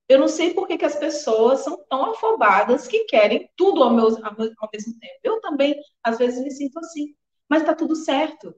Eu 0.09 0.19
não 0.19 0.29
sei 0.29 0.55
por 0.55 0.67
que, 0.67 0.79
que 0.79 0.85
as 0.85 0.97
pessoas 0.97 1.61
são 1.61 1.85
tão 1.89 2.13
afobadas 2.13 2.87
que 2.87 3.05
querem 3.05 3.51
tudo 3.57 3.83
ao, 3.83 3.91
meu, 3.91 4.07
ao 4.25 4.37
mesmo 4.73 4.99
tempo. 4.99 5.21
Eu 5.23 5.41
também, 5.41 5.77
às 6.03 6.19
vezes, 6.19 6.43
me 6.43 6.51
sinto 6.51 6.79
assim. 6.79 7.15
Mas 7.49 7.63
tá 7.63 7.75
tudo 7.75 7.95
certo. 7.95 8.55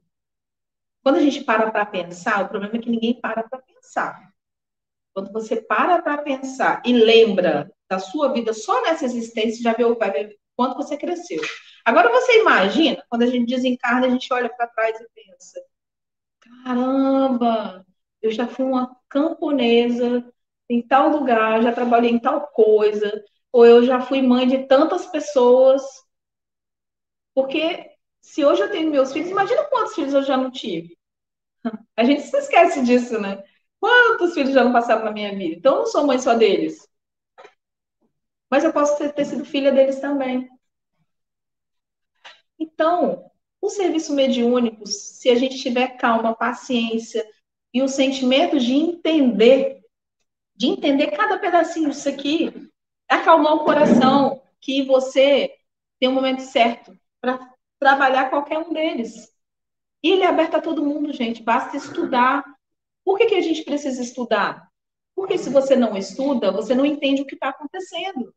Quando 1.03 1.17
a 1.17 1.21
gente 1.21 1.43
para 1.43 1.69
para 1.69 1.85
pensar, 1.85 2.43
o 2.43 2.49
problema 2.49 2.77
é 2.77 2.79
que 2.79 2.89
ninguém 2.89 3.19
para 3.19 3.43
para 3.43 3.59
pensar. 3.59 4.33
Quando 5.13 5.31
você 5.31 5.61
para 5.61 6.01
para 6.01 6.17
pensar 6.17 6.81
e 6.85 6.91
lembra 6.91 7.71
da 7.89 7.99
sua 7.99 8.33
vida 8.33 8.53
só 8.53 8.81
nessa 8.81 9.05
existência, 9.05 9.61
já 9.61 9.73
viu, 9.73 9.95
vai 9.97 10.11
ver 10.11 10.37
quanto 10.55 10.75
você 10.75 10.97
cresceu. 10.97 11.41
Agora 11.85 12.09
você 12.09 12.41
imagina, 12.41 13.03
quando 13.07 13.21
a 13.21 13.27
gente 13.27 13.45
desencarna, 13.45 14.07
a 14.07 14.09
gente 14.09 14.33
olha 14.33 14.49
para 14.49 14.67
trás 14.67 14.99
e 14.99 15.07
pensa: 15.13 15.61
caramba, 16.63 17.85
eu 18.21 18.31
já 18.31 18.47
fui 18.47 18.65
uma 18.65 18.95
camponesa 19.09 20.23
em 20.69 20.81
tal 20.85 21.09
lugar, 21.09 21.61
já 21.61 21.71
trabalhei 21.73 22.11
em 22.11 22.19
tal 22.19 22.47
coisa, 22.47 23.23
ou 23.51 23.65
eu 23.65 23.83
já 23.85 24.01
fui 24.01 24.21
mãe 24.21 24.47
de 24.47 24.67
tantas 24.67 25.05
pessoas. 25.07 25.83
Porque 27.33 27.91
se 28.21 28.43
hoje 28.45 28.61
eu 28.63 28.71
tenho 28.71 28.89
meus 28.91 29.13
filhos, 29.13 29.29
imagina 29.29 29.63
quantos 29.65 29.93
filhos 29.95 30.13
eu 30.13 30.23
já 30.23 30.37
não 30.37 30.51
tive. 30.51 30.97
A 31.97 32.03
gente 32.03 32.23
se 32.23 32.37
esquece 32.37 32.83
disso, 32.83 33.19
né? 33.19 33.43
Quantos 33.79 34.33
filhos 34.33 34.53
já 34.53 34.63
não 34.63 34.73
passaram 34.73 35.05
na 35.05 35.11
minha 35.11 35.35
vida? 35.35 35.57
Então, 35.57 35.73
eu 35.75 35.79
não 35.81 35.85
sou 35.87 36.05
mãe 36.07 36.19
só 36.19 36.35
deles. 36.35 36.87
Mas 38.49 38.63
eu 38.63 38.73
posso 38.73 38.97
ter, 38.97 39.13
ter 39.13 39.23
sido 39.25 39.45
filha 39.45 39.71
deles 39.71 39.99
também. 39.99 40.49
Então, 42.59 43.31
o 43.65 43.69
serviço 43.69 44.13
mediúnico, 44.13 44.87
se 44.87 45.29
a 45.29 45.35
gente 45.35 45.57
tiver 45.57 45.97
calma, 45.97 46.35
paciência 46.35 47.25
e 47.73 47.81
o 47.81 47.87
sentimento 47.87 48.59
de 48.59 48.73
entender, 48.73 49.81
de 50.55 50.67
entender 50.67 51.11
cada 51.11 51.39
pedacinho 51.39 51.89
disso 51.89 52.07
aqui, 52.07 52.69
acalmar 53.09 53.53
o 53.55 53.65
coração, 53.65 54.41
que 54.61 54.83
você 54.83 55.51
tem 55.99 56.09
o 56.09 56.11
um 56.11 56.15
momento 56.15 56.41
certo 56.41 56.97
para 57.19 57.39
trabalhar 57.79 58.29
qualquer 58.29 58.59
um 58.59 58.71
deles. 58.71 59.33
E 60.01 60.11
ele 60.11 60.23
é 60.23 60.27
aberto 60.27 60.55
a 60.55 60.61
todo 60.61 60.85
mundo, 60.85 61.11
gente, 61.11 61.41
basta 61.41 61.75
estudar. 61.75 62.43
Por 63.03 63.17
que, 63.17 63.25
que 63.25 63.35
a 63.35 63.41
gente 63.41 63.63
precisa 63.63 64.01
estudar? 64.01 64.69
Porque 65.15 65.37
se 65.37 65.49
você 65.49 65.75
não 65.75 65.97
estuda, 65.97 66.51
você 66.51 66.75
não 66.75 66.85
entende 66.85 67.21
o 67.21 67.25
que 67.25 67.35
está 67.35 67.49
acontecendo. 67.49 68.33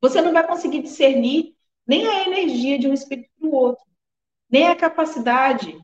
Você 0.00 0.20
não 0.20 0.32
vai 0.32 0.46
conseguir 0.46 0.82
discernir 0.82 1.54
nem 1.86 2.06
a 2.06 2.26
energia 2.26 2.78
de 2.78 2.88
um 2.88 2.92
espírito 2.92 3.30
para 3.38 3.48
o 3.48 3.54
outro 3.54 3.85
nem 4.48 4.68
a 4.68 4.76
capacidade. 4.76 5.80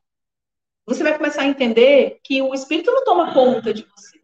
Você 0.86 1.02
vai 1.02 1.16
começar 1.16 1.42
a 1.42 1.46
entender 1.46 2.20
que 2.24 2.42
o 2.42 2.54
espírito 2.54 2.90
não 2.90 3.04
toma 3.04 3.32
conta 3.32 3.72
de 3.72 3.84
você. 3.84 4.20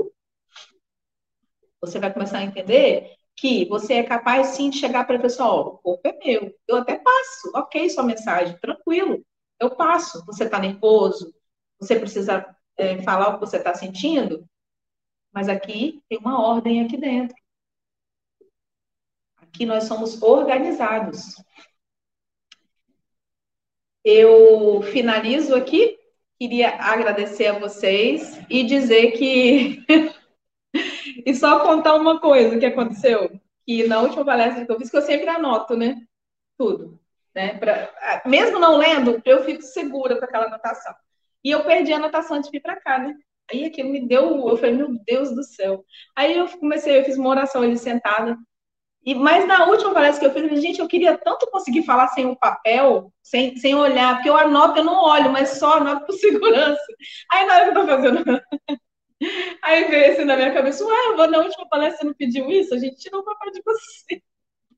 Você 1.80 1.98
vai 1.98 2.12
começar 2.12 2.38
a 2.38 2.44
entender 2.44 3.16
que 3.36 3.64
você 3.66 3.94
é 3.94 4.02
capaz 4.02 4.48
sim 4.48 4.68
de 4.68 4.78
chegar 4.78 5.06
para 5.06 5.16
a 5.16 5.20
pessoa, 5.20 5.48
ó, 5.48 5.60
o 5.68 5.78
corpo 5.78 6.08
é 6.08 6.18
meu, 6.18 6.52
eu 6.66 6.76
até 6.76 6.98
passo, 6.98 7.52
ok, 7.54 7.88
sua 7.88 8.02
mensagem, 8.02 8.58
tranquilo, 8.58 9.24
eu 9.60 9.76
passo. 9.76 10.24
Você 10.26 10.44
está 10.44 10.58
nervoso, 10.58 11.32
você 11.78 11.98
precisa 11.98 12.44
é, 12.76 13.00
falar 13.02 13.28
o 13.28 13.34
que 13.34 13.46
você 13.46 13.58
está 13.58 13.74
sentindo, 13.74 14.44
mas 15.32 15.48
aqui 15.48 16.02
tem 16.08 16.18
uma 16.18 16.40
ordem 16.40 16.84
aqui 16.84 16.96
dentro. 16.96 17.36
Aqui 19.36 19.64
nós 19.64 19.84
somos 19.84 20.20
organizados. 20.20 21.36
Eu 24.10 24.80
finalizo 24.80 25.54
aqui. 25.54 25.98
Queria 26.40 26.70
agradecer 26.80 27.48
a 27.48 27.58
vocês 27.58 28.40
e 28.48 28.64
dizer 28.64 29.10
que. 29.10 29.84
e 31.26 31.34
só 31.34 31.60
contar 31.60 31.94
uma 31.94 32.18
coisa 32.18 32.58
que 32.58 32.64
aconteceu. 32.64 33.38
Que 33.66 33.86
na 33.86 34.00
última 34.00 34.24
palestra 34.24 34.64
que 34.64 34.72
eu 34.72 34.78
fiz, 34.78 34.90
que 34.90 34.96
eu 34.96 35.02
sempre 35.02 35.28
anoto, 35.28 35.76
né? 35.76 36.00
Tudo. 36.56 36.98
Né? 37.34 37.58
Pra... 37.58 38.22
Mesmo 38.24 38.58
não 38.58 38.78
lendo, 38.78 39.20
eu 39.26 39.44
fico 39.44 39.60
segura 39.60 40.18
com 40.18 40.24
aquela 40.24 40.46
anotação. 40.46 40.94
E 41.44 41.50
eu 41.50 41.62
perdi 41.64 41.92
a 41.92 41.96
anotação 41.96 42.40
de 42.40 42.50
vir 42.50 42.62
para 42.62 42.80
cá, 42.80 42.98
né? 42.98 43.14
Aí 43.50 43.66
aquilo 43.66 43.90
me 43.90 44.08
deu. 44.08 44.48
Eu 44.48 44.56
falei, 44.56 44.74
meu 44.74 44.88
Deus 45.04 45.34
do 45.34 45.42
céu. 45.42 45.84
Aí 46.16 46.34
eu 46.34 46.48
comecei, 46.58 46.98
eu 46.98 47.04
fiz 47.04 47.18
uma 47.18 47.28
oração 47.28 47.60
ali 47.60 47.76
sentada. 47.76 48.38
E, 49.08 49.14
mas 49.14 49.46
na 49.46 49.64
última 49.64 49.94
palestra 49.94 50.20
que 50.20 50.26
eu 50.26 50.34
fiz, 50.34 50.42
eu 50.42 50.48
falei, 50.50 50.62
gente, 50.62 50.80
eu 50.80 50.86
queria 50.86 51.16
tanto 51.16 51.50
conseguir 51.50 51.82
falar 51.82 52.08
sem 52.08 52.26
o 52.26 52.36
papel, 52.36 53.10
sem, 53.22 53.56
sem 53.56 53.74
olhar, 53.74 54.16
porque 54.16 54.28
eu 54.28 54.36
anoto, 54.36 54.80
eu 54.80 54.84
não 54.84 55.02
olho, 55.02 55.32
mas 55.32 55.48
só 55.48 55.78
anoto 55.78 56.04
por 56.04 56.12
segurança. 56.20 56.86
Aí 57.32 57.46
na 57.46 57.54
hora 57.54 57.64
que 57.64 57.70
eu 57.70 57.74
tô 57.80 57.86
fazendo. 57.86 58.22
Aí 59.64 59.84
veio 59.84 60.12
assim 60.12 60.24
na 60.26 60.36
minha 60.36 60.52
cabeça, 60.52 60.84
ué, 60.84 61.26
na 61.26 61.38
última 61.38 61.66
palestra 61.70 62.00
você 62.00 62.04
não 62.04 62.12
pediu 62.12 62.50
isso? 62.50 62.74
A 62.74 62.78
gente 62.78 62.98
tirou 62.98 63.22
o 63.22 63.24
papel 63.24 63.50
de 63.50 63.62
você. 63.64 64.22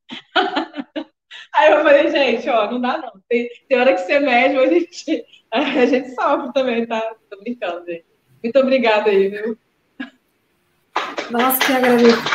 Aí 1.52 1.72
eu 1.72 1.82
falei, 1.82 2.08
gente, 2.12 2.48
ó, 2.48 2.70
não 2.70 2.80
dá 2.80 2.98
não. 2.98 3.10
Tem, 3.28 3.50
tem 3.68 3.80
hora 3.80 3.94
que 3.94 4.02
você 4.02 4.20
mede, 4.20 4.56
a 4.56 4.66
gente, 4.68 5.24
a 5.50 5.86
gente 5.86 6.14
sofre 6.14 6.52
também, 6.52 6.86
tá? 6.86 7.16
Tô 7.28 7.36
brincando, 7.40 7.84
gente. 7.84 8.06
Muito 8.44 8.58
obrigada 8.60 9.10
aí, 9.10 9.28
viu? 9.28 9.58
Nós 11.32 11.58
que 11.58 11.72
agradecemos. 11.72 12.30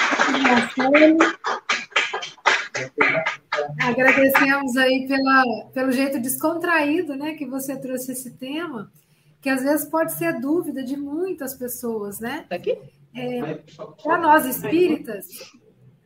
Agradecemos 3.82 4.76
aí 4.78 5.08
pela, 5.08 5.44
pelo 5.74 5.92
jeito 5.92 6.20
descontraído 6.20 7.16
né, 7.16 7.34
que 7.34 7.46
você 7.46 7.80
trouxe 7.80 8.12
esse 8.12 8.32
tema, 8.32 8.92
que 9.42 9.50
às 9.50 9.64
vezes 9.64 9.90
pode 9.90 10.14
ser 10.14 10.40
dúvida 10.40 10.84
de 10.84 10.98
muitas 10.98 11.54
pessoas, 11.54 12.20
né? 12.20 12.46
Tá 12.50 12.56
aqui? 12.56 12.78
É, 13.16 13.62
Para 14.04 14.18
nós 14.18 14.46
espíritas, 14.46 15.26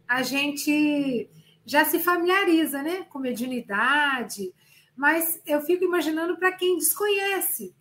a 0.08 0.22
gente 0.22 1.30
já 1.66 1.86
se 1.86 2.00
familiariza 2.00 2.84
né, 2.84 3.06
com 3.10 3.20
mediunidade, 3.20 4.54
mas 4.96 5.40
eu 5.46 5.62
fico 5.62 5.84
imaginando 5.84 6.38
para 6.38 6.52
quem 6.52 6.78
desconhece. 6.78 7.74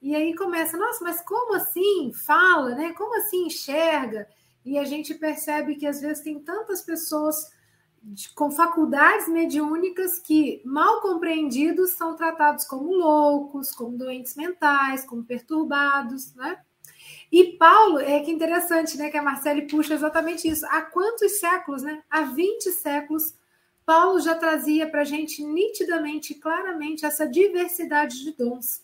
E 0.00 0.14
aí 0.14 0.34
começa, 0.34 0.76
nossa, 0.76 1.02
mas 1.02 1.22
como 1.22 1.54
assim 1.54 2.12
fala, 2.12 2.74
né? 2.74 2.92
Como 2.92 3.16
assim 3.16 3.46
enxerga? 3.46 4.28
E 4.64 4.78
a 4.78 4.84
gente 4.84 5.14
percebe 5.14 5.76
que 5.76 5.86
às 5.86 6.00
vezes 6.00 6.22
tem 6.22 6.38
tantas 6.38 6.82
pessoas 6.82 7.36
com 8.34 8.50
faculdades 8.50 9.28
mediúnicas 9.28 10.18
que, 10.18 10.60
mal 10.64 11.00
compreendidos, 11.00 11.90
são 11.90 12.16
tratados 12.16 12.64
como 12.64 12.94
loucos, 12.94 13.70
como 13.70 13.98
doentes 13.98 14.34
mentais, 14.34 15.04
como 15.04 15.24
perturbados, 15.24 16.34
né? 16.34 16.58
E 17.30 17.56
Paulo, 17.58 17.98
é 17.98 18.20
que 18.20 18.30
interessante, 18.30 18.96
né, 18.96 19.10
que 19.10 19.16
a 19.16 19.22
Marcele 19.22 19.62
puxa 19.62 19.94
exatamente 19.94 20.48
isso. 20.48 20.64
Há 20.66 20.82
quantos 20.82 21.38
séculos, 21.38 21.82
né? 21.82 22.02
Há 22.08 22.22
20 22.22 22.72
séculos, 22.72 23.34
Paulo 23.84 24.20
já 24.20 24.34
trazia 24.34 24.88
para 24.88 25.02
a 25.02 25.04
gente 25.04 25.44
nitidamente, 25.44 26.34
claramente, 26.34 27.04
essa 27.04 27.26
diversidade 27.26 28.22
de 28.22 28.32
dons. 28.32 28.82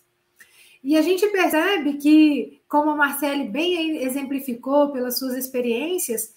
E 0.83 0.95
a 0.95 1.01
gente 1.01 1.25
percebe 1.29 1.93
que, 1.93 2.61
como 2.67 2.91
a 2.91 2.95
Marcele 2.95 3.49
bem 3.49 4.03
exemplificou 4.03 4.91
pelas 4.91 5.17
suas 5.17 5.35
experiências, 5.35 6.34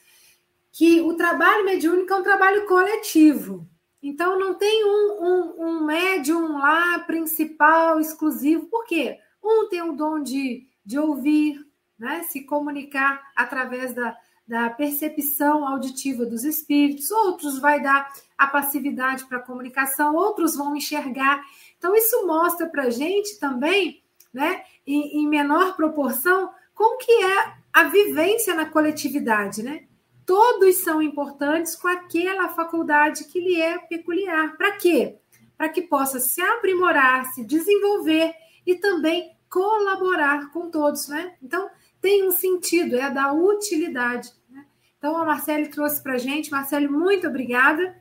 que 0.72 1.00
o 1.00 1.14
trabalho 1.14 1.64
mediúnico 1.64 2.12
é 2.12 2.16
um 2.16 2.22
trabalho 2.22 2.66
coletivo. 2.66 3.68
Então, 4.02 4.38
não 4.38 4.54
tem 4.54 4.84
um, 4.84 5.18
um, 5.20 5.66
um 5.66 5.84
médium 5.84 6.58
lá 6.58 7.00
principal, 7.00 7.98
exclusivo. 7.98 8.66
Por 8.66 8.84
quê? 8.84 9.18
Um 9.42 9.68
tem 9.68 9.82
o 9.82 9.92
dom 9.92 10.22
de, 10.22 10.66
de 10.84 10.98
ouvir, 10.98 11.66
né? 11.98 12.22
se 12.24 12.44
comunicar 12.44 13.20
através 13.34 13.92
da, 13.92 14.16
da 14.46 14.70
percepção 14.70 15.66
auditiva 15.66 16.24
dos 16.24 16.44
espíritos, 16.44 17.10
outros 17.10 17.58
vai 17.58 17.82
dar 17.82 18.10
a 18.36 18.46
passividade 18.46 19.26
para 19.26 19.38
a 19.38 19.42
comunicação, 19.42 20.14
outros 20.14 20.56
vão 20.56 20.76
enxergar. 20.76 21.42
Então, 21.76 21.94
isso 21.94 22.26
mostra 22.26 22.66
para 22.66 22.84
a 22.84 22.90
gente 22.90 23.38
também, 23.40 24.02
né, 24.32 24.62
em, 24.86 25.22
em 25.22 25.28
menor 25.28 25.74
proporção, 25.74 26.50
como 26.72 26.98
que 26.98 27.10
é 27.10 27.54
a 27.72 27.84
vivência 27.84 28.54
na 28.54 28.66
coletividade, 28.66 29.62
né? 29.62 29.87
Todos 30.28 30.76
são 30.76 31.00
importantes 31.00 31.74
com 31.74 31.88
aquela 31.88 32.50
faculdade 32.50 33.24
que 33.24 33.40
lhe 33.40 33.58
é 33.58 33.78
peculiar. 33.78 34.58
Para 34.58 34.72
quê? 34.72 35.16
Para 35.56 35.70
que 35.70 35.80
possa 35.80 36.20
se 36.20 36.42
aprimorar, 36.42 37.24
se 37.32 37.42
desenvolver 37.42 38.34
e 38.66 38.74
também 38.74 39.34
colaborar 39.48 40.52
com 40.52 40.70
todos, 40.70 41.08
né? 41.08 41.34
Então, 41.42 41.70
tem 41.98 42.28
um 42.28 42.30
sentido, 42.30 42.94
é 42.94 43.08
da 43.08 43.32
utilidade. 43.32 44.30
Né? 44.50 44.66
Então, 44.98 45.16
a 45.16 45.24
Marcele 45.24 45.68
trouxe 45.68 46.02
para 46.02 46.12
a 46.12 46.18
gente. 46.18 46.50
Marcele, 46.50 46.88
muito 46.88 47.26
obrigada. 47.26 47.96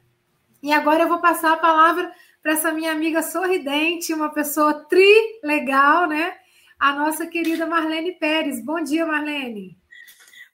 E 0.62 0.74
agora 0.74 1.04
eu 1.04 1.08
vou 1.08 1.22
passar 1.22 1.54
a 1.54 1.58
palavra 1.58 2.12
para 2.44 2.52
essa 2.52 2.74
minha 2.74 2.92
amiga 2.92 3.24
sorridente, 3.24 4.14
uma 4.14 4.34
pessoa 4.34 4.74
tri 4.74 5.40
legal, 5.42 6.10
né? 6.10 6.36
A 6.78 6.92
nossa 6.92 7.26
querida 7.26 7.66
Marlene 7.66 8.12
Pérez. 8.20 8.64
Bom 8.64 8.84
dia, 8.84 9.06
Marlene. 9.06 9.78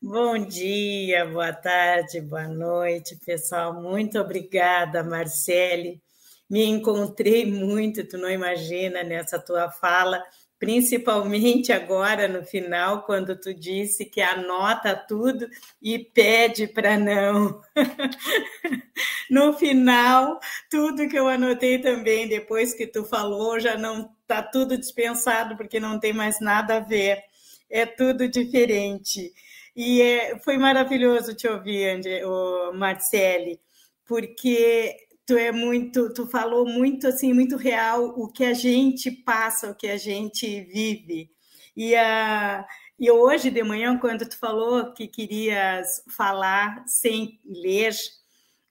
Bom 0.05 0.37
dia, 0.45 1.25
boa 1.25 1.53
tarde, 1.53 2.19
boa 2.19 2.45
noite, 2.45 3.15
pessoal. 3.25 3.73
Muito 3.81 4.19
obrigada, 4.19 5.01
Marcele. 5.01 6.01
Me 6.49 6.65
encontrei 6.65 7.49
muito, 7.49 8.05
tu 8.05 8.17
não 8.17 8.29
imagina, 8.29 9.01
nessa 9.01 9.39
tua 9.39 9.71
fala, 9.71 10.21
principalmente 10.59 11.71
agora 11.71 12.27
no 12.27 12.43
final, 12.43 13.03
quando 13.03 13.39
tu 13.39 13.53
disse 13.53 14.03
que 14.03 14.19
anota 14.19 14.93
tudo 14.93 15.47
e 15.81 15.97
pede 15.97 16.67
para 16.67 16.97
não. 16.97 17.61
no 19.31 19.53
final, 19.53 20.37
tudo 20.69 21.07
que 21.07 21.17
eu 21.17 21.29
anotei 21.29 21.79
também, 21.79 22.27
depois 22.27 22.73
que 22.73 22.85
tu 22.85 23.05
falou, 23.05 23.57
já 23.57 23.77
não 23.77 24.11
está 24.21 24.41
tudo 24.43 24.77
dispensado, 24.77 25.55
porque 25.55 25.79
não 25.79 25.97
tem 25.97 26.11
mais 26.11 26.41
nada 26.41 26.75
a 26.77 26.79
ver. 26.81 27.23
É 27.69 27.85
tudo 27.85 28.27
diferente. 28.27 29.31
E 29.75 30.01
é, 30.01 30.39
foi 30.39 30.57
maravilhoso 30.57 31.33
te 31.33 31.47
ouvir, 31.47 31.89
Andy, 31.89 32.23
o 32.23 32.73
Marcele, 32.73 33.59
porque 34.05 34.95
tu 35.25 35.35
é 35.35 35.51
muito, 35.51 36.13
tu 36.13 36.27
falou 36.27 36.65
muito 36.65 37.07
assim, 37.07 37.33
muito 37.33 37.55
real 37.55 38.13
o 38.17 38.31
que 38.31 38.45
a 38.45 38.53
gente 38.53 39.09
passa, 39.09 39.71
o 39.71 39.75
que 39.75 39.87
a 39.87 39.97
gente 39.97 40.61
vive. 40.61 41.31
E 41.75 41.95
a 41.95 42.65
e 42.99 43.09
hoje 43.11 43.49
de 43.49 43.63
manhã, 43.63 43.97
quando 43.97 44.27
tu 44.27 44.37
falou 44.37 44.93
que 44.93 45.07
querias 45.07 46.03
falar 46.15 46.83
sem 46.87 47.39
ler, 47.43 47.91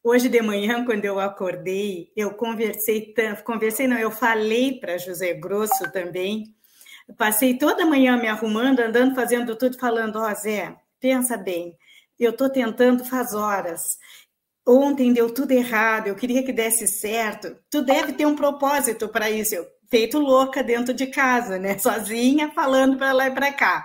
hoje 0.03 0.29
de 0.29 0.41
manhã, 0.41 0.85
quando 0.85 1.05
eu 1.05 1.21
acordei, 1.21 2.11
eu 2.17 2.33
conversei 2.35 3.13
tanto, 3.13 3.45
conversei 3.45 3.87
não, 3.87 3.99
eu 3.99 4.11
falei 4.11 4.79
para 4.81 4.97
José 4.97 5.35
Grosso 5.35 5.91
também. 5.93 6.55
Passei 7.19 7.59
toda 7.59 7.85
manhã 7.85 8.17
me 8.17 8.29
arrumando, 8.29 8.81
andando, 8.81 9.15
fazendo 9.15 9.57
tudo, 9.57 9.79
falando, 9.79 10.17
ó, 10.17 10.31
oh, 10.31 10.35
Zé, 10.35 10.77
pensa 11.03 11.37
bem, 11.37 11.77
eu 12.19 12.31
estou 12.31 12.49
tentando 12.49 13.05
faz 13.05 13.35
horas. 13.35 13.99
Ontem 14.67 15.13
deu 15.13 15.35
tudo 15.35 15.51
errado, 15.51 16.07
eu 16.07 16.15
queria 16.15 16.45
que 16.45 16.53
desse 16.53 16.87
certo. 16.87 17.59
Tu 17.69 17.83
deve 17.83 18.13
ter 18.13 18.25
um 18.25 18.37
propósito 18.37 19.09
para 19.09 19.29
isso. 19.29 19.57
Eu, 19.57 19.67
feito 19.91 20.21
louca 20.21 20.63
dentro 20.63 20.95
de 20.95 21.09
casa, 21.09 21.59
né? 21.59 21.77
Sozinha, 21.81 22.53
falando 22.53 22.97
para 22.97 23.13
lá 23.13 23.27
e 23.27 23.35
para 23.35 23.53
cá. 23.53 23.85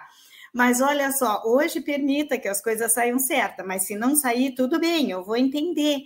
Mas 0.54 0.80
olha 0.80 1.12
só, 1.12 1.42
hoje 1.46 1.82
permita 1.82 2.38
que 2.38 2.48
as 2.48 2.62
coisas 2.62 2.94
saiam 2.94 3.20
certas, 3.20 3.66
mas 3.66 3.86
se 3.86 3.96
não 3.96 4.16
sair, 4.16 4.54
tudo 4.56 4.80
bem, 4.80 5.10
eu 5.10 5.24
vou 5.24 5.36
entender. 5.36 6.04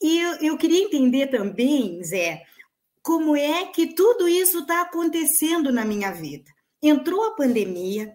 E 0.00 0.18
eu, 0.18 0.36
eu 0.40 0.56
queria 0.56 0.84
entender 0.84 1.26
também, 1.26 2.02
Zé, 2.04 2.42
como 3.02 3.36
é 3.36 3.66
que 3.66 3.94
tudo 3.94 4.28
isso 4.28 4.60
está 4.60 4.82
acontecendo 4.82 5.72
na 5.72 5.84
minha 5.84 6.10
vida. 6.12 6.50
Entrou 6.82 7.24
a 7.24 7.34
pandemia, 7.34 8.12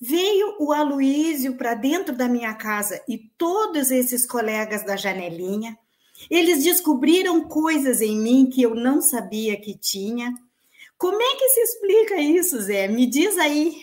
Veio 0.00 0.54
o 0.60 0.72
Aloísio 0.72 1.56
para 1.56 1.74
dentro 1.74 2.14
da 2.14 2.28
minha 2.28 2.54
casa 2.54 3.02
e 3.08 3.18
todos 3.36 3.90
esses 3.90 4.24
colegas 4.24 4.84
da 4.84 4.96
janelinha. 4.96 5.76
Eles 6.30 6.62
descobriram 6.62 7.48
coisas 7.48 8.00
em 8.00 8.16
mim 8.16 8.48
que 8.48 8.62
eu 8.62 8.76
não 8.76 9.02
sabia 9.02 9.60
que 9.60 9.76
tinha. 9.76 10.32
Como 10.96 11.20
é 11.20 11.36
que 11.36 11.48
se 11.48 11.60
explica 11.60 12.16
isso, 12.20 12.60
Zé? 12.60 12.86
Me 12.86 13.06
diz 13.06 13.36
aí. 13.38 13.74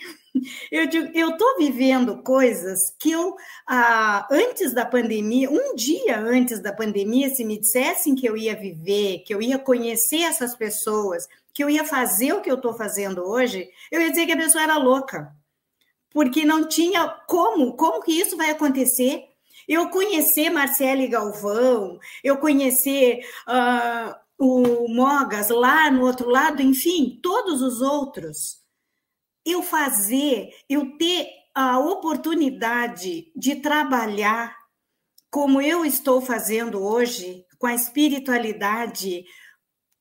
Eu 0.70 1.30
estou 1.30 1.56
vivendo 1.56 2.22
coisas 2.22 2.94
que 2.98 3.10
eu, 3.10 3.34
ah, 3.66 4.28
antes 4.30 4.70
da 4.74 4.84
pandemia, 4.84 5.50
um 5.50 5.74
dia 5.74 6.20
antes 6.20 6.60
da 6.60 6.74
pandemia, 6.74 7.30
se 7.30 7.42
me 7.42 7.58
dissessem 7.58 8.14
que 8.14 8.26
eu 8.26 8.36
ia 8.36 8.54
viver, 8.54 9.20
que 9.20 9.34
eu 9.34 9.40
ia 9.40 9.58
conhecer 9.58 10.20
essas 10.20 10.54
pessoas, 10.54 11.26
que 11.54 11.64
eu 11.64 11.70
ia 11.70 11.86
fazer 11.86 12.34
o 12.34 12.42
que 12.42 12.50
eu 12.50 12.56
estou 12.56 12.74
fazendo 12.74 13.22
hoje, 13.22 13.66
eu 13.90 14.02
ia 14.02 14.10
dizer 14.10 14.26
que 14.26 14.32
a 14.32 14.36
pessoa 14.36 14.62
era 14.62 14.76
louca 14.76 15.34
porque 16.16 16.46
não 16.46 16.66
tinha 16.66 17.06
como, 17.28 17.76
como 17.76 18.02
que 18.02 18.10
isso 18.10 18.38
vai 18.38 18.48
acontecer? 18.48 19.22
Eu 19.68 19.90
conhecer 19.90 20.48
Marcele 20.48 21.08
Galvão, 21.08 21.98
eu 22.24 22.38
conhecer 22.38 23.20
uh, 23.46 24.14
o 24.38 24.88
Mogas 24.88 25.50
lá 25.50 25.90
no 25.90 26.06
outro 26.06 26.30
lado, 26.30 26.62
enfim, 26.62 27.20
todos 27.22 27.60
os 27.60 27.82
outros. 27.82 28.62
Eu 29.44 29.62
fazer, 29.62 30.48
eu 30.70 30.96
ter 30.96 31.28
a 31.54 31.78
oportunidade 31.78 33.30
de 33.36 33.56
trabalhar 33.56 34.56
como 35.30 35.60
eu 35.60 35.84
estou 35.84 36.22
fazendo 36.22 36.82
hoje, 36.82 37.44
com 37.58 37.66
a 37.66 37.74
espiritualidade, 37.74 39.22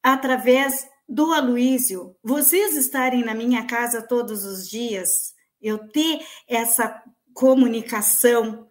através 0.01 0.87
do 1.09 1.33
Aloísio, 1.33 2.15
vocês 2.23 2.77
estarem 2.77 3.21
na 3.21 3.33
minha 3.33 3.67
casa 3.67 4.01
todos 4.01 4.45
os 4.45 4.69
dias, 4.69 5.34
eu 5.65 5.79
ter 5.89 6.19
essa 6.47 7.01
comunicação 7.33 8.67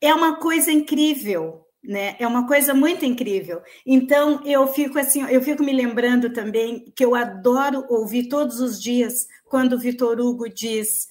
é 0.00 0.14
uma 0.14 0.36
coisa 0.36 0.72
incrível, 0.72 1.66
né? 1.82 2.16
É 2.18 2.26
uma 2.26 2.46
coisa 2.46 2.74
muito 2.74 3.04
incrível. 3.04 3.62
Então 3.84 4.42
eu 4.44 4.66
fico 4.66 4.98
assim, 4.98 5.22
eu 5.24 5.42
fico 5.42 5.62
me 5.62 5.72
lembrando 5.72 6.32
também 6.32 6.92
que 6.96 7.04
eu 7.04 7.14
adoro 7.14 7.84
ouvir 7.88 8.28
todos 8.28 8.60
os 8.60 8.80
dias 8.80 9.12
quando 9.44 9.74
o 9.74 9.78
Vitor 9.78 10.18
Hugo 10.20 10.48
diz: 10.48 11.06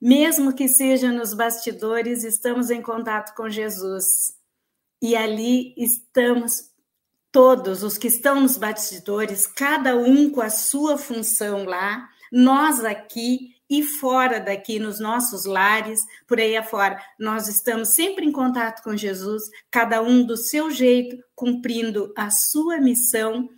mesmo 0.00 0.54
que 0.54 0.68
seja 0.68 1.12
nos 1.12 1.34
bastidores, 1.34 2.24
estamos 2.24 2.70
em 2.70 2.82
contato 2.82 3.34
com 3.34 3.48
Jesus. 3.48 4.04
E 5.00 5.14
ali 5.14 5.74
estamos 5.76 6.74
todos 7.30 7.82
os 7.82 7.98
que 7.98 8.06
estão 8.06 8.40
nos 8.40 8.56
bastidores, 8.56 9.46
cada 9.46 9.96
um 9.96 10.30
com 10.30 10.40
a 10.40 10.48
sua 10.48 10.96
função 10.96 11.64
lá, 11.64 12.08
nós 12.30 12.84
aqui 12.84 13.53
e 13.78 13.82
fora 13.82 14.38
daqui, 14.38 14.78
nos 14.78 15.00
nossos 15.00 15.44
lares, 15.44 16.00
por 16.26 16.38
aí 16.38 16.56
afora. 16.56 17.00
Nós 17.18 17.48
estamos 17.48 17.90
sempre 17.90 18.24
em 18.24 18.32
contato 18.32 18.82
com 18.82 18.96
Jesus, 18.96 19.42
cada 19.70 20.00
um 20.02 20.24
do 20.24 20.36
seu 20.36 20.70
jeito, 20.70 21.16
cumprindo 21.34 22.12
a 22.16 22.30
sua 22.30 22.78
missão 22.78 23.48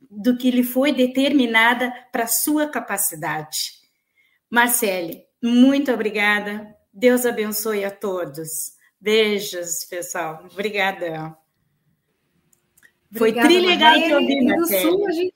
do 0.00 0.36
que 0.36 0.50
lhe 0.50 0.64
foi 0.64 0.92
determinada 0.92 1.92
para 2.10 2.24
a 2.24 2.28
sua 2.28 2.68
capacidade. 2.68 3.80
Marcele, 4.50 5.24
muito 5.42 5.92
obrigada. 5.92 6.74
Deus 6.92 7.24
abençoe 7.24 7.84
a 7.84 7.90
todos. 7.90 8.72
Beijos, 9.00 9.84
pessoal. 9.84 10.46
Obrigada. 10.52 11.36
Foi 13.16 13.32
trilegal 13.32 13.94
de 13.94 14.14
ouvir, 14.14 14.42
Marcele. 14.42 15.34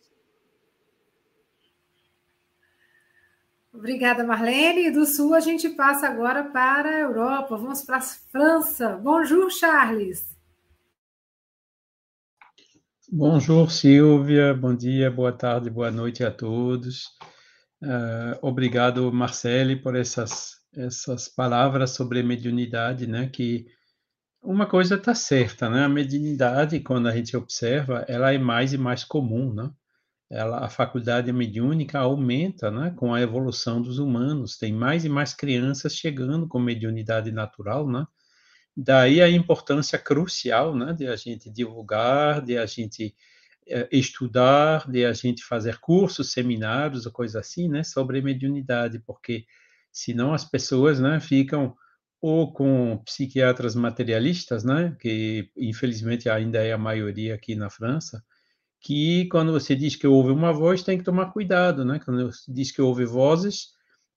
Obrigada, 3.77 4.25
Marlene. 4.25 4.91
Do 4.91 5.05
Sul 5.05 5.35
a 5.35 5.41
gente 5.41 5.69
passa 5.69 6.09
agora 6.09 6.45
para 6.45 6.89
a 6.89 7.01
Europa. 7.01 7.59
Vamos 7.59 7.83
para 7.85 7.99
a 7.99 8.01
França. 8.01 8.97
Bonjour, 8.97 9.51
Charles. 9.51 10.27
Bonjour, 13.13 13.71
Silvia. 13.71 14.55
Bom 14.55 14.75
dia, 14.75 15.11
boa 15.11 15.31
tarde, 15.31 15.69
boa 15.69 15.91
noite 15.91 16.25
a 16.25 16.31
todos. 16.31 17.05
Uh, 17.83 18.35
obrigado, 18.41 19.13
Marcele, 19.13 19.77
por 19.77 19.95
essas, 19.95 20.55
essas 20.75 21.29
palavras 21.29 21.91
sobre 21.91 22.23
mediunidade, 22.23 23.07
né? 23.07 23.29
Que 23.29 23.67
uma 24.43 24.67
coisa 24.67 24.95
está 24.95 25.15
certa, 25.15 25.69
né? 25.69 25.85
A 25.85 25.89
mediunidade, 25.89 26.81
quando 26.81 27.09
a 27.09 27.15
gente 27.15 27.37
observa, 27.37 28.07
ela 28.09 28.33
é 28.33 28.39
mais 28.39 28.73
e 28.73 28.79
mais 28.79 29.05
comum, 29.05 29.53
né? 29.53 29.71
Ela, 30.31 30.65
a 30.65 30.69
faculdade 30.69 31.33
mediúnica 31.33 31.99
aumenta 31.99 32.71
né, 32.71 32.93
com 32.97 33.15
a 33.15 33.21
evolução 33.21 33.81
dos 33.81 33.99
humanos. 33.99 34.59
Tem 34.59 34.73
mais 34.73 35.05
e 35.05 35.09
mais 35.09 35.33
crianças 35.33 35.95
chegando 35.95 36.49
com 36.49 36.59
mediunidade 36.59 37.31
natural, 37.31 37.89
né? 37.89 38.07
Daí 38.77 39.23
a 39.23 39.31
importância 39.31 39.99
crucial 39.99 40.75
né, 40.77 40.93
de 40.93 41.07
a 41.07 41.17
gente 41.17 41.49
divulgar, 41.51 42.45
de 42.45 42.59
a 42.59 42.67
gente 42.67 43.15
eh, 43.69 43.89
estudar, 43.91 44.89
de 44.91 45.05
a 45.05 45.13
gente 45.13 45.43
fazer 45.43 45.79
cursos, 45.79 46.31
seminários 46.33 47.07
ou 47.07 47.13
coisa 47.13 47.41
assim, 47.41 47.69
né, 47.69 47.83
sobre 47.83 48.21
mediunidade, 48.21 48.99
porque 49.01 49.47
senão 49.91 50.35
as 50.35 50.45
pessoas 50.45 51.01
né, 51.01 51.19
ficam 51.21 51.75
ou 52.21 52.53
com 52.53 52.99
psiquiatras 53.05 53.75
materialistas, 53.75 54.63
né, 54.63 54.95
que 55.01 55.51
infelizmente 55.57 56.29
ainda 56.29 56.59
é 56.59 56.73
a 56.73 56.79
maioria 56.79 57.35
aqui 57.35 57.55
na 57.55 57.71
França, 57.71 58.23
que 58.87 59.27
quando 59.31 59.51
você 59.51 59.75
diz 59.75 59.97
que 59.97 60.07
ouve 60.07 60.31
uma 60.31 60.53
voz, 60.53 60.85
tem 60.85 60.97
que 60.97 61.03
tomar 61.03 61.33
cuidado, 61.33 61.85
né? 61.85 61.99
Quando 62.05 62.31
você 62.31 62.53
diz 62.53 62.71
que 62.71 62.81
ouve 62.81 63.05
vozes, 63.05 63.71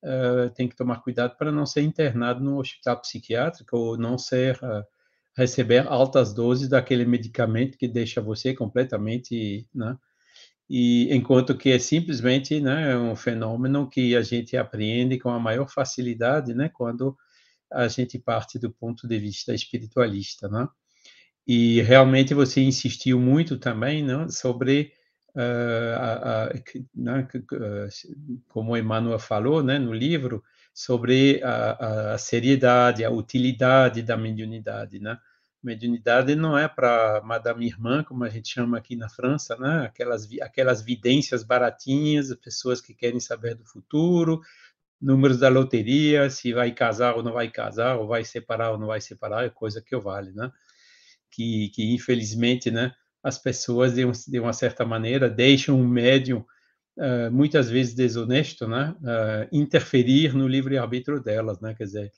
uh, 0.04 0.52
tem 0.54 0.68
que 0.70 0.76
tomar 0.76 1.02
cuidado 1.02 1.36
para 1.38 1.52
não 1.52 1.66
ser 1.66 1.82
internado 1.82 2.44
no 2.44 2.60
hospital 2.60 3.02
psiquiátrico 3.02 3.76
ou 3.76 3.98
não 3.98 4.16
ser 4.16 4.58
uh, 4.58 4.84
receber 5.36 5.88
altas 5.88 6.36
doses 6.36 6.70
daquele 6.70 7.04
medicamento 7.04 7.80
que 7.80 7.88
deixa 7.88 8.22
você 8.22 8.54
completamente, 8.54 9.68
né? 9.74 9.98
E 10.70 11.12
enquanto 11.16 11.58
que 11.58 11.72
é 11.72 11.80
simplesmente, 11.80 12.62
né, 12.62 12.96
um 12.96 13.16
fenômeno 13.16 13.90
que 13.90 14.16
a 14.16 14.22
gente 14.22 14.56
aprende 14.56 15.18
com 15.18 15.32
a 15.32 15.40
maior 15.40 15.68
facilidade, 15.68 16.54
né, 16.54 16.70
quando 16.70 17.18
a 17.74 17.88
gente 17.88 18.20
parte 18.20 18.60
do 18.60 18.70
ponto 18.72 19.08
de 19.08 19.18
vista 19.18 19.52
espiritualista, 19.52 20.48
né? 20.48 20.68
E 21.52 21.82
realmente 21.82 22.36
você 22.36 22.62
insistiu 22.62 23.20
muito 23.20 23.58
também 23.58 24.04
né, 24.04 24.28
sobre, 24.30 24.94
uh, 25.36 25.98
a, 25.98 26.44
a, 26.44 26.54
né, 26.94 27.28
como 28.48 28.78
Emmanuel 28.78 29.18
falou 29.18 29.64
né, 29.64 29.80
no 29.80 29.92
livro, 29.92 30.44
sobre 30.72 31.42
a, 31.44 32.14
a, 32.14 32.18
seriedade, 32.20 33.04
a 33.04 33.10
utilidade 33.10 34.04
da 34.04 34.16
mediunidade. 34.16 35.00
Né? 35.00 35.18
Mediunidade 35.64 36.36
não 36.36 36.56
é 36.56 36.68
para 36.68 37.20
Madame 37.26 37.66
Irmã, 37.66 38.04
como 38.04 38.24
a 38.24 38.30
gente 38.30 38.54
chama 38.54 38.78
aqui 38.78 38.96
na 38.96 39.10
França, 39.10 39.58
né? 39.58 39.88
aquelas, 39.88 40.30
aquelas 40.44 40.84
vidências 40.84 41.44
baratinhas, 41.44 42.32
pessoas 42.36 42.80
que 42.80 42.94
querem 42.94 43.20
saber 43.20 43.56
do 43.56 43.66
futuro, 43.66 44.40
números 45.02 45.40
da 45.40 45.50
loteria, 45.50 46.30
se 46.30 46.54
vai 46.54 46.72
casar 46.74 47.16
ou 47.16 47.24
não 47.24 47.34
vai 47.34 47.50
casar, 47.50 47.98
ou 47.98 48.08
vai 48.08 48.24
separar 48.24 48.70
ou 48.70 48.78
não 48.78 48.86
vai 48.86 49.02
separar, 49.02 49.46
é 49.46 49.50
coisa 49.50 49.82
que 49.82 49.96
eu 49.96 50.00
vale, 50.00 50.32
né? 50.32 50.52
Que, 51.32 51.70
que 51.70 51.94
infelizmente, 51.94 52.72
né, 52.72 52.92
as 53.24 53.38
pessoas, 53.38 53.94
de, 53.94 54.06
um, 54.06 54.12
de 54.12 54.40
uma 54.40 54.54
certa 54.54 54.86
maneira, 54.86 55.30
deixam 55.30 55.80
o 55.80 55.88
médium, 55.88 56.46
uh, 56.98 57.32
muitas 57.32 57.70
vezes 57.70 57.94
desonesto, 57.94 58.68
né, 58.68 58.96
uh, 59.02 59.56
interferir 59.56 60.34
no 60.34 60.48
livre-arbítrio 60.48 61.22
delas, 61.22 61.60
né, 61.60 61.74
quer 61.74 61.86
dizer, 61.86 62.12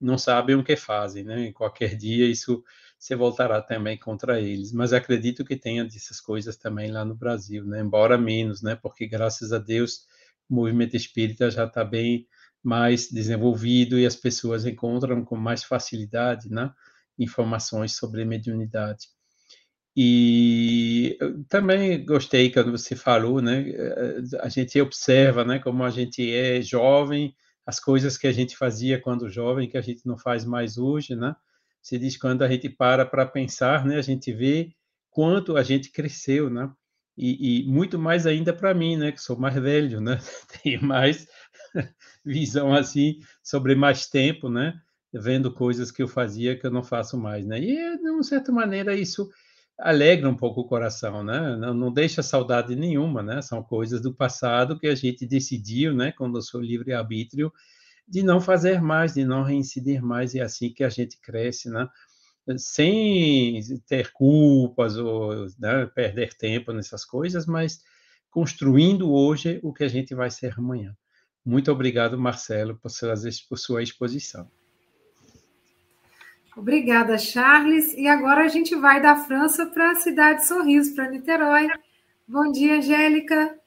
não 0.00 0.18
sabem 0.18 0.56
o 0.56 0.64
que 0.64 0.76
fazem, 0.76 1.24
né, 1.24 1.48
e 1.48 1.52
qualquer 1.52 1.96
dia 1.96 2.26
isso 2.26 2.62
se 2.98 3.14
voltará 3.16 3.60
também 3.60 3.98
contra 3.98 4.40
eles, 4.40 4.72
mas 4.72 4.92
acredito 4.92 5.44
que 5.44 5.56
tenha 5.56 5.84
dessas 5.84 6.20
coisas 6.20 6.56
também 6.56 6.90
lá 6.90 7.04
no 7.04 7.14
Brasil, 7.14 7.64
né, 7.64 7.80
embora 7.80 8.18
menos, 8.18 8.62
né, 8.62 8.76
porque 8.76 9.06
graças 9.06 9.52
a 9.52 9.58
Deus 9.58 10.06
o 10.48 10.54
movimento 10.54 10.96
espírita 10.96 11.50
já 11.50 11.64
está 11.64 11.84
bem 11.84 12.26
mais 12.62 13.10
desenvolvido 13.10 13.98
e 13.98 14.06
as 14.06 14.14
pessoas 14.14 14.66
encontram 14.66 15.24
com 15.24 15.36
mais 15.36 15.64
facilidade, 15.64 16.48
né, 16.50 16.72
informações 17.18 17.96
sobre 17.96 18.24
mediunidade. 18.24 19.08
E 19.96 21.18
também 21.48 22.04
gostei 22.04 22.50
quando 22.50 22.70
você 22.70 22.96
falou, 22.96 23.42
né? 23.42 23.66
A 24.40 24.48
gente 24.48 24.80
observa, 24.80 25.44
né, 25.44 25.58
como 25.58 25.84
a 25.84 25.90
gente 25.90 26.32
é 26.32 26.62
jovem, 26.62 27.34
as 27.66 27.78
coisas 27.78 28.16
que 28.16 28.26
a 28.26 28.32
gente 28.32 28.56
fazia 28.56 29.00
quando 29.00 29.28
jovem 29.28 29.68
que 29.68 29.76
a 29.76 29.82
gente 29.82 30.06
não 30.06 30.16
faz 30.16 30.44
mais 30.44 30.78
hoje, 30.78 31.14
né? 31.14 31.36
Você 31.82 31.98
diz 31.98 32.16
quando 32.16 32.42
a 32.42 32.48
gente 32.48 32.68
para 32.70 33.04
para 33.04 33.26
pensar, 33.26 33.84
né? 33.84 33.98
A 33.98 34.02
gente 34.02 34.32
vê 34.32 34.72
quanto 35.10 35.56
a 35.56 35.62
gente 35.62 35.90
cresceu, 35.90 36.48
né? 36.48 36.70
E, 37.16 37.60
e 37.60 37.68
muito 37.68 37.98
mais 37.98 38.26
ainda 38.26 38.52
para 38.52 38.72
mim, 38.72 38.96
né? 38.96 39.12
Que 39.12 39.20
sou 39.20 39.36
mais 39.36 39.54
velho, 39.54 40.00
né? 40.00 40.18
Tenho 40.62 40.82
mais 40.82 41.26
visão 42.24 42.74
assim 42.74 43.20
sobre 43.42 43.74
mais 43.74 44.06
tempo, 44.08 44.48
né? 44.48 44.80
Vendo 45.12 45.52
coisas 45.52 45.90
que 45.90 46.02
eu 46.02 46.08
fazia 46.08 46.58
que 46.58 46.66
eu 46.66 46.70
não 46.70 46.82
faço 46.82 47.18
mais, 47.18 47.46
né? 47.46 47.60
E, 47.60 47.98
de 47.98 48.10
uma 48.10 48.22
certa 48.22 48.50
maneira, 48.50 48.94
isso 48.96 49.28
alegra 49.78 50.28
um 50.28 50.36
pouco 50.36 50.62
o 50.62 50.66
coração, 50.66 51.22
né? 51.22 51.56
Não, 51.56 51.74
não 51.74 51.92
deixa 51.92 52.22
saudade 52.22 52.74
nenhuma, 52.74 53.22
né? 53.22 53.42
São 53.42 53.62
coisas 53.62 54.00
do 54.00 54.14
passado 54.14 54.78
que 54.78 54.86
a 54.86 54.94
gente 54.94 55.26
decidiu, 55.26 55.94
né? 55.94 56.12
Quando 56.12 56.36
o 56.36 56.42
seu 56.42 56.60
livre-arbítrio, 56.60 57.52
de 58.08 58.22
não 58.22 58.40
fazer 58.40 58.80
mais, 58.80 59.14
de 59.14 59.24
não 59.24 59.42
reincidir 59.42 60.02
mais, 60.02 60.34
e 60.34 60.40
é 60.40 60.42
assim 60.42 60.72
que 60.72 60.84
a 60.84 60.88
gente 60.88 61.20
cresce, 61.20 61.70
né? 61.70 61.88
Sem 62.56 63.60
ter 63.86 64.12
culpas 64.12 64.96
ou 64.96 65.46
né, 65.58 65.86
perder 65.94 66.34
tempo 66.34 66.72
nessas 66.72 67.04
coisas, 67.04 67.46
mas 67.46 67.80
construindo 68.30 69.12
hoje 69.12 69.60
o 69.62 69.72
que 69.72 69.84
a 69.84 69.88
gente 69.88 70.14
vai 70.14 70.30
ser 70.30 70.54
amanhã. 70.58 70.96
Muito 71.44 71.70
obrigado, 71.70 72.18
Marcelo, 72.18 72.80
por 72.80 73.58
sua 73.58 73.82
exposição. 73.82 74.50
Obrigada, 76.56 77.18
Charles. 77.18 77.94
E 77.94 78.06
agora 78.06 78.44
a 78.44 78.48
gente 78.48 78.74
vai 78.74 79.00
da 79.00 79.16
França 79.16 79.66
para 79.66 79.92
a 79.92 79.94
cidade 79.94 80.46
Sorriso, 80.46 80.94
para 80.94 81.08
Niterói. 81.08 81.66
Bom 82.28 82.52
dia, 82.52 82.74
Angélica. 82.74 83.58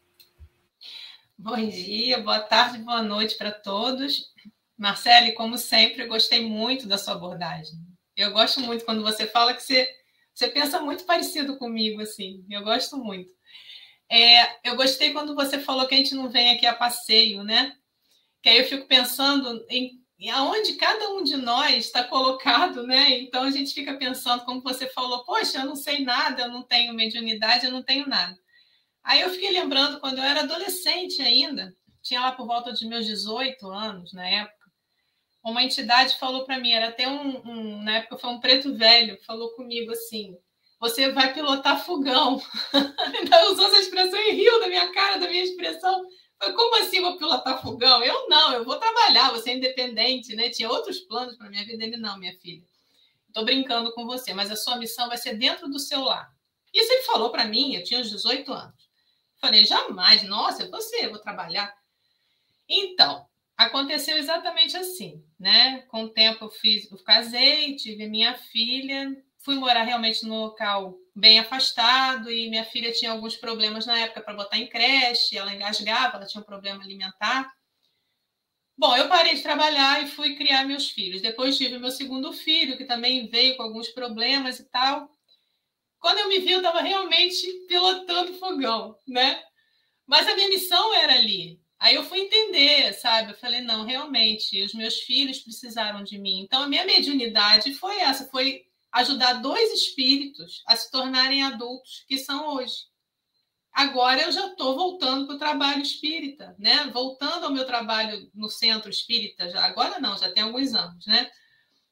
Bom 1.38 1.58
dia, 1.68 2.22
boa 2.22 2.40
tarde, 2.40 2.78
boa 2.78 3.02
noite 3.02 3.36
para 3.38 3.52
todos. 3.52 4.32
Marcele, 4.78 5.32
como 5.34 5.58
sempre, 5.58 6.04
eu 6.04 6.08
gostei 6.08 6.48
muito 6.48 6.88
da 6.88 6.98
sua 6.98 7.16
abordagem. 7.16 7.76
Eu 8.16 8.32
gosto 8.32 8.62
muito 8.62 8.86
quando 8.86 9.02
você 9.02 9.26
fala 9.26 9.54
que 9.54 9.64
você, 9.64 9.88
você 10.34 10.48
pensa 10.48 10.80
muito 10.80 11.06
parecido 11.06 11.58
comigo, 11.58 12.02
assim. 12.02 12.46
Eu 12.50 12.64
gosto 12.64 12.98
muito. 12.98 13.32
É, 14.10 14.70
eu 14.70 14.76
gostei 14.76 15.12
quando 15.12 15.34
você 15.34 15.60
falou 15.60 15.88
que 15.88 15.96
a 15.96 15.98
gente 15.98 16.14
não 16.14 16.30
vem 16.30 16.52
aqui 16.52 16.68
a 16.68 16.76
passeio, 16.76 17.44
né? 17.44 17.76
Que 18.44 18.50
aí 18.50 18.60
eu 18.60 18.66
fico 18.66 18.88
pensando 18.88 19.66
em 19.70 20.05
aonde 20.30 20.74
cada 20.74 21.10
um 21.12 21.24
de 21.24 21.36
nós 21.36 21.86
está 21.86 22.04
colocado, 22.04 22.88
né? 22.88 23.20
Então 23.20 23.44
a 23.44 23.52
gente 23.52 23.74
fica 23.74 23.98
pensando, 23.98 24.46
como 24.46 24.62
você 24.62 24.88
falou, 24.88 25.24
poxa, 25.26 25.60
eu 25.60 25.66
não 25.66 25.76
sei 25.76 26.04
nada, 26.04 26.44
eu 26.44 26.50
não 26.50 26.64
tenho 26.64 26.94
mediunidade, 26.94 27.66
eu 27.66 27.72
não 27.72 27.84
tenho 27.84 28.08
nada. 28.08 28.38
Aí 29.04 29.22
eu 29.22 29.30
fiquei 29.30 29.52
lembrando 29.52 30.00
quando 30.00 30.18
eu 30.18 30.24
era 30.24 30.42
adolescente 30.42 31.22
ainda, 31.22 31.76
tinha 32.02 32.22
lá 32.22 32.32
por 32.32 32.48
volta 32.48 32.72
de 32.72 32.88
meus 32.88 33.06
18 33.06 33.70
anos 33.70 34.14
na 34.14 34.28
época, 34.28 34.66
uma 35.44 35.64
entidade 35.64 36.18
falou 36.18 36.44
para 36.44 36.60
mim, 36.60 36.72
era 36.72 36.88
até 36.88 37.08
um, 37.08 37.42
um, 37.48 37.84
na 37.84 37.98
época 37.98 38.18
foi 38.18 38.30
um 38.32 38.40
preto 38.40 38.74
velho, 38.74 39.22
falou 39.26 39.52
comigo 39.52 39.92
assim: 39.92 40.36
você 40.80 41.12
vai 41.12 41.34
pilotar 41.34 41.86
fogão. 41.86 42.42
Ainda 42.74 43.52
usou 43.52 43.68
essa 43.68 43.80
expressão 43.80 44.20
e 44.20 44.32
riu 44.32 44.60
da 44.60 44.68
minha 44.68 44.92
cara, 44.92 45.20
da 45.20 45.28
minha 45.28 45.44
expressão. 45.44 46.04
Como 46.40 46.76
assim 46.76 47.02
vou 47.02 47.18
pilotar 47.18 47.62
fogão? 47.62 48.04
Eu 48.04 48.28
não, 48.30 48.54
eu 48.54 48.66
vou 48.66 48.78
trabalhar, 48.78 49.32
vou 49.32 49.40
ser 49.40 49.56
independente, 49.56 50.36
né? 50.36 50.50
Tinha 50.50 50.70
outros 50.70 51.00
planos 51.00 51.36
para 51.38 51.50
minha 51.50 51.66
vida. 51.66 51.84
Ele 51.84 51.98
não, 51.98 52.18
minha 52.20 52.38
filha. 52.40 52.64
Estou 53.28 53.46
brincando 53.46 53.94
com 53.94 54.06
você, 54.06 54.34
mas 54.34 54.52
a 54.52 54.56
sua 54.56 54.78
missão 54.78 55.08
vai 55.08 55.18
ser 55.18 55.36
dentro 55.36 55.68
do 55.68 55.80
seu 55.80 56.02
lar. 56.02 56.34
Isso 56.74 56.92
ele 56.92 57.04
falou 57.04 57.32
para 57.32 57.46
mim, 57.46 57.76
eu 57.76 57.84
tinha 57.84 58.00
uns 58.00 58.10
18 58.10 58.52
anos. 58.52 58.90
Falei, 59.40 59.66
jamais, 59.66 60.24
nossa, 60.24 60.64
é 60.64 60.70
você, 60.70 61.06
eu 61.06 61.12
vou 61.12 61.20
trabalhar. 61.20 61.74
Então, 62.68 63.26
aconteceu 63.58 64.18
exatamente 64.18 64.76
assim, 64.76 65.24
né? 65.40 65.82
Com 65.90 66.04
o 66.04 66.10
tempo 66.10 66.46
eu 66.46 66.50
fiz, 66.50 66.90
eu 66.92 66.98
casei, 67.04 67.76
tive 67.76 68.08
minha 68.08 68.34
filha, 68.36 69.16
fui 69.46 69.56
morar 69.56 69.84
realmente 69.84 70.26
num 70.26 70.40
local 70.40 70.98
bem 71.16 71.38
afastado 71.38 72.32
e 72.32 72.50
minha 72.50 72.66
filha 72.66 72.92
tinha 72.92 73.12
alguns 73.12 73.38
problemas 73.38 73.86
na 73.86 73.98
época 74.00 74.22
para 74.22 74.34
botar 74.34 74.58
em 74.58 74.68
creche, 74.68 75.38
ela 75.38 75.54
engasgava, 75.54 76.18
ela 76.18 76.26
tinha 76.26 76.42
um 76.42 76.46
problema 76.46 76.84
alimentar. 76.84 77.54
Bom, 78.76 78.98
eu 78.98 79.08
parei 79.08 79.36
de 79.36 79.44
trabalhar 79.44 80.04
e 80.04 80.08
fui 80.08 80.36
criar 80.36 80.66
meus 80.66 80.90
filhos. 80.90 81.22
Depois 81.22 81.58
tive 81.58 81.78
meu 81.78 81.92
segundo 81.92 82.34
filho, 82.34 82.76
que 82.76 82.86
também 82.86 83.28
veio 83.28 83.56
com 83.56 83.64
alguns 83.64 83.88
problemas 83.90 84.60
e 84.60 84.66
tal. 84.66 85.10
Quando 86.00 86.18
eu 86.18 86.28
me 86.28 86.40
vi, 86.40 86.52
eu 86.52 86.58
estava 86.58 86.82
realmente 86.82 87.48
pilotando 87.68 88.34
fogão, 88.34 88.98
né? 89.08 89.42
Mas 90.06 90.28
a 90.28 90.36
minha 90.36 90.50
missão 90.50 90.94
era 90.96 91.14
ali. 91.14 91.62
Aí 91.80 91.96
eu 91.96 92.04
fui 92.04 92.20
entender, 92.20 92.94
sabe? 92.94 93.32
Eu 93.32 93.38
falei, 93.38 93.62
não, 93.62 93.86
realmente, 93.86 94.62
os 94.64 94.74
meus 94.74 95.00
filhos 95.02 95.40
precisaram 95.40 96.04
de 96.04 96.18
mim. 96.18 96.42
Então, 96.42 96.64
a 96.64 96.68
minha 96.68 96.86
mediunidade 96.86 97.74
foi 97.76 98.00
essa, 98.00 98.28
foi 98.28 98.66
ajudar 98.96 99.34
dois 99.34 99.74
espíritos 99.74 100.64
a 100.66 100.76
se 100.76 100.90
tornarem 100.90 101.44
adultos 101.44 102.06
que 102.08 102.18
são 102.18 102.56
hoje. 102.56 102.86
Agora 103.74 104.22
eu 104.22 104.32
já 104.32 104.48
estou 104.48 104.74
voltando 104.74 105.28
para 105.28 105.36
o 105.36 105.40
trabalho 105.40 105.82
espírita, 105.82 106.56
né? 106.58 106.88
Voltando 106.94 107.44
ao 107.44 107.52
meu 107.52 107.66
trabalho 107.66 108.32
no 108.34 108.50
centro 108.50 108.90
espírita, 108.90 109.50
já, 109.50 109.66
agora 109.66 110.00
não, 110.00 110.18
já 110.18 110.32
tem 110.32 110.44
alguns 110.44 110.74
anos, 110.74 111.06
né? 111.06 111.30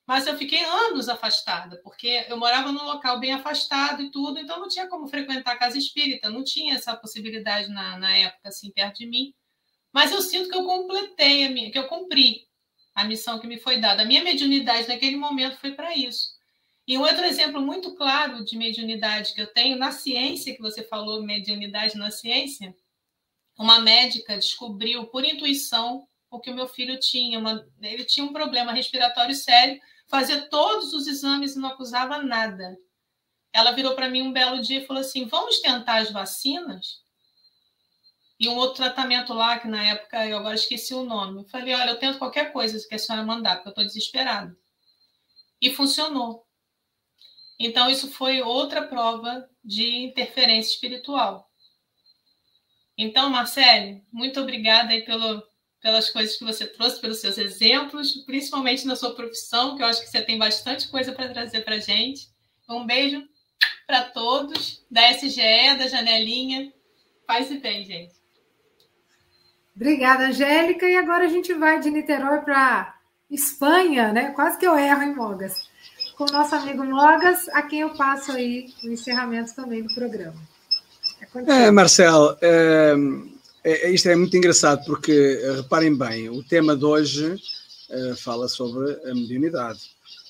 Mas 0.08 0.28
eu 0.28 0.38
fiquei 0.38 0.64
anos 0.64 1.10
afastada, 1.10 1.78
porque 1.84 2.26
eu 2.30 2.38
morava 2.38 2.72
num 2.72 2.84
local 2.84 3.20
bem 3.20 3.34
afastado 3.34 4.02
e 4.02 4.10
tudo, 4.10 4.40
então 4.40 4.60
não 4.60 4.70
tinha 4.70 4.88
como 4.88 5.08
frequentar 5.08 5.52
a 5.52 5.58
casa 5.58 5.78
espírita, 5.78 6.30
não 6.30 6.44
tinha 6.44 6.76
essa 6.76 6.96
possibilidade 6.96 7.68
na, 7.70 7.98
na 7.98 8.18
época, 8.18 8.48
assim, 8.48 8.72
perto 8.72 9.00
de 9.00 9.08
mim. 9.08 9.34
Mas 9.92 10.12
eu 10.12 10.22
sinto 10.22 10.50
que 10.50 10.56
eu 10.56 10.64
completei 10.64 11.46
a 11.46 11.50
minha, 11.50 11.70
que 11.70 11.78
eu 11.78 11.88
cumpri 11.88 12.48
a 12.96 13.04
missão 13.04 13.40
que 13.40 13.48
me 13.48 13.60
foi 13.60 13.78
dada. 13.78 14.04
A 14.04 14.06
minha 14.06 14.24
mediunidade 14.24 14.88
naquele 14.88 15.18
momento 15.18 15.58
foi 15.58 15.74
para 15.74 15.96
isso. 15.96 16.33
E 16.88 16.98
um 16.98 17.02
outro 17.02 17.24
exemplo 17.24 17.62
muito 17.62 17.96
claro 17.96 18.44
de 18.44 18.58
mediunidade 18.58 19.34
que 19.34 19.42
eu 19.42 19.48
tenho 19.48 19.78
na 19.78 19.92
ciência, 19.92 20.54
que 20.54 20.62
você 20.62 20.84
falou, 20.84 21.24
mediunidade 21.24 21.98
na 21.98 22.12
ciência, 22.12 22.76
uma 23.58 23.80
médica 23.80 24.38
descobriu 24.38 25.06
por 25.08 25.24
intuição 25.24 26.08
o 26.30 26.40
que 26.40 26.50
o 26.50 26.56
meu 26.56 26.68
filho 26.68 27.00
tinha. 27.00 27.40
Uma, 27.40 27.66
ele 27.82 28.04
tinha 28.04 28.26
um 28.26 28.34
problema 28.34 28.74
respiratório 28.74 29.36
sério, 29.36 29.80
fazia 30.08 30.50
todos 30.50 30.94
os 30.94 31.08
exames 31.08 31.56
e 31.56 31.60
não 31.60 31.70
acusava 31.70 32.22
nada. 32.22 32.78
Ela 33.54 33.72
virou 33.72 33.96
para 33.96 34.10
mim 34.10 34.24
um 34.24 34.34
belo 34.34 34.60
dia 34.62 34.80
e 34.80 34.86
falou 34.86 35.02
assim: 35.02 35.26
vamos 35.26 35.62
tentar 35.62 35.98
as 36.02 36.12
vacinas? 36.12 37.04
E 38.40 38.50
um 38.50 38.56
outro 38.56 38.78
tratamento 38.78 39.34
lá, 39.34 39.60
que 39.60 39.68
na 39.68 39.84
época 39.84 40.28
eu 40.28 40.38
agora 40.38 40.56
esqueci 40.56 40.94
o 40.94 41.04
nome. 41.04 41.42
Eu 41.42 41.46
falei: 41.46 41.74
olha, 41.76 41.92
eu 41.92 42.00
tento 42.00 42.18
qualquer 42.18 42.52
coisa 42.52 42.86
que 42.88 42.96
a 42.96 43.00
senhora 43.00 43.26
mandar, 43.26 43.56
porque 43.56 43.70
eu 43.70 43.72
estou 43.72 43.86
desesperada. 43.86 44.58
E 45.62 45.72
funcionou. 45.72 46.43
Então, 47.60 47.90
isso 47.90 48.12
foi 48.12 48.42
outra 48.42 48.82
prova 48.84 49.48
de 49.64 50.04
interferência 50.04 50.72
espiritual. 50.72 51.50
Então, 52.98 53.30
Marcele, 53.30 54.04
muito 54.12 54.40
obrigada 54.40 54.92
aí 54.92 55.04
pelo, 55.04 55.44
pelas 55.82 56.10
coisas 56.10 56.38
que 56.38 56.44
você 56.44 56.68
trouxe, 56.68 57.00
pelos 57.00 57.20
seus 57.20 57.38
exemplos, 57.38 58.18
principalmente 58.26 58.86
na 58.86 58.96
sua 58.96 59.16
profissão, 59.16 59.76
que 59.76 59.82
eu 59.82 59.88
acho 59.88 60.02
que 60.02 60.10
você 60.10 60.22
tem 60.22 60.38
bastante 60.38 60.88
coisa 60.90 61.12
para 61.12 61.30
trazer 61.30 61.62
para 61.62 61.76
a 61.76 61.80
gente. 61.80 62.28
Um 62.70 62.86
beijo 62.86 63.28
para 63.86 64.04
todos, 64.04 64.86
da 64.90 65.12
SGE, 65.12 65.78
da 65.78 65.88
Janelinha. 65.88 66.72
Paz 67.26 67.50
e 67.52 67.58
bem, 67.58 67.86
gente. 67.86 68.14
Obrigada, 69.76 70.28
Angélica. 70.28 70.88
E 70.88 70.96
agora 70.96 71.26
a 71.26 71.30
gente 71.30 71.54
vai 71.54 71.80
de 71.80 71.90
Niterói 71.90 72.42
para 72.42 73.00
Espanha, 73.30 74.12
né? 74.12 74.32
Quase 74.32 74.60
que 74.60 74.68
eu 74.68 74.78
erro 74.78 75.02
em 75.02 75.16
Mogas 75.16 75.73
com 76.16 76.26
o 76.26 76.32
nosso 76.32 76.56
amigo 76.56 76.84
Mogas, 76.84 77.48
a 77.50 77.62
quem 77.64 77.82
eu 77.82 77.90
passo 77.92 78.32
aí 78.32 78.74
o 78.84 78.88
encerramento 78.88 79.56
também 79.56 79.82
do 79.82 79.94
programa. 79.94 80.36
É, 81.48 81.64
é 81.64 81.72
Marcelo, 81.72 82.38
é, 82.42 82.94
é, 83.64 83.90
isto 83.90 84.10
é 84.10 84.16
muito 84.16 84.36
engraçado 84.36 84.86
porque, 84.86 85.40
reparem 85.56 85.98
bem, 85.98 86.30
o 86.30 86.44
tema 86.44 86.76
de 86.76 86.86
hoje 86.86 87.36
é, 87.90 88.16
fala 88.16 88.48
sobre 88.48 88.94
a 89.10 89.14
mediunidade. 89.14 89.80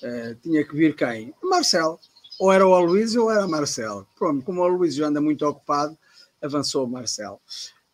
É, 0.01 0.35
tinha 0.41 0.63
que 0.63 0.75
vir 0.75 0.95
quem? 0.95 1.33
Marcelo. 1.41 1.99
Ou 2.39 2.51
era 2.51 2.65
o 2.65 2.73
Aloysio 2.73 3.23
ou 3.23 3.31
era 3.31 3.47
Marcelo. 3.47 4.07
Pronto, 4.17 4.43
como 4.43 4.61
o 4.61 4.63
Aloysio 4.63 5.05
anda 5.05 5.21
muito 5.21 5.45
ocupado, 5.45 5.97
avançou 6.41 6.85
o 6.85 6.89
Marcelo. 6.89 7.39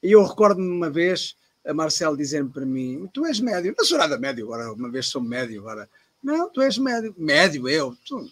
E 0.01 0.11
eu 0.11 0.23
recordo-me 0.23 0.69
uma 0.69 0.89
vez 0.89 1.35
a 1.65 1.73
Marcelo 1.73 2.17
dizer-me 2.17 2.49
para 2.49 2.65
mim: 2.65 3.07
Tu 3.13 3.25
és 3.25 3.39
médio. 3.39 3.75
Não 3.77 3.85
sou 3.85 3.97
nada 3.97 4.17
médio, 4.17 4.45
agora 4.45 4.73
uma 4.73 4.89
vez 4.89 5.07
sou 5.07 5.21
médio, 5.21 5.61
agora 5.61 5.89
não, 6.21 6.49
tu 6.49 6.61
és 6.61 6.77
médio. 6.77 7.13
Médio, 7.17 7.67
eu. 7.67 7.95
Tu. 8.05 8.29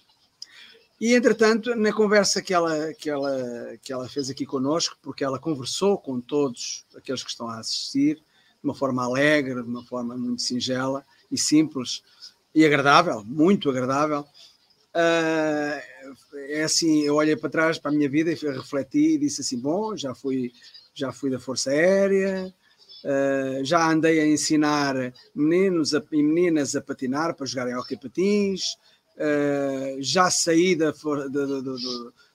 E, 1.00 1.14
entretanto, 1.14 1.76
na 1.76 1.94
conversa 1.94 2.42
que 2.42 2.54
ela, 2.54 2.94
que, 2.94 3.10
ela, 3.10 3.78
que 3.84 3.94
ela 3.94 4.10
fez 4.10 4.30
aqui 4.30 4.46
conosco, 4.46 4.98
porque 5.02 5.24
ela 5.24 5.40
conversou 5.40 5.98
com 5.98 6.20
todos 6.20 6.86
aqueles 6.96 7.24
que 7.24 7.30
estão 7.30 7.48
a 7.48 7.60
assistir, 7.60 8.16
de 8.16 8.24
uma 8.64 8.74
forma 8.74 9.04
alegre, 9.04 9.62
de 9.62 9.70
uma 9.70 9.84
forma 9.86 10.18
muito 10.18 10.42
singela 10.42 11.06
e 11.32 11.38
simples 11.38 12.02
e 12.54 12.66
agradável, 12.66 13.24
muito 13.24 13.70
agradável. 13.70 14.22
Uh, 14.92 16.16
é 16.50 16.64
assim, 16.64 17.02
eu 17.02 17.16
olhei 17.16 17.36
para 17.36 17.52
trás 17.52 17.78
para 17.78 17.92
a 17.92 17.94
minha 17.94 18.10
vida 18.10 18.32
e 18.32 18.34
refleti 18.34 19.14
e 19.14 19.18
disse 19.20 19.42
assim: 19.42 19.60
bom, 19.60 19.96
já 19.96 20.16
fui, 20.16 20.52
já 20.94 21.12
fui 21.12 21.30
da 21.30 21.40
Força 21.40 21.70
Aérea, 21.70 22.52
Uh, 23.04 23.64
já 23.64 23.90
andei 23.90 24.20
a 24.20 24.26
ensinar 24.26 24.96
meninos 25.34 25.94
a, 25.94 26.04
e 26.12 26.24
meninas 26.24 26.76
a 26.76 26.82
patinar 26.82 27.36
para 27.36 27.46
jogarem 27.46 27.76
hockey 27.76 27.96
patins, 27.96 28.76
uh, 29.16 29.98
já 30.00 30.32
saí 30.32 30.76
da, 30.76 30.94
for, 30.94 31.30
da, 31.30 31.46
da, 31.46 31.62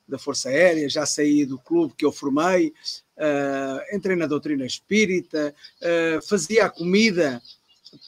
da, 0.09 0.19
Força 0.19 0.49
Aérea, 0.49 0.89
já 0.89 1.05
saí 1.05 1.45
do 1.45 1.59
clube 1.59 1.95
que 1.97 2.05
eu 2.05 2.13
formei, 2.13 2.73
uh, 3.19 3.97
entrei 3.97 4.17
na 4.17 4.27
doutrina 4.27 4.65
espírita, 4.65 5.55
fazia 6.29 6.67
a 6.67 6.71
comida 6.71 7.43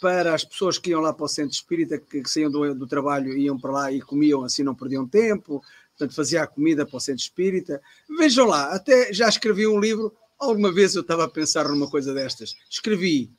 para 0.01 0.35
as 0.35 0.45
pessoas 0.45 0.79
que 0.79 0.91
iam 0.91 1.01
lá 1.01 1.13
para 1.13 1.25
o 1.25 1.29
centro 1.29 1.53
espírita, 1.53 1.99
que, 1.99 2.23
que 2.23 2.31
saíam 2.31 2.51
do, 2.51 2.75
do 2.75 2.87
trabalho 2.87 3.37
iam 3.37 3.59
para 3.59 3.73
lá 3.73 3.93
e 3.93 4.01
comiam, 4.01 4.45
assim 4.45 4.63
não 4.63 4.75
perdiam 4.75 5.07
tempo, 5.07 5.63
portanto 5.91 6.15
fazia 6.15 6.43
a 6.43 6.47
comida 6.47 6.87
para 6.87 6.97
o 6.97 7.01
centro 7.01 7.21
espírita. 7.21 7.83
Vejam 8.19 8.47
lá, 8.47 8.75
até 8.75 9.13
já 9.13 9.29
escrevi 9.29 9.67
um 9.67 9.79
livro 9.79 10.15
Alguma 10.45 10.71
vez 10.71 10.95
eu 10.95 11.01
estava 11.01 11.25
a 11.25 11.29
pensar 11.29 11.67
numa 11.69 11.89
coisa 11.89 12.13
destas. 12.13 12.55
Escrevi, 12.69 13.31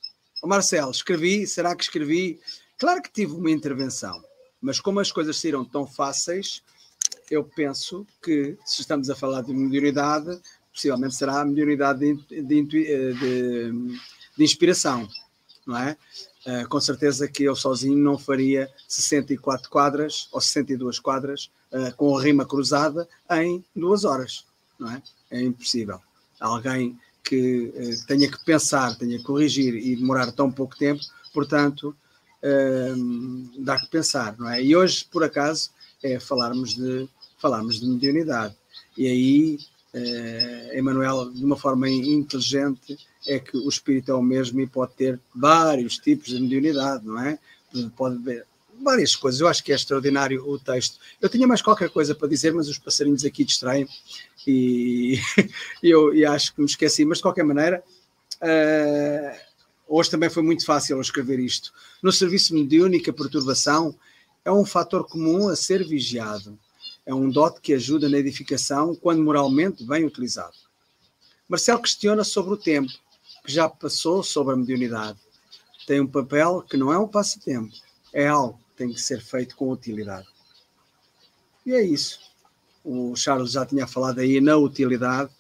oh 0.42 0.48
Marcelo, 0.48 0.90
escrevi, 0.90 1.46
será 1.46 1.76
que 1.76 1.84
escrevi? 1.84 2.40
Claro 2.80 3.00
que 3.02 3.12
tive 3.12 3.34
uma 3.34 3.52
intervenção, 3.52 4.24
mas 4.60 4.80
como 4.80 5.00
as 5.00 5.12
coisas 5.12 5.38
saíram 5.38 5.64
tão 5.64 5.86
fáceis, 5.86 6.64
eu 7.30 7.44
penso 7.44 8.08
que 8.24 8.58
se 8.66 8.82
estamos 8.82 9.08
a 9.10 9.16
falar 9.16 9.44
de 9.44 9.54
mediunidade, 9.54 10.42
possivelmente 10.74 11.16
será 11.16 11.42
a 11.42 11.46
mediunidade 11.46 12.00
de, 12.00 12.42
de, 12.42 12.64
de, 12.64 13.72
de 14.36 14.44
inspiração, 14.44 15.08
não 15.66 15.78
é? 15.78 15.96
Uh, 16.46 16.68
com 16.68 16.80
certeza 16.82 17.28
que 17.28 17.44
eu 17.44 17.56
sozinho 17.56 17.98
não 17.98 18.18
faria 18.18 18.70
64 18.88 19.70
quadras 19.70 20.28
ou 20.32 20.42
62 20.42 21.00
quadras 21.00 21.52
uh, 21.72 21.96
com 21.96 22.18
a 22.18 22.22
rima 22.22 22.46
cruzada 22.46 23.08
em 23.32 23.64
duas 23.76 24.06
horas, 24.06 24.46
não 24.80 24.92
é? 24.92 25.02
É 25.32 25.42
impossível 25.42 26.00
alguém 26.40 26.98
que 27.24 27.74
uh, 27.76 28.08
tenha 28.08 28.30
que 28.30 28.44
pensar, 28.46 28.96
tenha 28.98 29.18
que 29.18 29.24
corrigir 29.24 29.76
e 29.76 29.96
demorar 29.96 30.32
tão 30.32 30.52
pouco 30.52 30.78
tempo, 30.78 31.02
portanto, 31.34 31.96
uh, 32.44 33.64
dá 33.64 33.80
que 33.80 33.88
pensar, 33.90 34.38
não 34.38 34.50
é? 34.50 34.62
E 34.64 34.76
hoje, 34.76 35.06
por 35.12 35.24
acaso, 35.24 35.72
é 36.04 36.20
falarmos 36.20 36.76
de, 36.76 37.10
falarmos 37.40 37.80
de 37.80 37.88
mediunidade. 37.88 38.56
E 38.98 39.08
aí, 39.08 39.60
uh, 39.94 40.78
Emanuel, 40.78 41.32
de 41.32 41.44
uma 41.44 41.58
forma 41.58 41.90
inteligente, 41.90 42.98
é 43.28 43.40
que 43.40 43.58
o 43.58 43.68
espírito 43.68 44.12
é 44.12 44.16
o 44.16 44.22
mesmo 44.22 44.62
e 44.62 44.68
pode 44.68 44.94
ter 44.94 45.20
vários 45.34 45.98
tipos 45.98 46.28
de 46.28 46.40
mediunidade, 46.40 47.06
não 47.06 47.20
é? 47.20 47.40
Pode 47.98 48.18
ver 48.20 48.46
várias 48.82 49.16
coisas. 49.16 49.42
Eu 49.42 49.48
acho 49.48 49.64
que 49.64 49.72
é 49.72 49.76
extraordinário 49.76 50.48
o 50.48 50.60
texto. 50.60 51.00
Eu 51.22 51.30
tinha 51.30 51.48
mais 51.48 51.62
qualquer 51.62 51.90
coisa 51.90 52.14
para 52.14 52.28
dizer, 52.28 52.54
mas 52.54 52.68
os 52.68 52.78
passarinhos 52.78 53.26
aqui 53.26 53.44
distraem 53.44 53.88
e 54.46 55.20
eu 55.82 56.14
e 56.14 56.26
acho 56.26 56.54
que 56.54 56.62
me 56.62 56.68
esqueci. 56.68 57.06
Mas 57.06 57.18
de 57.18 57.24
qualquer 57.24 57.44
maneira, 57.44 57.84
uh, 58.42 59.38
hoje 59.88 60.10
também 60.10 60.30
foi 60.30 60.44
muito 60.44 60.66
fácil 60.66 61.00
escrever 61.00 61.40
isto. 61.40 61.74
No 62.02 62.12
serviço 62.12 62.54
mediúnico, 62.54 63.10
a 63.10 63.14
perturbação 63.14 63.96
é 64.44 64.52
um 64.52 64.66
fator 64.66 65.08
comum 65.08 65.50
a 65.50 65.56
ser 65.56 65.86
vigiado. 65.86 66.58
É 67.06 67.14
um 67.14 67.30
dote 67.30 67.62
que 67.62 67.74
ajuda 67.74 68.10
na 68.10 68.18
edificação 68.18 68.96
quando 68.96 69.24
moralmente 69.24 69.84
bem 69.84 70.06
utilizado. 70.06 70.56
Marcel 71.48 71.80
questiona 71.80 72.24
sobre 72.24 72.54
o 72.54 72.58
tempo, 72.58 72.92
que 73.46 73.52
já 73.52 73.70
passou 73.70 74.24
sobre 74.24 74.54
a 74.54 74.58
mediunidade. 74.58 75.20
Tem 75.86 76.00
um 76.00 76.08
papel 76.08 76.64
que 76.68 76.78
não 76.78 76.92
é 76.92 76.98
um 76.98 77.08
passatempo, 77.08 77.72
é 78.12 78.28
algo 78.28 78.65
tem 78.76 78.92
que 78.92 79.02
ser 79.02 79.22
feito 79.22 79.56
com 79.56 79.70
utilidade. 79.70 80.28
E 81.66 81.74
é 81.74 81.82
isso 81.82 82.26
o 82.86 83.16
Charles 83.16 83.52
já 83.52 83.66
tinha 83.66 83.88
falado 83.88 84.20
aí 84.20 84.40
na 84.40 84.56
utilidade, 84.56 85.32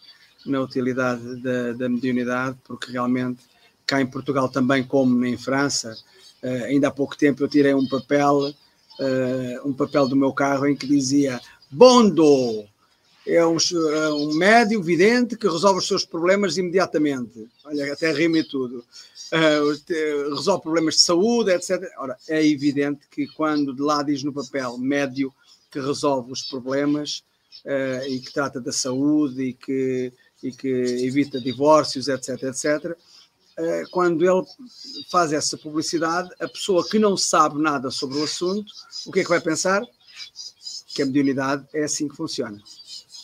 na 0.45 0.59
utilidade 0.59 1.35
da, 1.41 1.73
da 1.73 1.87
mediunidade, 1.87 2.57
porque 2.63 2.91
realmente 2.91 3.43
cá 3.85 4.01
em 4.01 4.07
Portugal 4.07 4.49
também, 4.49 4.83
como 4.83 5.23
em 5.23 5.37
França. 5.37 5.95
Uh, 6.43 6.65
ainda 6.65 6.87
há 6.87 6.91
pouco 6.91 7.15
tempo 7.15 7.43
eu 7.43 7.47
tirei 7.47 7.73
um 7.73 7.87
papel, 7.87 8.49
uh, 8.49 9.67
um 9.67 9.73
papel 9.73 10.07
do 10.07 10.15
meu 10.15 10.33
carro 10.33 10.67
em 10.67 10.75
que 10.75 10.87
dizia 10.87 11.39
Bondo 11.69 12.65
é 13.27 13.45
um, 13.45 13.57
um 14.13 14.33
médio 14.35 14.81
vidente 14.81 15.35
que 15.35 15.47
resolve 15.47 15.79
os 15.79 15.87
seus 15.87 16.05
problemas 16.05 16.57
imediatamente. 16.57 17.47
Olha, 17.63 17.91
até 17.91 18.11
rima 18.11 18.37
e 18.37 18.43
tudo. 18.43 18.85
Uh, 19.33 20.35
resolve 20.35 20.61
problemas 20.61 20.95
de 20.95 21.01
saúde, 21.01 21.51
etc. 21.51 21.81
Ora, 21.97 22.15
é 22.29 22.45
evidente 22.45 23.07
que 23.09 23.25
quando 23.27 23.73
de 23.73 23.81
lá 23.81 24.03
diz 24.03 24.23
no 24.23 24.31
papel 24.31 24.77
médio 24.77 25.33
que 25.71 25.79
resolve 25.79 26.31
os 26.31 26.43
problemas 26.43 27.23
uh, 27.65 28.07
e 28.07 28.19
que 28.19 28.31
trata 28.31 28.61
da 28.61 28.71
saúde 28.71 29.43
e 29.43 29.53
que, 29.53 30.13
e 30.43 30.51
que 30.51 30.67
evita 30.67 31.41
divórcios, 31.41 32.07
etc., 32.07 32.43
etc., 32.43 32.95
uh, 33.57 33.89
quando 33.89 34.23
ele 34.23 34.45
faz 35.09 35.33
essa 35.33 35.57
publicidade, 35.57 36.29
a 36.39 36.47
pessoa 36.47 36.87
que 36.87 36.99
não 36.99 37.17
sabe 37.17 37.59
nada 37.59 37.89
sobre 37.89 38.19
o 38.19 38.23
assunto, 38.23 38.71
o 39.07 39.11
que 39.11 39.21
é 39.21 39.23
que 39.23 39.29
vai 39.29 39.41
pensar? 39.41 39.81
Que 40.93 41.01
a 41.01 41.05
mediunidade 41.05 41.65
é 41.73 41.83
assim 41.83 42.07
que 42.07 42.15
funciona. 42.15 42.61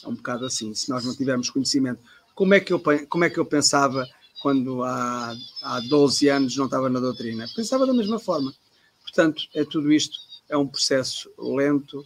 É 0.04 0.08
um 0.08 0.16
bocado 0.16 0.46
assim, 0.46 0.74
se 0.74 0.90
nós 0.90 1.06
não 1.06 1.16
tivermos 1.16 1.50
conhecimento. 1.50 2.02
Como 2.34 2.54
é 2.54 2.60
que 2.60 2.74
eu, 2.74 2.82
como 3.10 3.24
é 3.24 3.30
que 3.30 3.38
eu 3.38 3.46
pensava 3.46 4.08
quando 4.42 4.84
há, 4.84 5.36
há 5.62 5.80
12 5.82 6.28
anos 6.30 6.58
não 6.58 6.66
estava 6.66 6.90
na 6.90 7.00
doutrina? 7.00 7.48
Pensava 7.56 7.86
da 7.86 7.94
mesma 7.94 8.20
forma. 8.20 8.54
Portanto, 9.04 9.44
é 9.54 9.64
tudo 9.64 9.92
isto, 9.92 10.18
é 10.50 10.58
um 10.58 10.68
processo 10.68 11.30
lento 11.38 12.06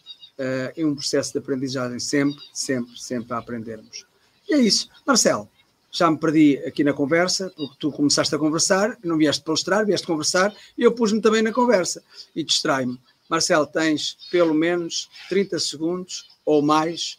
e 0.76 0.84
um 0.84 0.96
processo 0.96 1.32
de 1.32 1.40
aprendizagem, 1.40 2.00
sempre, 2.00 2.44
sempre, 2.54 3.00
sempre 3.00 3.34
a 3.34 3.38
aprendermos. 3.38 4.06
E 4.50 4.54
é 4.54 4.58
isso. 4.58 4.90
Marcelo, 5.06 5.50
já 5.92 6.12
me 6.12 6.18
perdi 6.18 6.58
aqui 6.66 6.84
na 6.84 6.92
conversa, 6.92 7.50
porque 7.56 7.76
tu 7.80 7.92
começaste 7.92 8.36
a 8.36 8.38
conversar, 8.38 8.98
não 9.02 9.18
vieste 9.18 9.44
palestrar, 9.44 9.86
vieste 9.86 10.06
conversar, 10.06 10.54
e 10.78 10.84
eu 10.84 10.92
pus-me 10.92 11.22
também 11.22 11.42
na 11.42 11.54
conversa 11.54 12.04
e 12.36 12.44
distrai-me. 12.44 13.00
Marcelo, 13.30 13.66
tens 13.66 14.18
pelo 14.30 14.54
menos 14.54 15.10
30 15.30 15.58
segundos 15.58 16.26
ou 16.46 16.62
mais 16.62 17.18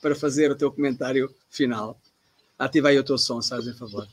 para 0.00 0.14
fazer 0.14 0.50
o 0.50 0.56
teu 0.56 0.70
comentário 0.70 1.32
final. 1.50 1.98
Ativa 2.58 2.88
aí 2.88 2.98
o 2.98 3.04
teu 3.04 3.18
som, 3.18 3.40
sabes, 3.40 3.68
em 3.68 3.74
favor. 3.74 4.06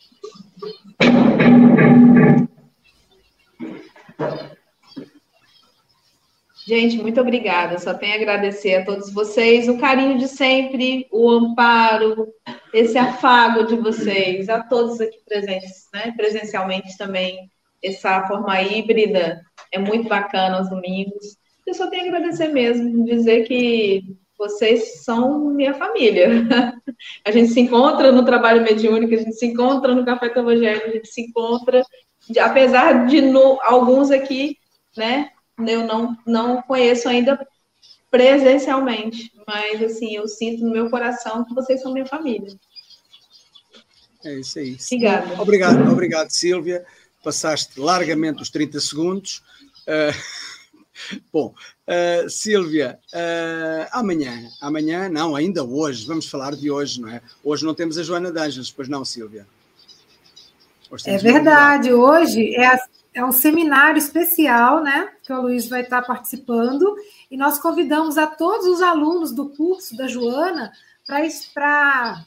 Gente, 6.68 6.98
muito 6.98 7.22
obrigada. 7.22 7.78
Só 7.78 7.94
tenho 7.94 8.14
a 8.14 8.16
agradecer 8.16 8.76
a 8.76 8.86
todos 8.86 9.14
vocês 9.14 9.70
o 9.70 9.78
carinho 9.78 10.18
de 10.18 10.28
sempre, 10.28 11.08
o 11.12 11.30
amparo, 11.30 12.28
esse 12.74 12.98
afago 12.98 13.66
de 13.66 13.76
vocês, 13.76 14.50
a 14.50 14.64
todos 14.64 15.00
aqui 15.00 15.20
presentes, 15.28 15.88
né? 15.94 16.12
Presencialmente 16.18 16.98
também, 16.98 17.52
essa 17.84 18.26
forma 18.28 18.62
híbrida 18.64 19.42
é 19.72 19.78
muito 19.78 20.10
bacana 20.10 20.58
aos 20.58 20.70
domingos. 20.70 21.38
Eu 21.68 21.76
só 21.76 21.88
tenho 21.88 22.06
a 22.06 22.18
agradecer 22.18 22.48
mesmo, 22.48 23.06
dizer 23.06 23.44
que 23.44 24.18
vocês 24.38 25.04
são 25.04 25.50
minha 25.50 25.74
família. 25.74 26.30
A 27.26 27.32
gente 27.32 27.52
se 27.52 27.60
encontra 27.60 28.12
no 28.12 28.26
trabalho 28.26 28.64
mediúnico, 28.64 29.14
a 29.14 29.18
gente 29.18 29.34
se 29.34 29.48
encontra 29.48 29.94
no 29.94 30.06
Café 30.06 30.30
com 30.30 30.40
o 30.40 30.52
Evangelho, 30.52 30.86
a 30.86 30.92
gente 30.92 31.08
se 31.08 31.22
encontra, 31.22 31.84
apesar 32.40 33.06
de 33.06 33.22
no, 33.22 33.60
alguns 33.64 34.12
aqui, 34.12 34.58
né, 34.96 35.30
eu 35.60 35.86
não, 35.86 36.16
não 36.26 36.62
conheço 36.62 37.10
ainda 37.10 37.46
presencialmente, 38.10 39.32
mas 39.46 39.84
assim, 39.84 40.16
eu 40.16 40.28
sinto 40.28 40.64
no 40.64 40.72
meu 40.72 40.90
coração 40.90 41.44
que 41.44 41.54
vocês 41.54 41.82
são 41.82 41.92
minha 41.92 42.06
família. 42.06 42.56
É 44.24 44.36
isso 44.36 44.58
aí. 44.58 44.78
Obrigada. 44.80 45.42
Obrigado, 45.42 45.92
obrigado, 45.92 46.30
Silvia. 46.30 46.86
Passaste 47.24 47.80
largamente 47.80 48.42
os 48.42 48.50
30 48.50 48.80
segundos. 48.80 49.44
Uh... 49.88 50.55
Bom, 51.32 51.54
uh, 51.88 52.30
Silvia, 52.30 53.00
uh, 53.14 53.88
amanhã, 53.92 54.50
amanhã, 54.62 55.10
não, 55.10 55.36
ainda 55.36 55.64
hoje, 55.64 56.06
vamos 56.06 56.28
falar 56.28 56.56
de 56.56 56.70
hoje, 56.70 57.02
não 57.02 57.10
é? 57.10 57.22
Hoje 57.44 57.66
não 57.66 57.74
temos 57.74 57.98
a 57.98 58.04
Joana 58.04 58.32
D'Angeles, 58.32 58.72
pois 58.72 58.88
não, 58.88 59.04
Silvia? 59.04 59.46
É 61.06 61.18
verdade, 61.18 61.92
hoje 61.92 62.56
é, 62.56 62.78
é, 63.14 63.26
um 63.26 63.32
seminário 63.32 63.98
especial, 63.98 64.84
né? 64.84 65.10
Que 65.24 65.34
o 65.34 65.42
Luiz 65.42 65.68
vai 65.68 65.82
estar 65.82 66.02
participando, 66.04 66.96
e 67.30 67.36
nós 67.36 67.60
convidamos 67.60 68.18
a 68.18 68.28
todos 68.28 68.68
os 68.68 68.82
alunos 68.82 69.32
do 69.32 69.50
curso 69.50 69.98
da 69.98 70.08
Joana 70.08 70.72
para 71.54 72.24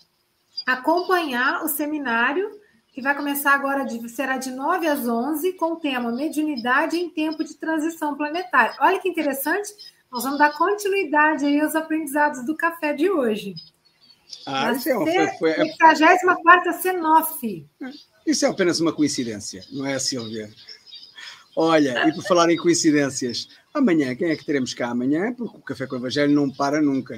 acompanhar 0.66 1.64
o 1.64 1.68
seminário 1.68 2.57
que 2.99 3.03
vai 3.03 3.14
começar 3.14 3.55
agora, 3.55 3.84
de, 3.84 4.09
será 4.09 4.38
de 4.38 4.51
9 4.51 4.88
às 4.88 5.07
11, 5.07 5.53
com 5.53 5.74
o 5.74 5.76
tema 5.76 6.11
Mediunidade 6.11 6.96
em 6.96 7.09
Tempo 7.09 7.44
de 7.44 7.55
Transição 7.55 8.16
Planetária. 8.16 8.74
Olha 8.80 8.99
que 8.99 9.09
interessante, 9.09 9.72
nós 10.11 10.24
vamos 10.24 10.36
dar 10.36 10.53
continuidade 10.53 11.44
aí 11.44 11.61
aos 11.61 11.76
aprendizados 11.76 12.44
do 12.44 12.57
café 12.57 12.92
de 12.92 13.09
hoje. 13.09 13.55
Ah, 14.44 14.72
isso 14.72 14.88
é 14.88 14.96
uma 14.96 15.07
foi, 15.07 15.28
foi, 15.38 15.55
34 15.55 16.72
Cenof. 16.72 17.66
Isso 18.26 18.44
é 18.44 18.49
apenas 18.49 18.80
uma 18.80 18.92
coincidência, 18.92 19.64
não 19.70 19.86
é, 19.86 19.96
Silvia? 20.01 20.51
Olha, 21.55 22.09
e 22.09 22.12
por 22.12 22.24
falar 22.24 22.51
em 22.51 22.57
coincidências, 22.57 23.49
amanhã, 23.72 24.12
quem 24.16 24.30
é 24.30 24.36
que 24.36 24.44
teremos 24.44 24.74
cá 24.74 24.88
amanhã? 24.88 25.32
Porque 25.34 25.57
o 25.57 25.62
Café 25.62 25.86
com 25.86 25.94
o 25.94 25.99
Evangelho 25.99 26.34
não 26.34 26.51
para 26.51 26.82
nunca. 26.82 27.16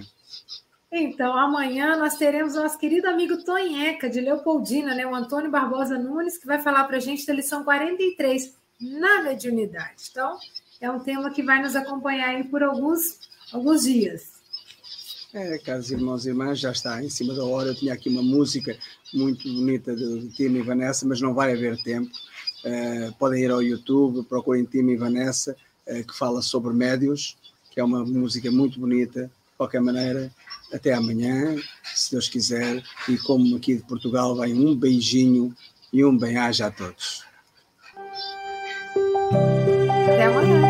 Então, 0.93 1.33
amanhã 1.39 1.97
nós 1.97 2.17
teremos 2.17 2.55
o 2.55 2.63
nosso 2.63 2.77
querido 2.77 3.07
amigo 3.07 3.45
Tonheca, 3.45 4.11
de 4.11 4.21
Leopoldina, 4.21 4.93
né? 4.93 5.07
o 5.07 5.15
Antônio 5.15 5.51
Barbosa 5.51 5.97
Nunes, 5.97 6.37
que 6.37 6.47
vai 6.47 6.61
falar 6.61 6.85
para 6.85 6.97
a 6.97 7.01
gente 7.01 7.25
da 7.25 7.33
lição 7.33 7.63
43, 7.63 8.55
na 8.81 9.23
mediunidade. 9.23 10.09
Então, 10.11 10.37
é 10.81 10.91
um 10.91 10.99
tema 10.99 11.31
que 11.31 11.45
vai 11.45 11.63
nos 11.63 11.77
acompanhar 11.77 12.31
aí 12.31 12.45
por 12.45 12.63
alguns, 12.63 13.21
alguns 13.53 13.83
dias. 13.83 14.41
É, 15.33 15.59
caros 15.59 15.93
irmãos 15.93 16.27
e 16.27 16.31
irmãs, 16.31 16.59
já 16.59 16.73
está 16.73 17.01
em 17.03 17.09
cima 17.09 17.35
da 17.35 17.45
hora. 17.45 17.69
Eu 17.69 17.75
tinha 17.77 17.95
aqui 17.95 18.09
uma 18.09 18.23
música 18.23 18.77
muito 19.15 19.45
bonita 19.45 19.95
do 19.95 20.29
Tim 20.31 20.61
Vanessa, 20.63 21.07
mas 21.07 21.21
não 21.21 21.33
vai 21.33 21.53
haver 21.53 21.81
tempo. 21.85 22.11
Uh, 22.65 23.13
podem 23.17 23.45
ir 23.45 23.51
ao 23.51 23.63
YouTube, 23.63 24.27
procurem 24.27 24.65
Tim 24.65 24.97
Vanessa, 24.97 25.57
uh, 25.87 26.05
que 26.05 26.19
fala 26.19 26.43
sobre 26.43 26.75
médios, 26.75 27.37
que 27.71 27.79
é 27.79 27.85
uma 27.85 28.05
música 28.05 28.51
muito 28.51 28.81
bonita. 28.81 29.27
De 29.27 29.57
qualquer 29.57 29.81
maneira, 29.81 30.33
até 30.73 30.93
amanhã, 30.93 31.57
se 31.95 32.13
Deus 32.13 32.29
quiser, 32.29 32.83
e 33.09 33.17
como 33.19 33.57
aqui 33.57 33.77
de 33.77 33.83
Portugal 33.83 34.37
vem 34.37 34.55
um 34.55 34.75
beijinho 34.75 35.55
e 35.93 36.05
um 36.05 36.17
bem-aja 36.17 36.67
a 36.67 36.71
todos. 36.71 37.25
Até 40.07 40.25
amanhã. 40.25 40.70